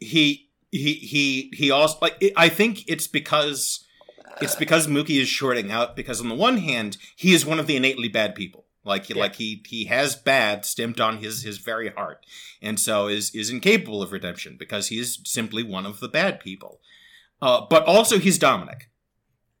[0.00, 3.84] he he he he also like I think it's because
[4.40, 7.66] it's because Mookie is shorting out because on the one hand he is one of
[7.66, 9.20] the innately bad people like he Yeah.
[9.20, 12.24] like he he has bad stamped on his his very heart
[12.62, 16.40] and so is is incapable of redemption because he is simply one of the bad
[16.40, 16.80] people
[17.42, 18.88] uh but also he's Dominic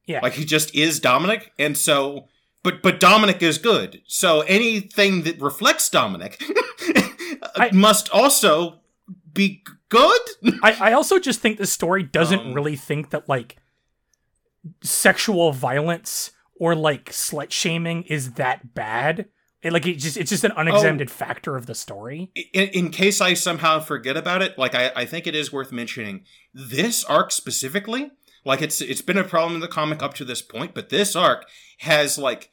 [0.06, 0.20] Yeah.
[0.22, 2.26] like he just is Dominic and so
[2.62, 6.42] but but Dominic is good so anything that reflects Dominic
[7.56, 8.80] I- must also
[9.32, 10.20] be good
[10.62, 13.56] I, I also just think the story doesn't Um, really think that like
[14.82, 19.26] sexual violence or like slut shaming is that bad.
[19.62, 22.30] It, like it just it's just an unexamined factor of the story.
[22.52, 25.72] in, in case I somehow forget about it, like I, I think it is worth
[25.72, 28.10] mentioning this arc specifically.
[28.44, 31.14] Like it's it's been a problem in the comic up to this point, but this
[31.14, 31.46] arc
[31.78, 32.50] has like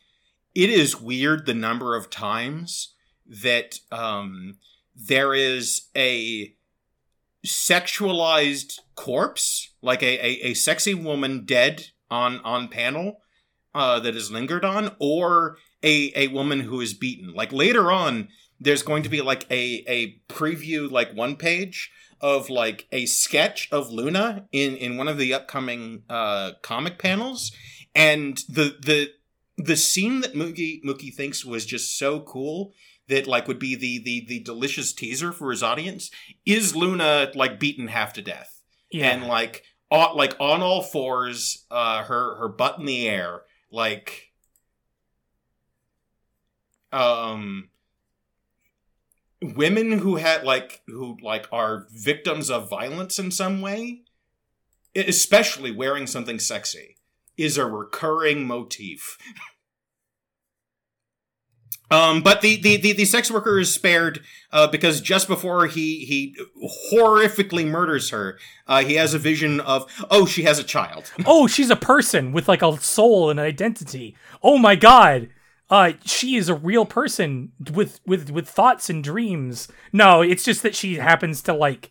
[0.55, 2.93] it is weird the number of times
[3.26, 4.57] that um
[4.95, 6.53] there is a
[7.45, 13.21] sexualized corpse, like a, a, a sexy woman dead on on panel
[13.73, 17.34] uh, that is lingered on, or a a woman who is beaten.
[17.34, 22.49] Like later on, there's going to be like a a preview, like one page of
[22.49, 27.51] like a sketch of Luna in in one of the upcoming uh, comic panels,
[27.95, 29.11] and the the
[29.60, 32.73] the scene that Mookie Mookie thinks was just so cool
[33.10, 36.10] that like would be the the the delicious teaser for his audience
[36.45, 38.61] is Luna like beaten half to death
[38.91, 39.10] Yeah.
[39.11, 43.41] and like on, like on all fours, uh, her her butt in the air,
[43.72, 44.31] like
[46.91, 47.69] um
[49.41, 54.02] women who had like who like are victims of violence in some way,
[54.95, 56.98] especially wearing something sexy,
[57.40, 59.18] is a recurring motif.
[61.91, 64.22] Um, but the, the, the, the sex worker is spared
[64.52, 66.36] uh, because just before he he
[66.94, 68.38] horrifically murders her,
[68.68, 71.11] uh, he has a vision of oh she has a child.
[71.26, 74.16] oh, she's a person with like a soul and an identity.
[74.44, 75.30] Oh my god.
[75.70, 79.68] Uh she is a real person with with with thoughts and dreams.
[79.91, 81.90] No, it's just that she happens to like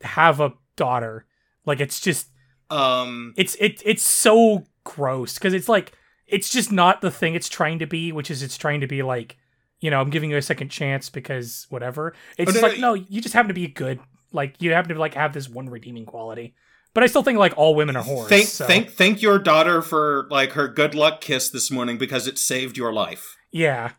[0.00, 1.26] have a daughter.
[1.64, 2.28] Like it's just
[2.70, 5.92] Um, it's it it's so gross cuz it's like
[6.26, 9.02] it's just not the thing it's trying to be, which is it's trying to be
[9.02, 9.36] like,
[9.80, 12.14] you know, I'm giving you a second chance because whatever.
[12.36, 14.00] It's Oh, just no, like no, no, you just happen to be good.
[14.32, 16.54] Like you happen to like have this one redeeming quality.
[16.94, 18.28] But I still think like all women are whores.
[18.28, 22.26] thank so, thank thank your daughter for like her good luck kiss this morning because
[22.26, 23.36] it saved your life.
[23.52, 23.92] Yeah.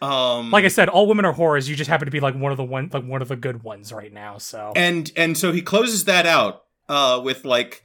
[0.00, 1.68] Um, Like I said, all women are whores.
[1.68, 3.62] You just happen to be like one of the one like one of the good
[3.64, 4.38] ones right now.
[4.38, 7.84] So and and so he closes that out uh with like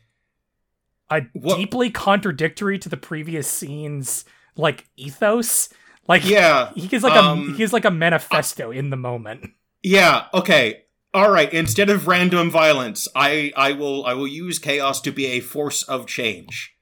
[1.09, 4.25] a what- deeply contradictory to the previous scenes
[4.55, 5.69] like ethos.
[6.07, 9.51] Like yeah he is like um, a he is like a manifesto in the moment.
[9.81, 10.83] Yeah, okay.
[11.13, 15.27] All right, instead of random violence, I I will I will use chaos to be
[15.27, 16.73] a force of change,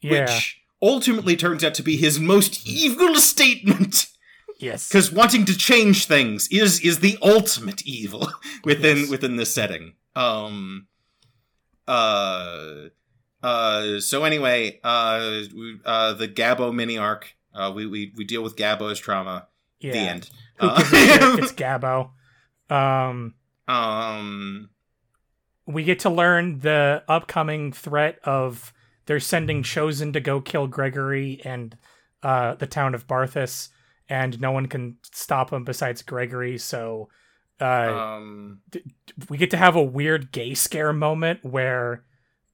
[0.00, 0.22] Yeah.
[0.22, 4.06] which ultimately turns out to be his most evil statement
[4.58, 4.88] yes.
[4.90, 8.28] cuz wanting to change things is is the ultimate evil
[8.64, 9.10] within Yes.
[9.10, 9.94] within this setting.
[10.16, 10.86] Um
[11.86, 12.88] uh
[13.44, 18.42] uh so anyway, uh we, uh the Gabo mini arc, uh we we we deal
[18.42, 19.48] with Gabo's trauma.
[19.80, 19.92] yeah.
[19.92, 20.30] The end.
[20.58, 20.82] Uh?
[21.38, 22.10] It's Gabo.
[22.70, 23.34] Um
[23.68, 24.70] um
[25.66, 28.72] we get to learn the upcoming threat of
[29.06, 31.76] they're sending chosen to go kill Gregory and
[32.22, 33.68] uh, the town of Barthas,
[34.08, 36.56] and no one can stop him besides Gregory.
[36.58, 37.08] So
[37.60, 38.60] uh, um
[39.28, 42.04] we get to have a weird gay scare moment where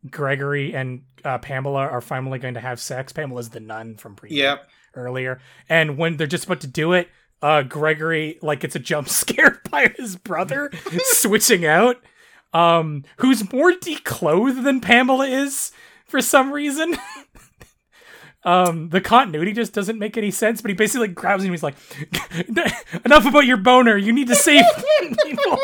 [0.08, 3.12] Gregory and uh, Pamela are finally going to have sex.
[3.12, 4.56] Pamela's the nun from pre Yeah.
[4.94, 7.08] earlier, and when they're just about to do it,
[7.42, 10.70] uh, Gregory like gets a jump scare by his brother
[11.02, 11.96] switching out,
[12.54, 15.72] um, who's more declothed than Pamela is
[16.06, 16.96] for some reason.
[18.44, 20.62] um, the continuity just doesn't make any sense.
[20.62, 21.50] But he basically like, grabs him.
[21.50, 21.76] He's like,
[23.04, 23.96] "Enough about your boner.
[23.98, 24.64] You need to save
[25.24, 25.58] people."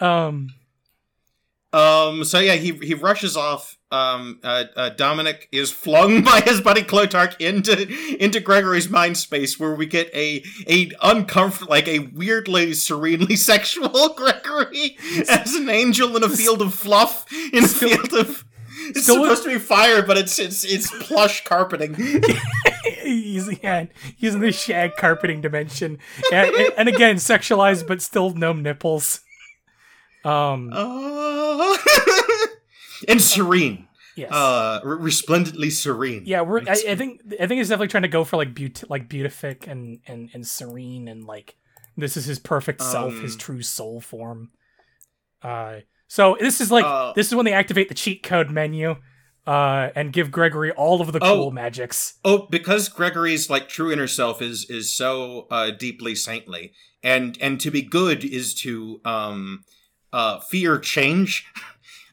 [0.00, 0.48] um.
[1.72, 2.24] Um.
[2.24, 3.78] So yeah, he he rushes off.
[3.92, 4.40] Um.
[4.42, 7.88] Uh, uh, Dominic is flung by his buddy Klotark into
[8.22, 13.88] into Gregory's mind space, where we get a a uncomfortable, like a weirdly serenely sexual
[14.16, 14.96] Gregory
[15.28, 18.44] as an angel in a field of fluff in a field of.
[18.82, 21.94] It's still supposed to be fire, but it's it's it's plush carpeting.
[23.02, 23.86] he's yeah,
[24.16, 25.98] he's in the shag carpeting dimension,
[26.32, 29.20] and, and again sexualized, but still no nipples.
[30.24, 30.70] Um.
[30.72, 31.76] Uh,
[33.08, 33.86] and serene.
[34.16, 34.32] Yes.
[34.32, 36.24] Uh, resplendently serene.
[36.26, 36.60] yeah, we're.
[36.60, 37.20] I, I think.
[37.40, 40.46] I think it's definitely trying to go for like beaut, like beatific and and and
[40.46, 41.56] serene and like
[41.96, 44.50] this is his perfect self, his Um, true soul form.
[45.42, 45.80] Uh.
[46.08, 48.96] So this is like Uh, this is when they activate the cheat code menu,
[49.46, 51.36] uh, and give Gregory all of the Oh.
[51.36, 52.14] cool magics.
[52.24, 56.72] Oh, because Gregory's like true inner self is is so uh, deeply saintly,
[57.02, 59.62] and and to be good is to um
[60.12, 61.46] uh fear change,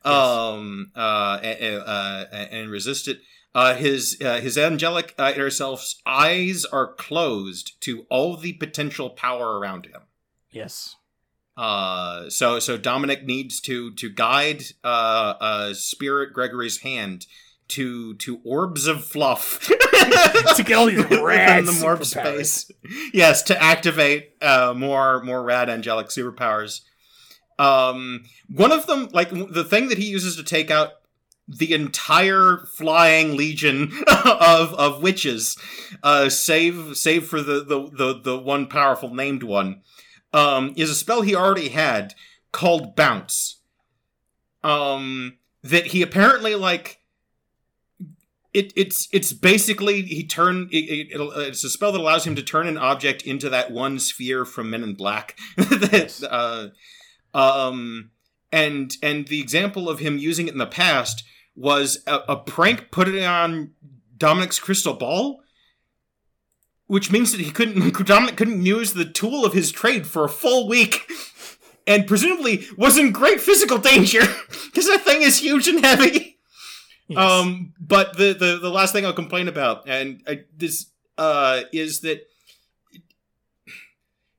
[0.03, 3.19] um uh, a- a- uh and resist it.
[3.55, 9.09] Uh, his uh, his angelic uh, inner self's eyes are closed to all the potential
[9.09, 10.01] power around him.
[10.51, 10.95] Yes.
[11.55, 17.25] Uh, so so Dominic needs to to guide uh, uh Spirit Gregory's hand
[17.69, 19.67] to to orbs of fluff
[20.55, 22.05] To get all these rad the superpowers.
[22.05, 22.71] space.
[23.11, 26.81] Yes, to activate uh more more rad angelic superpowers.
[27.59, 30.91] Um, one of them, like the thing that he uses to take out
[31.47, 33.91] the entire flying legion
[34.25, 35.57] of of witches,
[36.03, 39.81] uh, save save for the the the, the one powerful named one,
[40.33, 42.13] um, is a spell he already had
[42.51, 43.61] called Bounce.
[44.63, 46.99] Um, that he apparently like.
[48.53, 52.41] It, it's it's basically he turn it, it, it's a spell that allows him to
[52.41, 56.23] turn an object into that one sphere from Men in Black that Yes.
[56.23, 56.69] uh,
[57.33, 58.11] um
[58.51, 61.23] and and the example of him using it in the past
[61.55, 63.71] was a, a prank putting on
[64.15, 65.41] Dominic's crystal ball,
[66.85, 70.29] which means that he couldn't Dominic couldn't use the tool of his trade for a
[70.29, 71.09] full week,
[71.87, 74.21] and presumably was in great physical danger
[74.65, 76.39] because that thing is huge and heavy.
[77.07, 77.17] Yes.
[77.17, 80.87] Um, but the, the the last thing I'll complain about, and I, this
[81.17, 82.27] uh, is that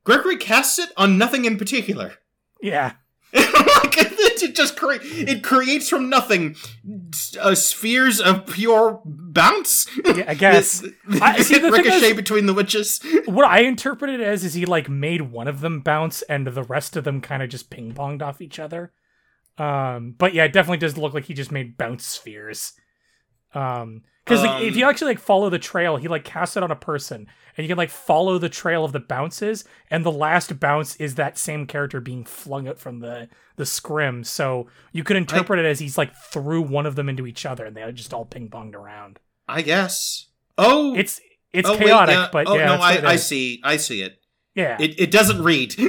[0.05, 2.15] Gregory casts it on nothing in particular.
[2.61, 2.93] Yeah.
[3.35, 3.99] like
[4.43, 6.57] it just cre- it creates from nothing
[7.39, 9.87] uh, spheres of pure bounce.
[10.05, 10.81] Yeah, I guess.
[10.81, 13.01] That- I- see, the thing ricochet is- between the witches.
[13.27, 16.63] What I interpreted it as is he like made one of them bounce and the
[16.63, 18.93] rest of them kind of just ping ponged off each other.
[19.59, 22.73] Um, but yeah, it definitely does look like he just made bounce spheres.
[23.55, 26.63] Um, because like, if Um, you actually like follow the trail, he like casts it
[26.63, 27.27] on a person,
[27.57, 31.15] and you can like follow the trail of the bounces, and the last bounce is
[31.17, 34.25] that same character being flung out from the the scrim.
[34.25, 37.65] So you could interpret it as he's like threw one of them into each other,
[37.65, 39.19] and they just all ping ponged around.
[39.49, 40.27] I guess.
[40.59, 41.21] Oh, It's
[41.53, 42.29] it's oh, wait, chaotic, yeah.
[42.31, 43.61] but oh, yeah, no, that's what it I, I see.
[43.65, 44.21] I see it.
[44.55, 44.77] yeah.
[44.79, 45.75] It it doesn't read.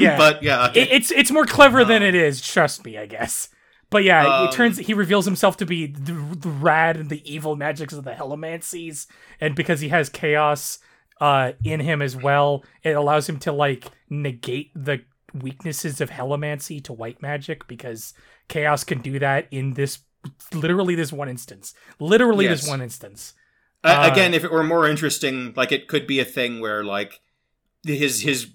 [0.00, 0.16] Yeah.
[0.18, 0.66] but yeah.
[0.68, 0.82] okay.
[0.82, 2.40] It, it's it's more clever than Um, it is.
[2.40, 3.48] Trust me, I guess.
[3.92, 7.22] But yeah, Um, it turns he reveals himself to be the, the rad and the
[7.30, 9.06] evil magics of the Hellomancies,
[9.40, 10.78] and because he has chaos
[11.20, 15.02] uh, in him as well, it allows him to like negate the
[15.32, 18.12] weaknesses of Hellomancy to white magic because
[18.48, 20.00] chaos can do that in this
[20.52, 23.34] literally this one instance, literally this one instance.
[23.84, 26.84] Uh, Uh, again, if it were more interesting, like it could be a thing where
[26.84, 27.20] like
[27.84, 28.48] his his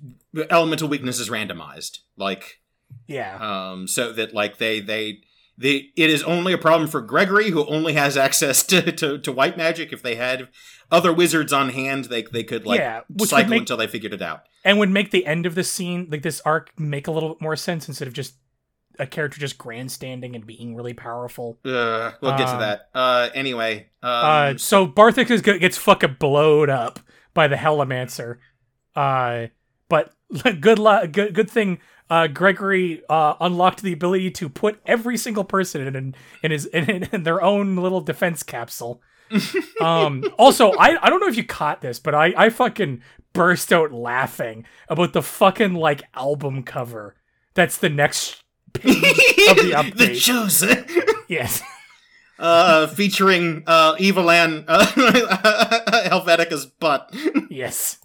[0.49, 2.61] elemental weakness is randomized, like
[3.07, 3.38] Yeah,
[3.72, 5.22] um, so that like they they
[5.57, 9.31] the it is only a problem for Gregory who only has access to, to, to
[9.31, 9.91] white magic.
[9.91, 10.49] If they had
[10.91, 14.21] other wizards on hand, they they could like Yeah, cycle make- until they figured it
[14.21, 14.43] out.
[14.63, 17.41] and would make the end of the scene like this arc make a little bit
[17.41, 18.35] more sense instead of just
[18.99, 21.59] a character just grandstanding and being really powerful.
[21.63, 22.89] Uh, we'll get to Um, that.
[22.95, 26.99] Uh, anyway, um, uh, so Barthik is gets fucking blowed up
[27.35, 28.38] by the Hellomancer.
[28.95, 29.47] Uh,
[29.89, 30.13] but
[30.61, 31.11] good luck.
[31.11, 31.79] Good good thing.
[32.09, 37.03] Uh, Gregory uh, unlocked the ability to put every single person in in his in,
[37.11, 39.01] in their own little defense capsule.
[39.81, 43.01] um, also, I, I don't know if you caught this, but I, I fucking
[43.34, 47.15] burst out laughing about the fucking like album cover.
[47.53, 48.41] That's the next
[48.73, 49.03] page of
[49.57, 49.97] the update.
[49.97, 50.85] the chosen.
[51.27, 51.61] Yes.
[52.39, 54.85] uh, featuring uh, Evelan uh,
[56.09, 57.13] Helvetica's butt.
[57.49, 57.97] yes.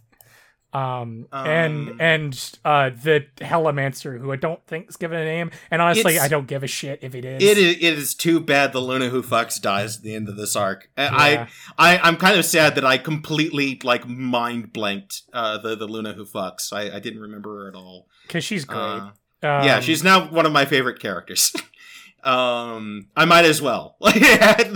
[0.75, 5.51] Um, Um, and and uh the Hellamancer, who I don't think is given a name,
[5.71, 7.43] and honestly, I don't give a shit if it is.
[7.43, 10.37] It is, it is too bad the Luna Who Fucks dies at the end of
[10.37, 10.89] this arc.
[10.97, 11.47] I- Yeah.
[11.79, 15.87] I, I, I'm kind of sad that I completely, like, mind blanked uh, the, the
[15.87, 16.73] Luna Who Fucks.
[16.73, 18.07] I, I didn't remember her at all.
[18.27, 18.79] because she's great.
[18.79, 19.11] Uh,
[19.45, 21.53] Um, yeah, she's now one of my favorite characters.
[22.23, 23.97] um, I might as well.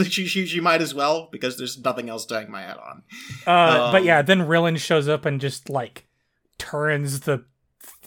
[0.09, 3.02] she, she, she might as well because there's nothing else to hang my hat on.
[3.47, 6.06] Uh, but Um, yeah, then Rillian shows up and just like
[6.59, 7.44] turns the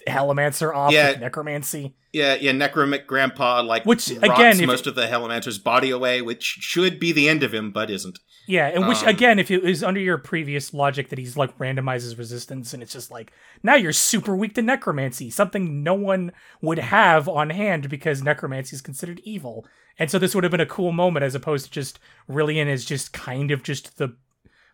[0.08, 1.12] Hellomancer off Yeah.
[1.12, 1.96] with necromancy.
[2.12, 6.22] Yeah, yeah, Necromic Grandpa like Which, rots again, if- most of the Hellomancer's body away,
[6.24, 8.18] which should be the end of him, but isn't.
[8.48, 11.56] Yeah, and which Um, again, if it was under your previous logic that he's like
[11.60, 13.32] randomizes resistance, and it's just like
[13.62, 16.32] now you're super weak to necromancy, something no one
[16.62, 19.68] would have on hand because necromancy is considered evil,
[20.00, 22.86] and so this would have been a cool moment as opposed to just Rillian is
[22.86, 24.16] just kind of just the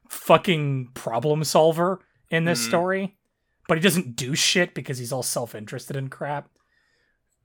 [0.08, 2.00] fucking problem solver
[2.30, 2.68] in this Mhm.
[2.70, 3.16] story,
[3.68, 6.50] but he doesn't do shit because he's all self interested in crap.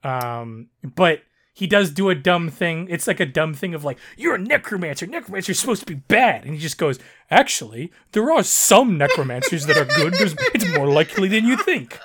[0.03, 1.21] Um, but
[1.53, 2.87] he does do a dumb thing.
[2.89, 5.05] It's like a dumb thing of like, you're a necromancer.
[5.05, 6.45] Necromancer's supposed to be bad.
[6.45, 6.99] And he just goes,
[7.29, 10.13] actually, there are some necromancers that are good.
[10.13, 11.99] There's, it's more likely than you think.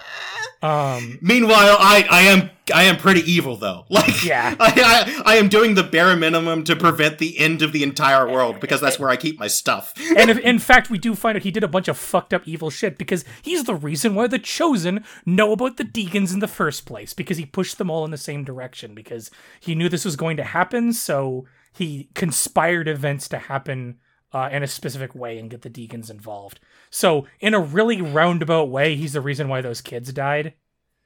[0.63, 3.85] Um, Meanwhile, I, I am I am pretty evil though.
[3.91, 4.55] Like Yeah.
[4.59, 8.29] I, I I am doing the bare minimum to prevent the end of the entire
[8.29, 9.93] world because that's where I keep my stuff.
[10.17, 12.47] and if, in fact, we do find out he did a bunch of fucked up
[12.47, 16.49] evil shit because he's the reason why the Chosen know about the Deacons in the
[16.49, 19.31] first place because he pushed them all in the same direction because
[19.61, 20.93] he knew this was going to happen.
[20.93, 23.99] So he conspired events to happen
[24.37, 26.61] uh, in a specific way and get the Deacons involved.
[26.91, 30.53] So in a really roundabout way, he's the reason why those kids died.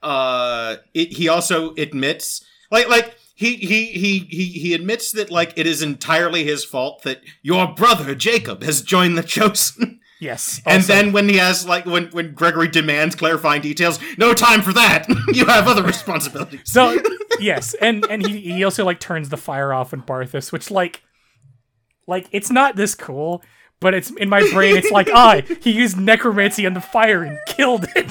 [0.02, 5.52] uh it, he also admits like like he, he he he he admits that like
[5.56, 9.96] it is entirely his fault that your brother Jacob has joined the chosen.
[10.22, 14.60] Yes, and then when he has like when when Gregory demands clarifying details, no time
[14.60, 15.06] for that.
[15.32, 16.60] you have other responsibilities.
[16.64, 17.00] So
[17.40, 21.02] yes, and and he he also like turns the fire off in Barthas, which like
[22.10, 23.42] like it's not this cool,
[23.78, 24.76] but it's in my brain.
[24.76, 28.10] It's like I ah, he used necromancy on the fire and killed it.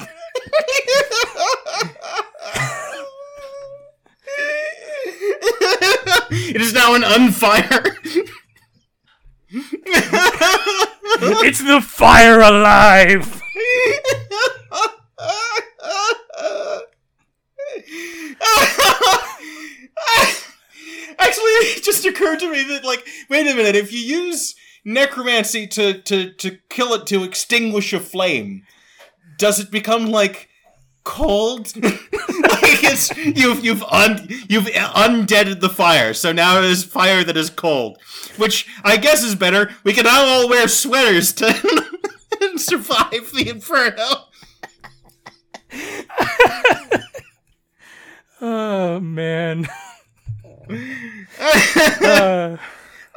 [6.32, 7.94] it is now an unfire.
[11.44, 13.36] it's the fire alive.
[21.20, 21.44] Actually,
[21.76, 26.00] it just occurred to me that, like, wait a minute, if you use necromancy to,
[26.02, 28.62] to, to kill it to extinguish a flame,
[29.38, 30.48] does it become, like,
[31.04, 31.74] cold?
[31.82, 37.36] like, it's, you've, you've, un, you've undeaded the fire, so now it is fire that
[37.36, 37.98] is cold.
[38.36, 39.70] Which I guess is better.
[39.84, 41.52] We can now all wear sweaters to
[42.56, 44.26] survive the inferno.
[48.40, 49.68] Oh man.
[51.40, 52.56] Uh,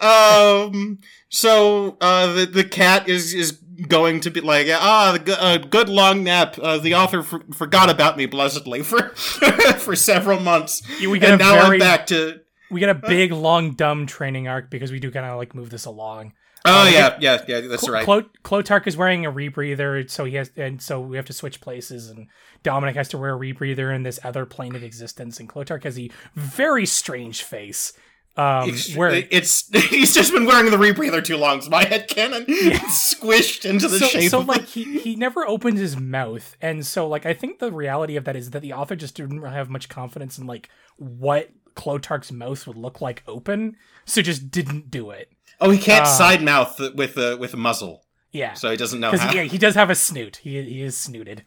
[0.02, 1.00] Um.
[1.30, 3.54] So, uh, the the cat is is
[3.88, 6.58] going to be like, ah, the go- uh, good long nap.
[6.62, 9.10] Uh, the author for- forgot about me blessedly for
[9.80, 12.42] for several months, we get and a now very I'm back to.
[12.70, 15.70] we get a big long dumb training arc because we do kind of like move
[15.70, 16.34] this along.
[16.66, 17.62] Oh Uh, yeah, yeah, yeah.
[17.62, 18.06] That's Cl- right.
[18.06, 21.60] Clo- Klotark is wearing a rebreather, so he has, and so we have to switch
[21.60, 22.28] places, and
[22.64, 26.00] Dominic has to wear a rebreather in this other plane of existence, and Klotark has
[26.00, 27.92] a very strange face,
[28.38, 31.62] um, It's, where it's he's just been wearing the rebreather too long.
[31.62, 35.80] So my head canon squished into the so, shape so like he he never opens
[35.80, 38.96] his mouth, and so like I think the reality of that is that the author
[38.96, 43.76] just didn't have much confidence in like what Klotark's mouth would look like open,
[44.06, 45.30] so just didn't do it.
[45.64, 49.00] Oh, he can't uh, side mouth with a with a muzzle, Yeah, so he doesn't
[49.00, 49.34] know how.
[49.34, 50.38] yeah, he does have a snoot.
[50.38, 51.44] He he is snooted.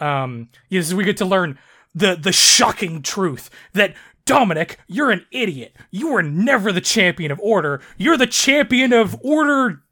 [0.00, 1.58] Um, yes, we get to learn
[1.94, 3.94] the the shocking truth that
[4.24, 5.74] Dominic, you're an idiot.
[5.90, 7.80] You were never the champion of order.
[7.96, 9.82] You're the champion of order,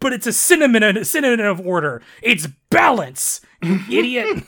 [0.00, 2.02] but it's a synonym a synonym of order.
[2.22, 4.44] It's balance, you idiot.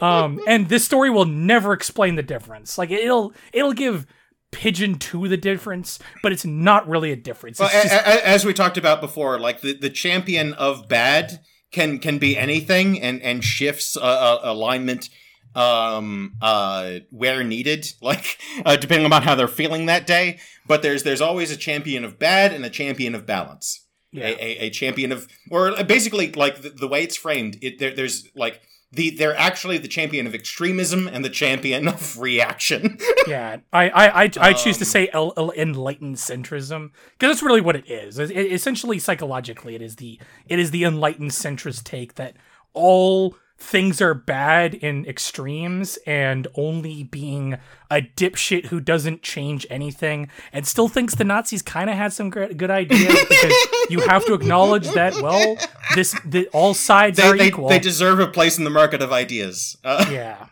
[0.00, 2.76] um, and this story will never explain the difference.
[2.78, 4.06] Like it'll it'll give
[4.52, 7.58] Pigeon to the difference, but it's not really a difference.
[7.58, 11.40] Well, just- as we talked about before, like the, the champion of bad
[11.72, 15.08] can can be anything and and shifts uh, uh, alignment
[15.54, 21.02] um uh where needed like uh, depending on how they're feeling that day but there's
[21.02, 24.26] there's always a champion of bad and a champion of balance yeah.
[24.26, 27.94] a, a, a champion of or basically like the, the way it's framed it there,
[27.94, 28.62] there's like
[28.92, 32.98] the they're actually the champion of extremism and the champion of reaction.
[33.26, 37.42] yeah, I I I, I choose to Um, say el- el- enlightened centrism because that's
[37.42, 38.18] really what it is.
[38.18, 42.34] It- it- essentially, psychologically, it is the it is the enlightened centrist take that
[42.74, 47.56] all things are bad in extremes and only being
[47.90, 52.28] a dipshit who doesn't change anything and still thinks the Nazis kind of had some
[52.28, 53.54] good ideas because
[53.88, 55.56] you have to acknowledge that well
[55.94, 57.68] this the, all sides they, are they, equal.
[57.68, 59.76] they deserve a place in the market of ideas.
[59.84, 60.46] Uh, yeah.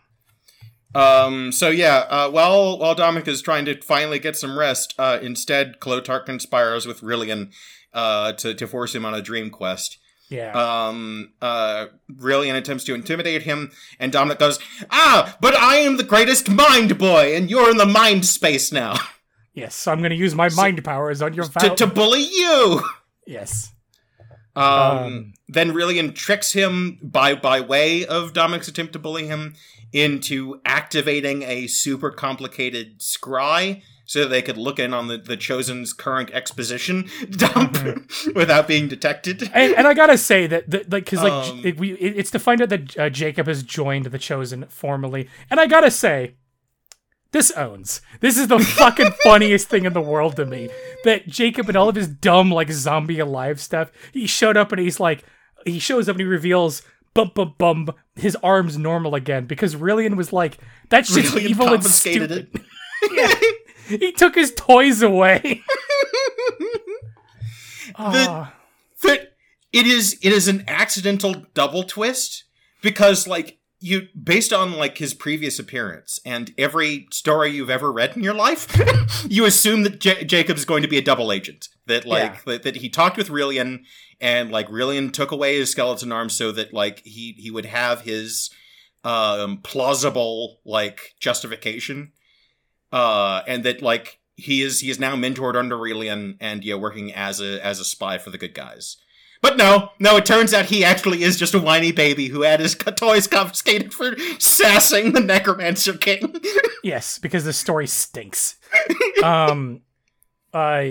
[0.94, 1.52] Um.
[1.52, 2.04] So yeah.
[2.08, 2.30] Uh.
[2.30, 7.00] While while Dominic is trying to finally get some rest, uh, instead Klotark conspires with
[7.00, 7.52] Rillian,
[7.92, 9.98] uh, to to force him on a dream quest.
[10.30, 10.52] Yeah.
[10.52, 11.32] Um.
[11.42, 11.86] Uh.
[12.10, 14.58] Rillian attempts to intimidate him, and Dominic goes,
[14.90, 18.94] "Ah, but I am the greatest mind boy, and you're in the mind space now
[19.54, 22.82] yes, so I'm going to use my mind powers on your to to bully you."
[23.26, 23.72] Yes.
[24.56, 29.54] Um, Um, then Rillian tricks him by by way of Dominic's attempt to bully him
[29.92, 35.92] into activating a super complicated scry so they could look in on the, the chosen's
[35.92, 37.78] current exposition dump
[38.34, 39.48] without being detected.
[39.54, 42.32] And, and I gotta say that, that like, because like, Um, it, we, it, it's
[42.32, 46.34] to find out that uh, Jacob has joined the Chosen formally, and I gotta say,
[47.30, 48.00] this owns.
[48.18, 50.70] This is the fucking funniest thing in the world to me.
[51.04, 53.92] That Jacob and all of his dumb like zombie alive stuff.
[54.12, 55.24] He showed up and he's like,
[55.64, 56.82] he shows up and he reveals.
[57.14, 57.90] Bum bum bum.
[58.14, 60.58] His arms normal again because Rillian was like,
[60.90, 62.48] "That shit's Rillian evil and stupid."
[64.00, 65.62] He took his toys away.
[67.96, 68.54] Ah.
[69.02, 69.32] that
[69.72, 72.44] it is it is an accidental double twist
[72.82, 78.16] because like you based on like his previous appearance and every story you've ever read
[78.16, 78.68] in your life
[79.28, 82.40] you assume that J- jacob's going to be a double agent that like Yeah.
[82.46, 83.80] that, that he talked with Rillian
[84.20, 88.02] and like Rillian took away his skeleton arm so that like he he would have
[88.02, 88.50] his
[89.04, 92.12] um plausible like justification
[92.92, 97.12] uh and that like he is he is now mentored under Aurelian and yeah working
[97.12, 98.96] as a as a spy for the good guys.
[99.42, 102.60] But no, no, it turns out he actually is just a whiny baby who had
[102.60, 106.40] his toys confiscated for sassing the Necromancer King.
[106.82, 108.56] Yes, because the story stinks.
[109.22, 109.82] um,
[110.54, 110.84] uh,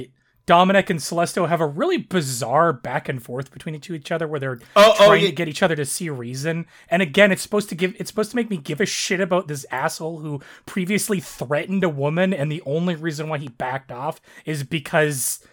[0.49, 4.39] Dominic and Celesto have a really bizarre back and forth between each, each other, where
[4.39, 5.27] they're Oh, oh, trying yeah.
[5.29, 6.65] to get each other to see reason.
[6.89, 9.47] And again, it's supposed to give it's supposed to make me give a shit about
[9.47, 14.19] this asshole who previously threatened a woman, and the only reason why he backed off
[14.43, 15.45] is because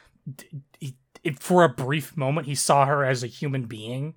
[0.81, 4.14] he, it, for a brief moment he saw her as a human being.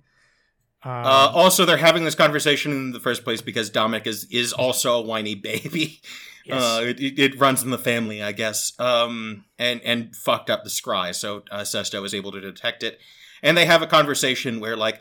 [0.82, 4.54] Um, Uh, also, they're having this conversation in the first place because Dominic is is
[4.54, 6.00] also a whiny baby.
[6.52, 6.62] yes.
[6.62, 8.72] Uh, it, it, runs in the family, I guess.
[8.78, 12.98] Um, and and fucked up the scry, so uh, Sesto is able to detect it,
[13.42, 15.00] and they have a conversation where like,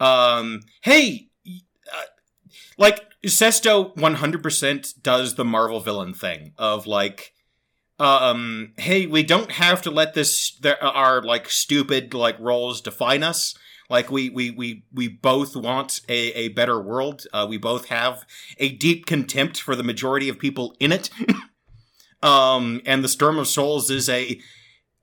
[0.00, 2.02] um, hey, uh,
[2.78, 7.32] like Sesto one hundred percent does the Marvel villain thing of like.
[7.98, 8.72] Um.
[8.78, 13.54] Hey, we don't have to let this there our like stupid like roles define us.
[13.92, 17.26] Like we we we we both want a, a better world.
[17.30, 18.24] Uh, we both have
[18.56, 21.10] a deep contempt for the majority of people in it.
[22.22, 24.40] um, and the Storm of Souls is a,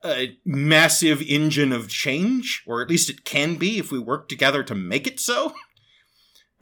[0.04, 4.64] a massive engine of change, or at least it can be if we work together
[4.64, 5.54] to make it so.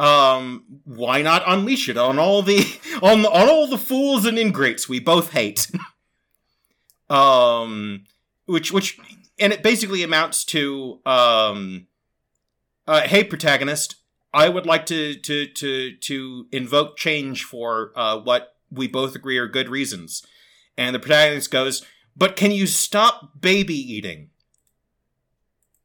[0.00, 2.64] Um, why not unleash it on all the
[3.02, 5.68] on, on all the fools and ingrates we both hate?
[7.10, 8.04] um,
[8.46, 8.96] which which
[9.40, 11.88] and it basically amounts to um,
[12.88, 13.96] uh, hey protagonist,
[14.34, 19.38] I would like to to to to invoke change for uh, what we both agree
[19.38, 20.26] are good reasons.
[20.76, 21.84] And the protagonist goes,
[22.16, 24.30] "But can you stop baby eating?"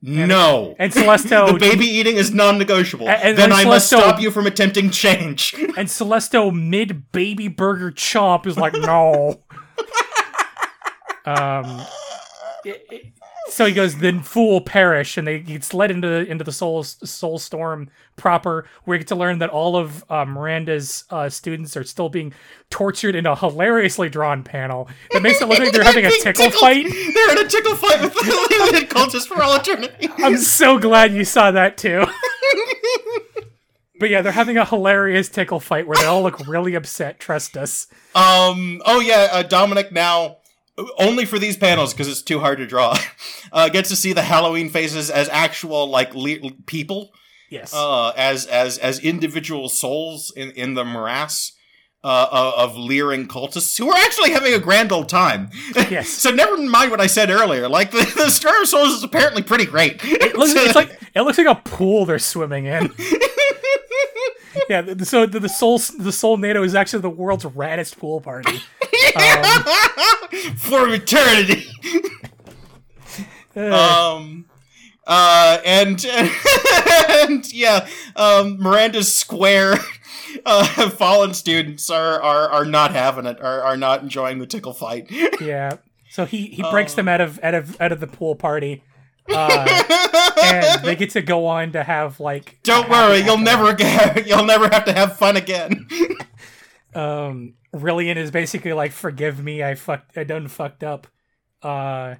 [0.05, 0.75] no.
[0.79, 3.07] and Celesto the baby eating is non-negotiable.
[3.07, 5.53] And- and then then I must stop you from attempting change.
[5.77, 9.41] And Celesto mid baby burger chomp is like, no.
[11.25, 11.85] um,
[12.65, 13.13] it- it-
[13.49, 17.37] so he goes, then fool perish, and they gets led into into the soul soul
[17.37, 21.83] storm proper, where you get to learn that all of uh, Miranda's uh, students are
[21.83, 22.33] still being
[22.69, 26.45] tortured in a hilariously drawn panel that makes it look like they're having a tickle
[26.45, 26.53] tickled.
[26.53, 26.85] fight.
[27.13, 30.09] They're in a tickle fight with the limited cultist for all eternity.
[30.17, 32.05] I'm so glad you saw that too.
[33.99, 37.19] But yeah, they're having a hilarious tickle fight where they all look really upset.
[37.19, 37.87] Trust us.
[38.15, 38.81] Um.
[38.85, 39.29] Oh yeah.
[39.31, 40.37] Uh, Dominic now
[40.97, 42.97] only for these panels because it's too hard to draw.
[43.51, 47.11] Uh, gets to see the Halloween faces as actual like le- people,
[47.51, 47.71] Yes.
[47.71, 51.51] uh, as as as individual souls in in the morass.
[52.05, 55.49] Uh, uh, of leering cultists who are actually having a grand old time.
[55.89, 56.09] Yes.
[56.23, 57.69] so never mind what I said earlier.
[57.69, 60.01] Like the, the Storm of Souls is apparently pretty great.
[60.03, 62.91] It looks, it's like it looks like a pool they're swimming in.
[64.69, 64.81] yeah.
[64.81, 68.59] the- So the, the soul the soul NATO is actually the world's raddest pool party.
[69.15, 71.65] Um, For eternity.
[73.55, 74.45] uh, um
[75.05, 79.75] uh and and yeah um miranda's square
[80.45, 84.73] uh fallen students are are are not having it are, are not enjoying the tickle
[84.73, 85.11] fight
[85.41, 85.77] yeah.
[86.09, 86.97] So he he breaks Oh.
[86.97, 88.83] them out of out of out of the pool party.
[89.31, 94.27] Uh, and they get to go on to have like don't worry you'll never get
[94.27, 95.87] you'll never have to have fun again.
[96.93, 101.07] Um Rillian is basically like forgive me I fucked I done fucked up
[101.61, 102.15] uh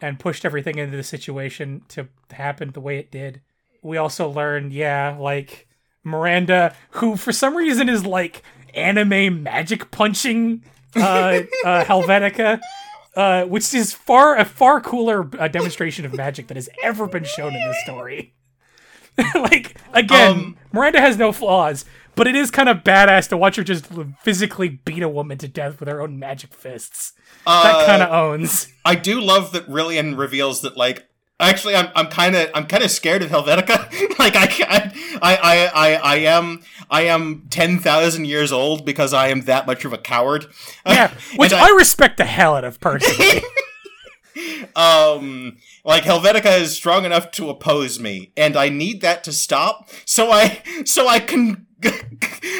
[0.00, 3.40] and pushed everything into the situation to happen the way it did.
[3.82, 5.66] We also learned yeah like
[6.04, 8.42] Miranda who for some reason is like
[8.74, 10.62] anime magic punching
[10.94, 12.60] uh uh Helvetica
[13.18, 17.24] uh which is far a far cooler uh, demonstration of magic that has ever been
[17.24, 18.34] shown in this story.
[19.34, 21.84] like again, Um, Miranda has no flaws,
[22.14, 23.86] but it is kind of badass to watch her just
[24.22, 27.12] physically beat a woman to death with her own magic fists.
[27.44, 28.68] That Uh, kind of owns.
[28.84, 31.08] I do love that Rillian reveals that like
[31.40, 34.18] actually I'm I'm kind of I'm kind of scared of Helvetica.
[34.18, 39.42] like I, I I I I am I am 10,000 years old because I am
[39.42, 40.46] that much of a coward.
[40.86, 43.42] Yeah, which And I, respect the hell out of personally.
[44.76, 49.90] um like Helvetica is strong enough to oppose me and I need that to stop.
[50.06, 51.66] So I so I can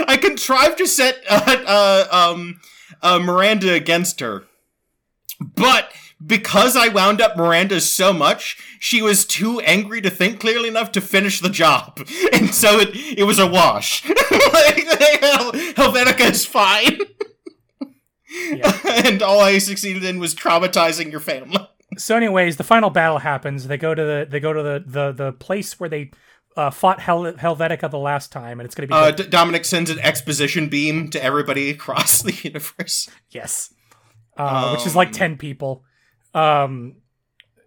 [0.07, 2.61] I contrive to set uh, uh um
[3.03, 4.45] uh Miranda against her.
[5.41, 5.93] But
[6.25, 10.91] because I wound up Miranda so much, she was too angry to think clearly enough
[10.93, 12.01] to finish the job.
[12.33, 14.05] And so it, it was a wash.
[14.09, 14.85] like,
[15.21, 16.99] Hel- Helvetica is fine.
[18.31, 18.79] Yeah.
[19.07, 21.59] and all I succeeded in was traumatizing your family.
[21.97, 23.67] so, anyways, the final battle happens.
[23.67, 26.11] They go to the they go to the the, the place where they
[26.57, 29.65] uh, fought Hel- Helvetica the last time, and it's going to be Uh, D- Dominic
[29.65, 33.09] sends an exposition beam to everybody across the universe.
[33.31, 33.73] Yes.
[34.37, 35.85] Uh, which is like Um, 10 people.
[36.35, 36.97] Um,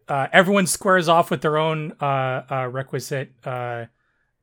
[0.08, 3.86] uh, everyone squares off with their own uh, uh, requisite uh,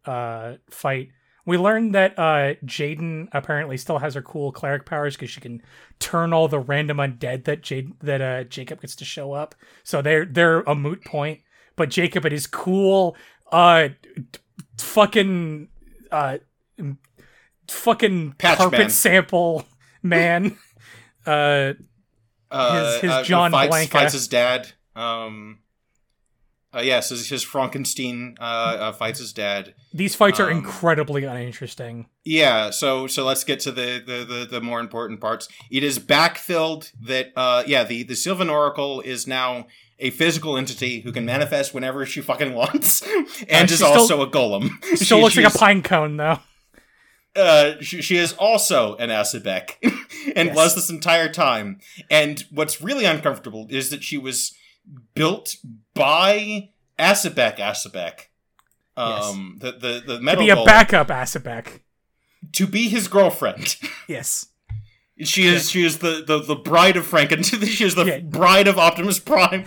[0.07, 1.11] uh, fight.
[1.45, 5.63] We learned that uh, Jaden apparently still has her cool cleric powers because she can
[5.99, 9.55] turn all the random undead that Jade that uh, Jacob gets to show up.
[9.83, 11.41] So they're they're a moot point.
[11.77, 13.17] But Jacob and his cool
[13.51, 13.91] uh,
[14.79, 15.69] fucking
[16.11, 16.39] uh,
[17.69, 18.91] fucking Patch carpet man.
[18.91, 19.67] sample
[20.03, 20.59] man.
[21.27, 21.75] uh, Uh,
[22.53, 23.91] His- his uh, John fights, Blanca.
[23.93, 24.69] fights his dad.
[24.97, 25.59] Um,
[26.75, 29.75] uh, yes, his, his Frankenstein uh, uh, fights his dad.
[29.95, 32.07] These fights are Um, incredibly uninteresting.
[32.25, 35.49] Yeah, so so let's get to the the, the, the more important parts.
[35.71, 39.67] It is backfilled that uh yeah, the, the Sylvan Oracle is now
[39.99, 43.03] a physical entity who can manifest whenever she fucking wants,
[43.49, 44.69] and is still- also a golem.
[44.97, 46.39] Still She- looks like a pine cone, though.
[47.39, 49.75] Uh, she, she is also an Asabek,
[50.37, 50.57] and Yes.
[50.57, 51.79] was this entire time.
[52.11, 54.53] And what's really uncomfortable is that she was
[55.15, 55.55] built
[55.95, 58.23] by Asabek Asabek.
[58.97, 60.45] Um, the the the metal.
[60.47, 61.81] To be a backup Asabek.
[62.53, 63.77] to be his girlfriend.
[64.09, 64.47] Yes.
[65.23, 67.45] She is she is the, the, the bride of Franken.
[67.67, 68.19] she is the Yeah.
[68.21, 69.65] bride of Optimus Prime.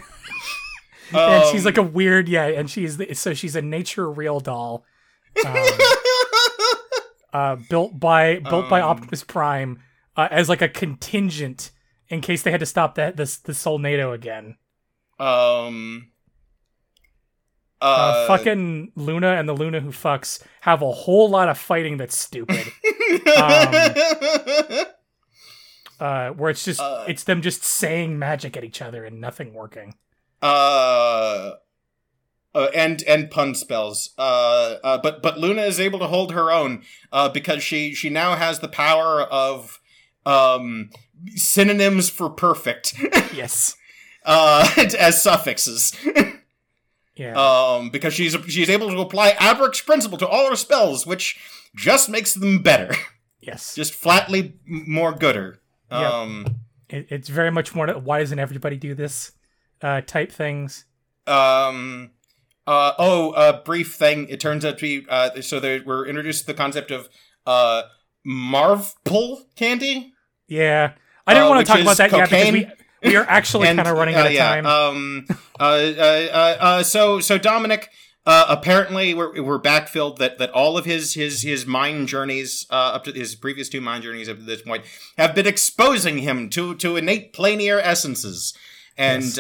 [1.14, 4.40] and she's Um, like a weird, yeah, and she's the, so she's a nature real
[4.40, 4.86] doll.
[5.46, 5.56] Um,
[7.34, 8.90] uh, built by built by Um.
[8.90, 9.80] Optimus Prime
[10.18, 11.72] uh, as like a contingent
[12.10, 14.58] in case they had to stop that this the Soul NATO again.
[15.20, 16.08] um
[17.82, 21.98] Uh, uh, fucking Luna and the Luna who fucks have a whole lot of fighting
[21.98, 22.68] that's stupid.
[23.38, 23.74] um,
[26.00, 27.06] uh, where it's just Uh.
[27.08, 29.96] it's them just saying magic at each other and nothing working.
[30.42, 31.52] uh,
[32.54, 34.12] uh, and and pun spells.
[34.18, 38.10] Uh, uh, but but Luna is able to hold her own uh, because she she
[38.10, 39.80] now has the power of
[40.26, 40.90] um
[41.36, 42.94] synonyms for perfect
[43.34, 43.76] Yes.
[44.26, 44.68] uh
[45.00, 45.94] as suffixes
[47.16, 47.34] Yeah.
[47.40, 51.40] um because she's she's able to apply Abric's principle to all her spells which
[51.76, 52.94] just makes them better
[53.40, 53.74] yes.
[53.76, 55.60] just flatly more gooder
[55.92, 56.12] Yep.
[56.14, 56.46] um
[56.90, 57.88] It, it's very much more.
[57.88, 59.32] Why doesn't everybody do this?
[59.82, 60.86] Uh, type things.
[61.28, 62.12] um
[62.68, 66.42] uh oh a brief thing it turns out to be uh so they we're introduced
[66.42, 67.10] to the concept of
[67.46, 67.84] uh
[68.28, 70.14] marvpul candy
[70.48, 70.94] Yeah.
[71.28, 73.80] I didn't Uh, want to talk about that yet because we we are actually kind
[73.80, 74.66] of running uh, out of yeah, time.
[74.66, 75.68] Um, uh, uh,
[76.00, 77.90] uh, uh, so so Dominic,
[78.26, 82.76] uh, apparently we're we're backfilled that that all of his his his mind journeys uh,
[82.96, 84.84] up to his previous two mind journeys up to this point
[85.18, 88.54] have been exposing him to to innate planar essences,
[88.98, 89.40] and Yes.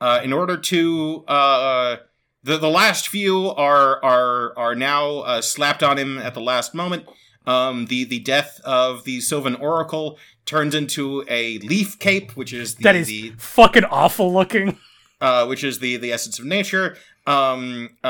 [0.00, 1.96] Uh, uh, uh, in order to uh.
[2.42, 6.74] the the last few are are are now uh, slapped on him at the last
[6.74, 7.06] moment.
[7.46, 12.76] Um, the the death of the Sylvan Oracle turns into a leaf cape, which is
[12.76, 14.78] the, that is the fucking awful looking.
[15.20, 16.96] uh, which is the the essence of nature.
[17.26, 18.06] Um, uh,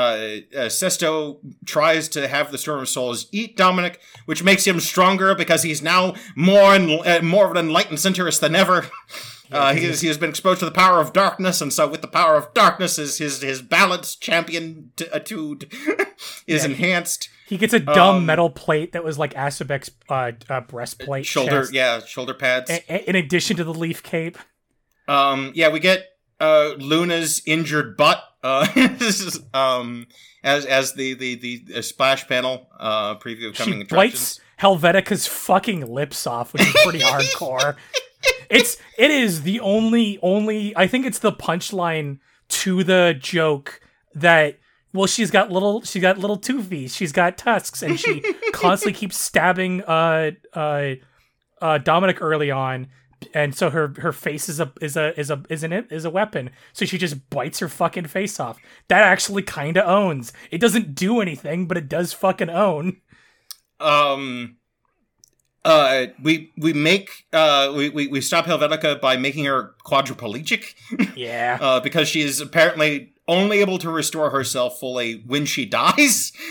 [0.55, 5.35] uh, Sesto tries to have the Storm of Souls eat Dominic, which makes him stronger
[5.35, 8.87] because he's now more en- uh, more of an enlightened centrist than ever.
[9.51, 12.01] Uh, he, is, he has been exposed to the power of darkness, and so with
[12.01, 15.71] the power of darkness, his his, his balance champion attitude
[16.47, 16.69] is Yeah.
[16.69, 17.29] enhanced.
[17.47, 21.25] He gets a dumb Um, metal plate that was like Asabek's uh, uh, breastplate.
[21.25, 22.69] Shoulder, chest, yeah, shoulder pads.
[22.71, 24.37] a- in addition to the leaf cape.
[25.07, 26.05] Um, yeah, we get
[26.39, 28.23] uh, Luna's injured butt.
[28.43, 28.65] Uh,
[28.97, 30.07] this is um,
[30.43, 33.89] as as the the the uh, splash panel uh, preview of coming She attractions.
[33.89, 37.75] bites Helvetica's fucking lips off, which is pretty hardcore.
[38.51, 42.19] It's it is the only only I think it's the punchline
[42.49, 43.79] to the joke
[44.13, 44.59] that
[44.93, 48.21] well she's got little she got little toofies, she's got tusks, and she
[48.53, 50.95] constantly keeps stabbing uh uh
[51.61, 52.87] uh Dominic early on.
[53.35, 56.09] And so her her face is a is a is a is an is a
[56.09, 56.49] weapon.
[56.73, 58.57] So she just bites her fucking face off.
[58.87, 60.33] That actually kind of owns.
[60.49, 62.97] It doesn't do anything, but it does fucking own.
[63.79, 64.57] Um,
[65.65, 70.73] uh, we we make uh we we, we stop Helvetica by making her quadriplegic
[71.15, 71.57] Yeah.
[71.61, 76.31] uh, because she is apparently only able to restore herself fully when she dies.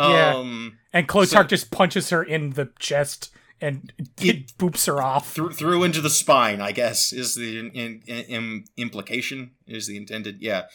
[0.00, 0.36] Yeah.
[0.36, 3.30] Um, And Klotark So- just punches her in the chest
[3.60, 5.32] and It- it boops her off.
[5.32, 6.60] through through into the spine.
[6.60, 10.40] I guess is the in, in, in, implication is the intended.
[10.40, 10.66] Yeah.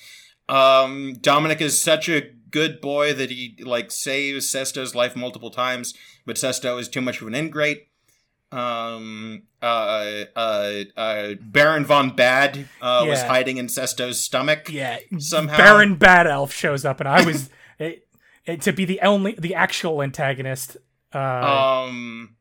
[0.49, 2.23] Um, Dominic is such a
[2.53, 5.93] good boy that he like saves Sesto's life multiple times,
[6.25, 7.89] but Sesto is too much of an ingrate.
[8.53, 14.69] Um, uh, uh, uh, Baron von Bad uh, was hiding in Sesto's stomach.
[14.69, 14.99] Yeah.
[15.17, 15.57] Somehow.
[15.57, 17.49] Baron Bad Elf shows up, and I was
[17.79, 18.07] it,
[18.45, 20.77] it, to be the only the actual antagonist.
[21.13, 22.35] Uh, um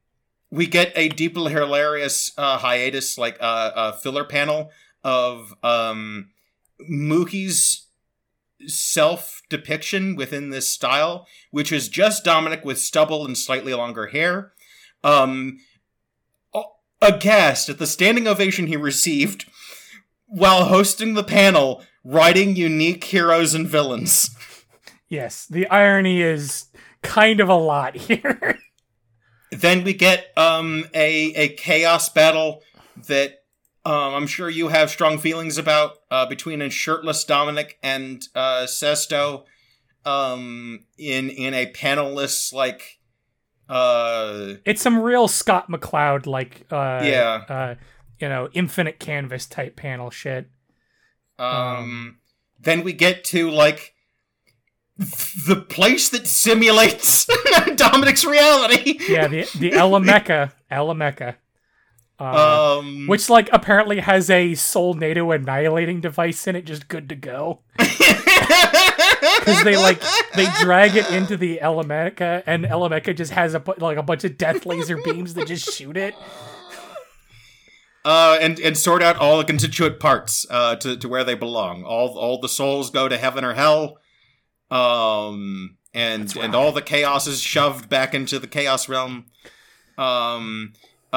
[0.51, 4.71] we get a deeply hilarious uh hiatus like uh, uh filler panel
[5.05, 6.31] of um
[6.89, 7.87] mookie's
[8.67, 14.53] self depiction within this style which is just dominic with stubble and slightly longer hair
[15.05, 15.59] um
[17.01, 19.47] aghast at the standing ovation he received
[20.27, 24.31] while hosting the panel writing unique heroes and villains
[25.13, 26.67] yes, the irony is
[27.03, 28.59] kind of a lot here.
[29.53, 32.63] Then we get um, a a chaos battle
[33.07, 33.42] that
[33.85, 38.67] um, I'm sure you have strong feelings about uh, between a shirtless Dominic and uh,
[38.67, 39.45] Sesto
[40.05, 42.99] um, in in a panelless like
[43.69, 47.45] uh, it's some real Scott McCloud like uh, Yeah.
[47.49, 47.75] uh,
[48.21, 50.49] you know, infinite canvas type panel shit.
[51.39, 52.19] um, Um.
[52.61, 53.95] then we get to like
[54.99, 57.27] the place that simulates
[57.77, 58.99] Dominic's reality.
[59.09, 61.37] Yeah, the the Elameca, Elameca.
[62.23, 67.09] Uh, Um, which like apparently has a soul NATO annihilating device in it, just good
[67.09, 67.61] to go.
[69.39, 70.01] Because they like
[70.35, 74.37] they drag it into the Elemeca, and Elemeca just has a like a bunch of
[74.37, 76.15] death laser beams that just shoot it.
[78.05, 81.85] uh, and and sort out all the constituent parts uh, to to where they belong.
[81.85, 83.99] All all the souls go to heaven or hell,
[84.71, 89.27] um, and and all the chaos is shoved back into the chaos realm.
[89.99, 90.73] Um,
[91.13, 91.17] uh,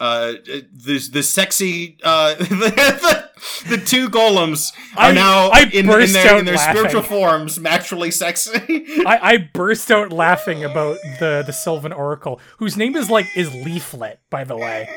[0.00, 0.32] uh,
[0.72, 3.28] the the sexy uh, the,
[3.68, 8.10] the two golems are I- now I in, in their in their spiritual forms naturally
[8.10, 8.52] sexy.
[9.06, 13.52] I, I burst out laughing about the the Sylvan Oracle, whose name is like is
[13.52, 14.88] Leaflet, by the way.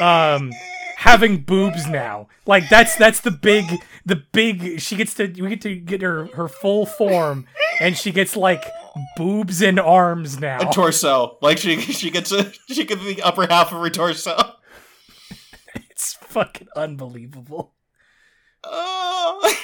[0.00, 0.50] Um,
[0.96, 3.66] having boobs now, like that's that's the big
[4.06, 4.80] the big.
[4.80, 7.46] She gets to we get to get her her full form,
[7.80, 8.64] and she gets like
[9.16, 10.70] boobs and arms now.
[10.70, 14.36] a torso, like she she gets a she gets the upper half of her torso.
[15.90, 17.74] It's fucking unbelievable.
[18.64, 19.54] Oh.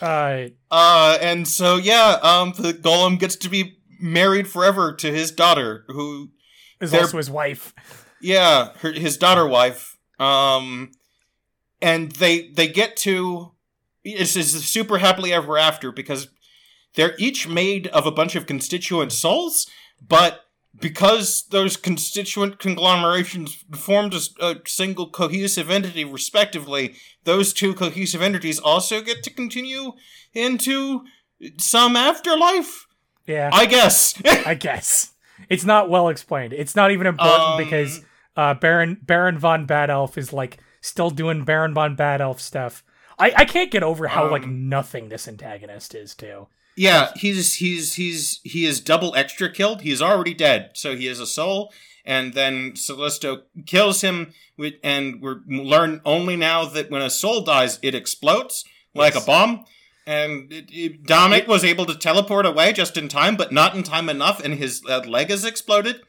[0.00, 5.30] Uh, Uh, and so yeah, um, the golem gets to be married forever to his
[5.30, 6.30] daughter, who,
[6.80, 7.72] is also his wife.
[8.20, 9.96] yeah, her, his daughter wife.
[10.18, 10.90] Um,
[11.80, 13.52] and they they get to
[14.04, 16.28] it's, it's super happily ever after because
[16.94, 19.66] they're each made of a bunch of constituent souls,
[20.06, 20.40] but
[20.78, 26.94] because those constituent conglomerations formed a single cohesive entity respectively,
[27.24, 29.92] those two cohesive entities also get to continue
[30.32, 31.02] into
[31.58, 32.86] some afterlife.
[33.26, 34.14] Yeah, I guess.
[34.24, 35.12] I guess
[35.48, 36.52] it's not well explained.
[36.52, 38.00] It's not even important Um, because
[38.36, 42.82] uh, Baron Baron von Bad Elf is like still doing Baron von Bad Elf stuff.
[43.22, 46.48] I, I can't get over how like Um, nothing this antagonist is too.
[46.76, 49.82] Yeah, he's he's he's he is double extra killed.
[49.82, 51.72] He's already dead, so he is a soul.
[52.04, 57.42] And then Celestial kills him, with, and we learn only now that when a soul
[57.42, 59.22] dies, it explodes like Yes.
[59.22, 59.64] a bomb.
[60.04, 63.84] And it, it, Dominic was able to teleport away just in time, but not in
[63.84, 66.00] time enough, and his uh, leg has exploded.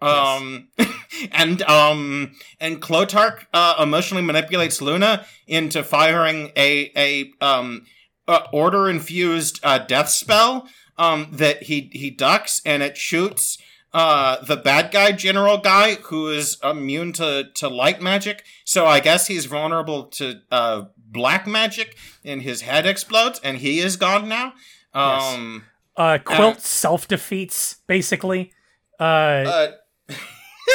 [0.00, 0.68] Um,
[1.32, 7.86] and um, and Klotark uh, emotionally manipulates Luna into firing a a um
[8.26, 13.58] uh, order infused uh, death spell um, that he he ducks and it shoots
[13.92, 18.44] uh, the bad guy general guy who is immune to, to light magic.
[18.64, 23.78] So I guess he's vulnerable to uh, black magic and his head explodes and he
[23.80, 24.52] is gone now.
[24.92, 25.64] Um,
[25.96, 28.52] Uh, Quilt self defeats basically.
[29.00, 29.72] Uh, uh,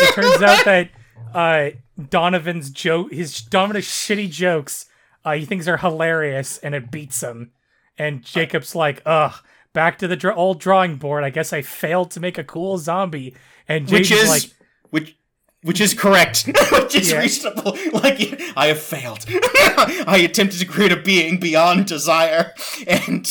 [0.01, 0.89] it turns out that
[1.33, 1.69] uh,
[2.09, 4.87] Donovan's joke, his Donovan's shitty jokes,
[5.25, 7.51] uh, he thinks are hilarious, and it beats him.
[7.97, 9.33] And Jacob's like, "Ugh,
[9.73, 11.23] back to the dr- old drawing board.
[11.23, 13.35] I guess I failed to make a cool zombie."
[13.67, 14.53] And which Jaden's is like,
[14.89, 15.17] which
[15.63, 16.45] which is correct.
[16.71, 17.19] Which is Yeah.
[17.19, 17.77] reasonable.
[17.91, 19.25] Like i have failed.
[19.29, 22.53] I attempted to create a being beyond desire
[22.87, 23.25] and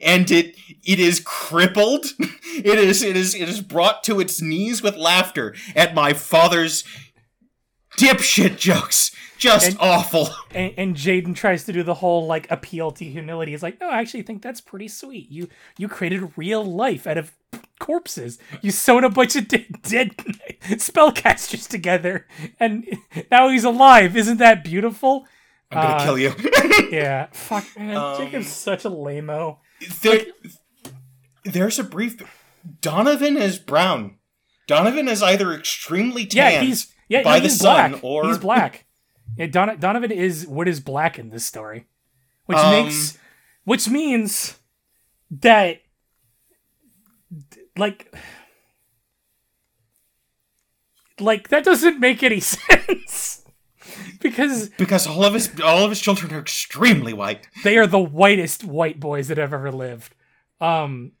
[0.00, 2.06] and it it is crippled.
[2.54, 6.84] It is it is it is brought to its knees with laughter at my father's
[7.98, 9.10] dipshit jokes
[9.42, 13.52] just And- awful and, and Jaden tries to do the whole like appeal to humility.
[13.52, 15.30] He's like, no, I actually think that's pretty sweet.
[15.30, 15.48] You
[15.78, 17.32] you created real life out of
[17.78, 18.38] corpses.
[18.62, 20.16] You sewn a bunch of dead, dead
[20.78, 22.26] spellcasters together,
[22.60, 22.86] and
[23.30, 24.16] now he's alive.
[24.16, 25.26] Isn't that beautiful?
[25.70, 26.32] i'm gonna Uh, kill you
[26.92, 29.56] Yeah, fuck man, Um, Jacob's such a lameo.
[30.02, 30.26] there,
[31.44, 32.20] there's a brief
[32.80, 34.16] donovan is brown
[34.68, 38.04] donovan is either extremely Yeah, tan he's yeah, by no, the sun black.
[38.04, 38.86] or he's black.
[39.36, 41.86] Yeah, Don- Donovan is what is black in this story,
[42.46, 43.18] which Um, makes
[43.64, 44.58] which means
[45.30, 45.80] that
[47.76, 48.14] like
[51.20, 53.44] like that doesn't make any sense
[54.20, 57.46] because because all of his all of his children are extremely white.
[57.64, 60.14] they are the whitest white boys that have ever lived.
[60.60, 61.12] Um,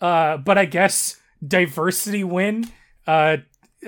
[0.00, 2.66] uh, but I guess diversity win.
[3.06, 3.38] Uh,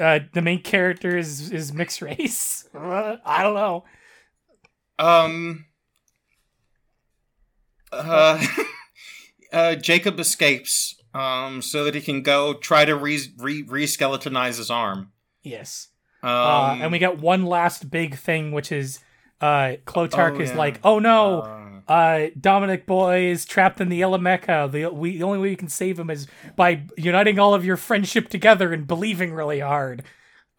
[0.00, 2.68] uh, the main character is is mixed race.
[2.74, 3.84] Uh, I don't know.
[4.98, 5.66] Um.
[7.92, 8.44] Uh,
[9.52, 14.70] uh, Jacob escapes um so that he can go try to re re re-skeletonize his
[14.70, 15.12] arm.
[15.42, 15.88] Yes.
[16.22, 18.98] Um, Uh, and we got one last big thing, which is
[19.40, 20.56] uh, Klotark Oh, is yeah.
[20.56, 21.42] like, "Oh no,
[21.88, 24.70] uh, uh, Dominic boy is trapped in the Ilameca.
[24.70, 27.76] The we the only way you can save him is by uniting all of your
[27.76, 30.02] friendship together and believing really hard."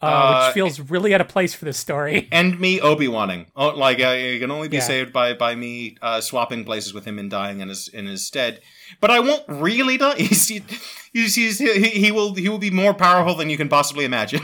[0.02, 2.28] Uh, Uh, which feels really out of place for this story.
[2.32, 3.46] and me Obi Waning.
[3.56, 4.84] Oh, like uh, you can only be Yeah.
[4.84, 8.26] saved by by me uh, swapping places with him and dying in his in his
[8.28, 8.60] stead.
[9.00, 10.16] But I won't really die.
[10.18, 14.04] He's, he's, he's, he, he will he will be more powerful than you can possibly
[14.06, 14.42] imagine.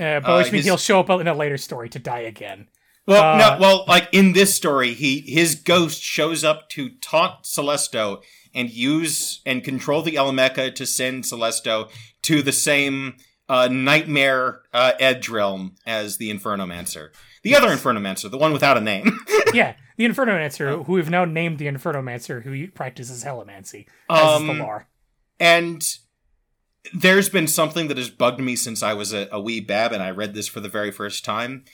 [0.00, 2.20] Uh, but Uh, which means his- he'll show up in a later story to die
[2.20, 2.68] again.
[3.06, 7.42] Well, Uh, no, well, like in this story, he his ghost shows up to taunt
[7.44, 8.22] Celesto
[8.54, 11.90] and use and control the Elemeca to send Celesto
[12.22, 13.16] to the same
[13.48, 17.08] uh, nightmare uh, edge realm as the Infernomancer,
[17.42, 19.18] the other Infernomancer, the one without a name.
[19.52, 24.52] yeah, the Infernomancer, who we've now named the Infernomancer, who practices Hellomancy, as is the
[24.52, 24.86] Um, lore.
[25.40, 25.82] and
[26.94, 30.02] there's been something that has bugged me since I was a, a wee bab, and
[30.02, 31.64] I read this for the very first time.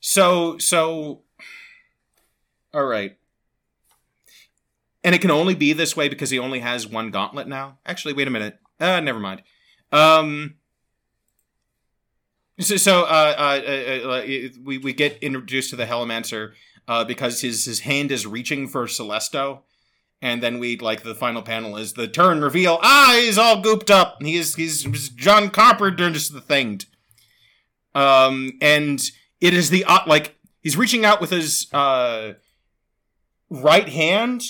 [0.00, 1.22] So, so,
[2.72, 3.16] all right.
[5.04, 7.78] And it can only be this way because he only has one gauntlet now.
[7.86, 8.58] Actually, wait a minute.
[8.80, 9.42] Uh, never mind.
[9.92, 10.54] Um.
[12.60, 14.22] So, so uh, uh, uh, uh,
[14.64, 16.54] we we get introduced to the Hellomancer
[16.88, 19.60] uh, because his his hand is reaching for Celesto,
[20.20, 22.80] and then we like the final panel is the turn reveal.
[22.82, 24.16] Ah, he's all gooped up.
[24.20, 26.86] He's he's, John Carpenter's the thinged.
[27.94, 29.00] Um, and
[29.40, 32.32] it is the uh, like he's reaching out with his uh
[33.50, 34.42] right hand,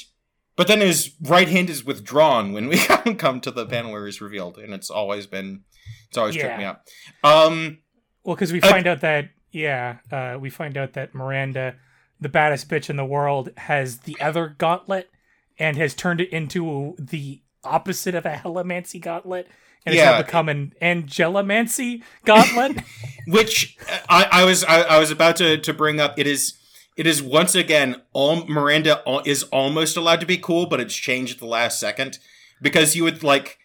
[0.56, 2.76] but then his right hand is withdrawn when we
[3.16, 5.64] come to the panel where he's revealed, and it's always been
[6.08, 6.70] it's always tripped me Yeah.
[6.70, 6.86] up.
[7.22, 7.78] Um,
[8.24, 11.76] Well, because we Uh, find out that yeah, uh, we find out that Miranda,
[12.20, 15.10] the baddest bitch in the world, has the other gauntlet
[15.58, 19.48] and has turned it into the opposite of a Hellomancy gauntlet,
[19.88, 20.12] and it's Yeah.
[20.12, 22.82] now become an Angelamancy gauntlet.
[23.26, 26.18] which uh, I, I was I, I was about to, to bring up.
[26.18, 26.54] It is
[26.96, 31.34] it is once again all Miranda is almost allowed to be cool, but it's changed
[31.34, 32.18] at the last second
[32.62, 33.58] because you would like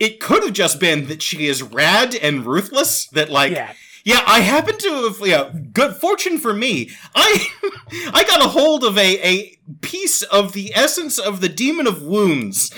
[0.00, 3.06] it could have just been that she is rad and ruthless.
[3.08, 3.72] That like yeah,
[4.04, 5.26] Yeah, I happen to have.
[5.26, 6.90] Yeah, good fortune for me.
[7.14, 7.46] I
[8.12, 12.02] I got a hold of a a piece of the essence of the demon of
[12.02, 12.70] wounds.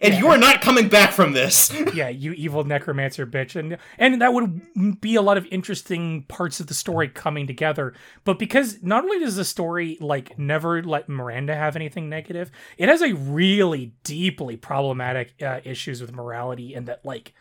[0.00, 0.20] And Yeah.
[0.20, 1.72] you are not coming back from this.
[1.94, 6.60] yeah, you evil necromancer bitch, and and that would be a lot of interesting parts
[6.60, 7.94] of the story coming together.
[8.24, 12.88] But because not only does the story like never let Miranda have anything negative, it
[12.88, 17.32] has a really deeply problematic uh, issues with morality, and that like.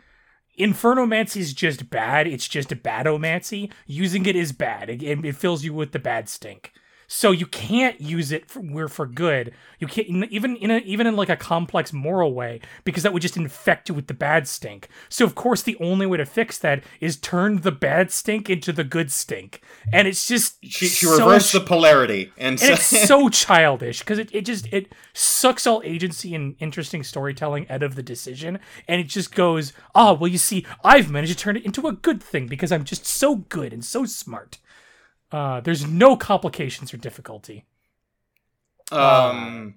[0.57, 2.27] Infernomancy is just bad.
[2.27, 3.73] It's just a badomancy.
[3.88, 4.90] Using it is bad.
[4.90, 6.72] It, it, it fills you with the bad stink.
[7.07, 9.53] So you can't use it for, where for good.
[9.80, 13.22] You can't even in a, even in like a complex moral way because that would
[13.22, 14.90] just infect you with the bad stink.
[15.10, 18.72] So of course the only way to fix that is turn the bad stink into
[18.72, 19.61] the good stink,
[19.91, 23.30] and it's just She, she so reversed ch- the polarity, and, and so, it's so
[23.30, 28.03] childish because it, it just it sucks all agency and interesting storytelling out of the
[28.03, 31.88] decision and it just goes oh well you see i've managed to turn it into
[31.88, 34.57] a good thing because i'm just so good and so smart
[35.36, 37.66] uh there's no complications or difficulty
[38.91, 39.76] um,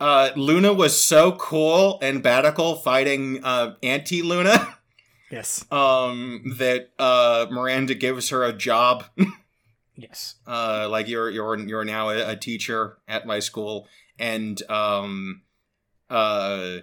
[0.00, 4.76] uh, Luna was so cool and Batical fighting uh, anti Luna.
[5.30, 9.04] yes Um, that uh, Miranda gives her a job.
[9.96, 13.86] yes uh, like you're you're you're now a, a teacher at my school,
[14.18, 15.42] and um,
[16.10, 16.78] uh,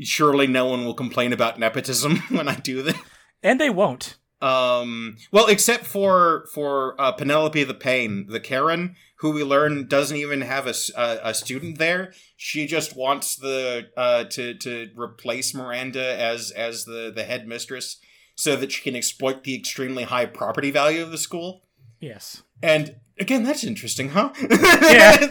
[0.00, 2.96] surely no one will complain about nepotism when I do this.
[3.42, 9.30] and they won't Um, well, except for for uh, Penelope the Pain, the Karen, who
[9.30, 12.12] we learn doesn't even have a a student there.
[12.36, 17.98] She just wants the uh, to to replace Miranda as as the the headmistress,
[18.34, 21.62] so that she can exploit the extremely high property value of the school.
[22.00, 24.32] yes And again, that's interesting, huh?
[24.40, 25.28] Yeah.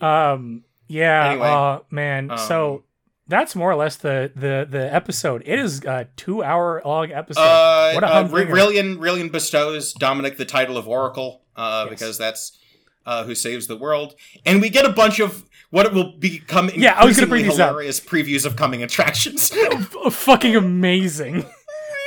[0.00, 2.84] um yeah Anyway, uh man um, so
[3.30, 7.40] that's more or less the the the episode it is a two hour long episode
[7.40, 8.28] uh, What a uh.
[8.28, 11.90] Rillian, Rillian bestows Dominic the title of Oracle uh, Yes.
[11.98, 12.58] because that's
[13.06, 16.70] uh, who saves the world, and we get a bunch of what it will become
[16.74, 17.70] Yeah, I was gonna bring these up.
[17.70, 19.50] hilarious previews of coming attractions.
[20.10, 21.46] Fucking amazing.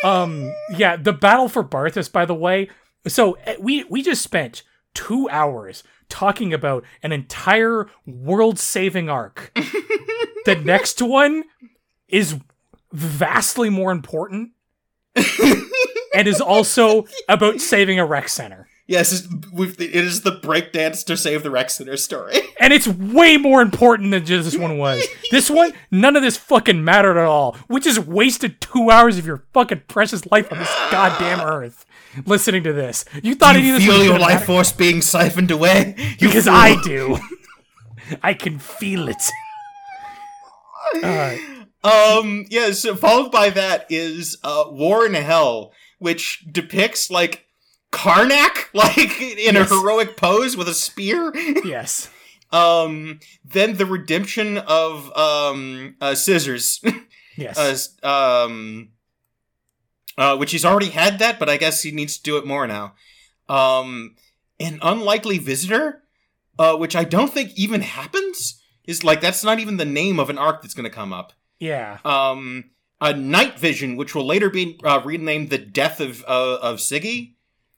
[0.03, 2.69] Um, yeah, the battle for Barthas, by the way.
[3.07, 4.61] So eh, we we just spent
[4.93, 9.51] two hours talking about an entire world-saving arc.
[10.45, 11.43] the next one
[12.07, 12.37] is
[12.91, 14.51] vastly more important
[16.13, 18.67] and is also about saving a rec center.
[18.87, 22.35] yes, it is the breakdance to save the Rec Center story.
[22.59, 25.05] And it's way more important than just this one was.
[25.31, 27.57] This one, none of this fucking mattered at all.
[27.67, 31.85] We just wasted two hours of your fucking precious life on this goddamn earth
[32.25, 33.03] listening to this.
[33.21, 34.45] You thought any you of this feel was your life matter?
[34.45, 36.53] force being siphoned away You because fool.
[36.55, 37.17] I do.
[38.21, 39.21] I can feel it.
[41.03, 41.37] Uh,
[41.83, 47.45] Um, yeah, so followed by that is uh, War in Hell, which depicts like
[47.91, 49.69] Karnak, like in Yes.
[49.69, 51.31] a heroic pose with a spear.
[51.65, 52.09] yes.
[52.51, 56.81] um, then the redemption of um uh, Scissors,
[57.37, 57.89] Yes.
[58.01, 58.07] uh,
[58.47, 58.89] um,
[60.17, 62.65] uh, which he's already had that, but I guess he needs to do it more
[62.67, 62.93] now.
[63.49, 64.15] Um,
[64.59, 66.03] an unlikely visitor,
[66.57, 68.61] uh, which I don't think even happens.
[68.85, 71.31] Is like that's not even the name of an arc that's going to come up
[71.59, 71.99] yeah.
[72.03, 72.65] um,
[72.99, 77.35] a night vision, which will later be uh, renamed the death of uh, of Siggy,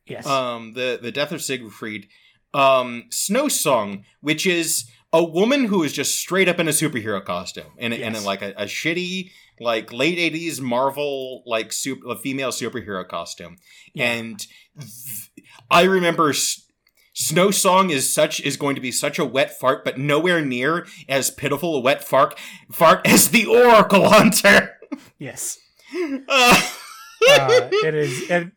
[0.07, 0.26] Yes.
[0.26, 2.07] um, the the death of Siegfried.
[2.53, 7.23] Um, Snow Song, which is a woman who is just straight up in a superhero
[7.23, 9.30] costume, in, a, in like a, a shitty
[9.60, 13.57] like late eighties Marvel like super, a female superhero costume,
[13.94, 14.11] Yeah.
[14.14, 14.40] and
[14.80, 15.30] th-
[15.69, 16.30] I remember.
[16.32, 16.61] S-
[17.15, 20.85] Snow Song is such is going to be such a wet fart, but nowhere near
[21.09, 22.37] as pitiful a wet fart
[22.71, 24.77] fart as the Oracle Hunter.
[25.17, 25.57] yes.
[26.29, 26.61] Uh,
[27.27, 28.29] Uh, it is.
[28.29, 28.51] I,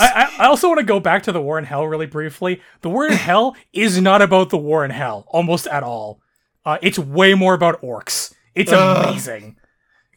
[0.00, 2.60] I- I also want to go back to the war in hell really briefly.
[2.82, 6.20] The war in hell is not about the war in hell almost at all.
[6.64, 8.34] Uh, it's way more about orcs.
[8.54, 9.56] It's amazing.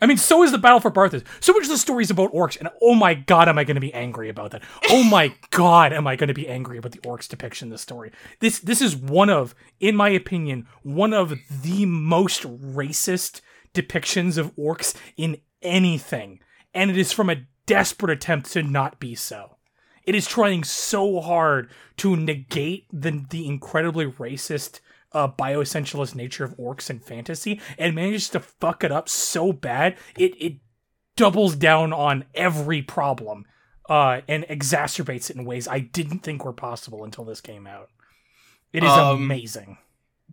[0.02, 1.24] I mean, so is the battle for Barthas.
[1.40, 3.76] So much of the story is about orcs, and oh my god, am I going
[3.76, 4.64] to be angry about that?
[4.90, 7.78] Oh my god, am I going to be angry about the orcs depiction in the
[7.78, 8.12] story?
[8.40, 13.42] This this is one of, in my opinion, one of the most racist
[13.74, 16.40] depictions of orcs in anything,
[16.74, 19.58] and it is from a desperate attempt to not be so.
[20.06, 24.80] It is trying so hard to negate the the incredibly racist
[25.12, 29.96] uh, bioessentialist nature of orcs and fantasy, and manages to fuck it up so bad
[30.18, 30.54] it it
[31.16, 33.46] doubles down on every problem
[33.90, 37.90] uh, and exacerbates it in ways I didn't think were possible until this came out.
[38.72, 39.78] It is Um, amazing.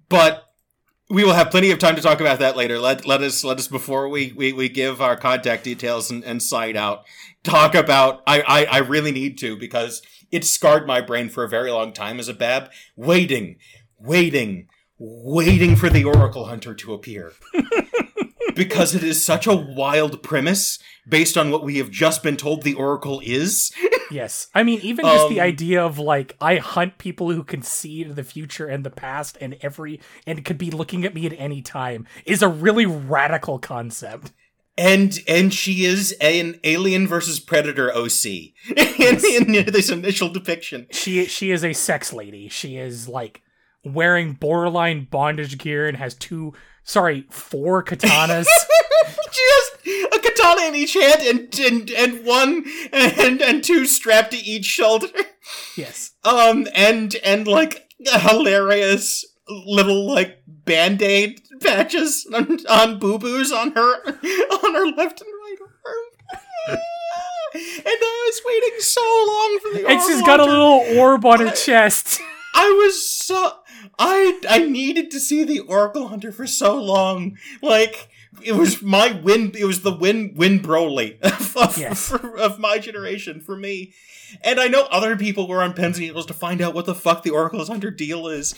[0.09, 0.43] but
[1.09, 2.79] we will have plenty of time to talk about that later.
[2.79, 6.43] Let let us let us before we we, we give our contact details and, and
[6.43, 7.05] sign out.
[7.45, 11.49] Talk about I, I I really need to because it scarred my brain for a
[11.49, 13.57] very long time as a bab, waiting,
[13.99, 14.69] waiting,
[14.99, 17.33] waiting for the Oracle Hunter to appear.
[18.55, 20.79] because it is such a wild premise
[21.09, 23.71] based on what we have just been told the Oracle is.
[24.11, 24.49] Yes.
[24.55, 28.03] I mean, even just the Um, idea of like I hunt people who can see
[28.05, 31.61] the future and the past and every and could be looking at me at any
[31.61, 34.33] time is a really radical concept.
[34.79, 38.55] and and she is an alien versus predator OC in,
[39.55, 40.87] in this initial depiction.
[40.93, 42.49] She she is a sex lady.
[42.49, 43.43] She is like
[43.93, 46.53] wearing borderline bondage gear and has two
[46.85, 48.47] sorry, four katanas.
[48.49, 54.37] has a katana in each hand and and, and one and and two strapped to
[54.39, 55.09] each shoulder.
[55.77, 56.13] yes.
[56.25, 64.75] Um and and like hilarious little like band-aid patches on, on boo-boos on her on
[64.75, 65.57] her left and right
[65.87, 66.79] arm.
[67.55, 71.41] and I was waiting so long for the And she's got a little orb on
[71.41, 72.21] her I- chest.
[72.55, 73.53] I was so
[73.99, 77.37] I I needed to see the Oracle Hunter for so long.
[77.63, 78.09] Like
[78.43, 79.53] it was my win.
[79.59, 82.13] It was the win win Broly of, of, Yes.
[82.13, 83.95] of my generation for me.
[84.43, 86.95] And I know other people were on pens and needles to find out what the
[86.97, 88.55] fuck the Oracle Hunter deal is.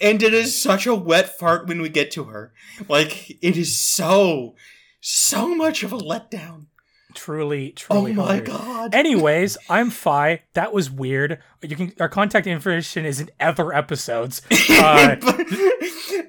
[0.00, 2.52] And it is such a wet fart when we get to her.
[2.88, 4.56] Like it is so
[5.00, 6.66] so much of a letdown.
[7.14, 8.12] Truly, truly.
[8.12, 8.94] Oh my god.
[8.94, 10.42] Anyways, I'm Fi.
[10.54, 11.40] That was weird.
[11.62, 14.42] You can our contact information is in other episodes.
[14.70, 15.16] Uh,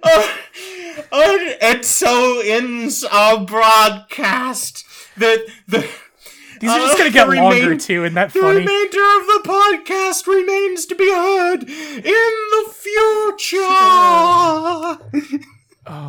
[0.04, 0.28] uh,
[1.12, 4.84] uh, and so ends our broadcast.
[5.18, 5.88] The the
[6.60, 8.04] these are just Uh, gonna get the longer remain- too.
[8.04, 8.60] Isn't that the funny?
[8.60, 12.74] remainder of the podcast remains to be heard in the
[15.12, 15.42] future.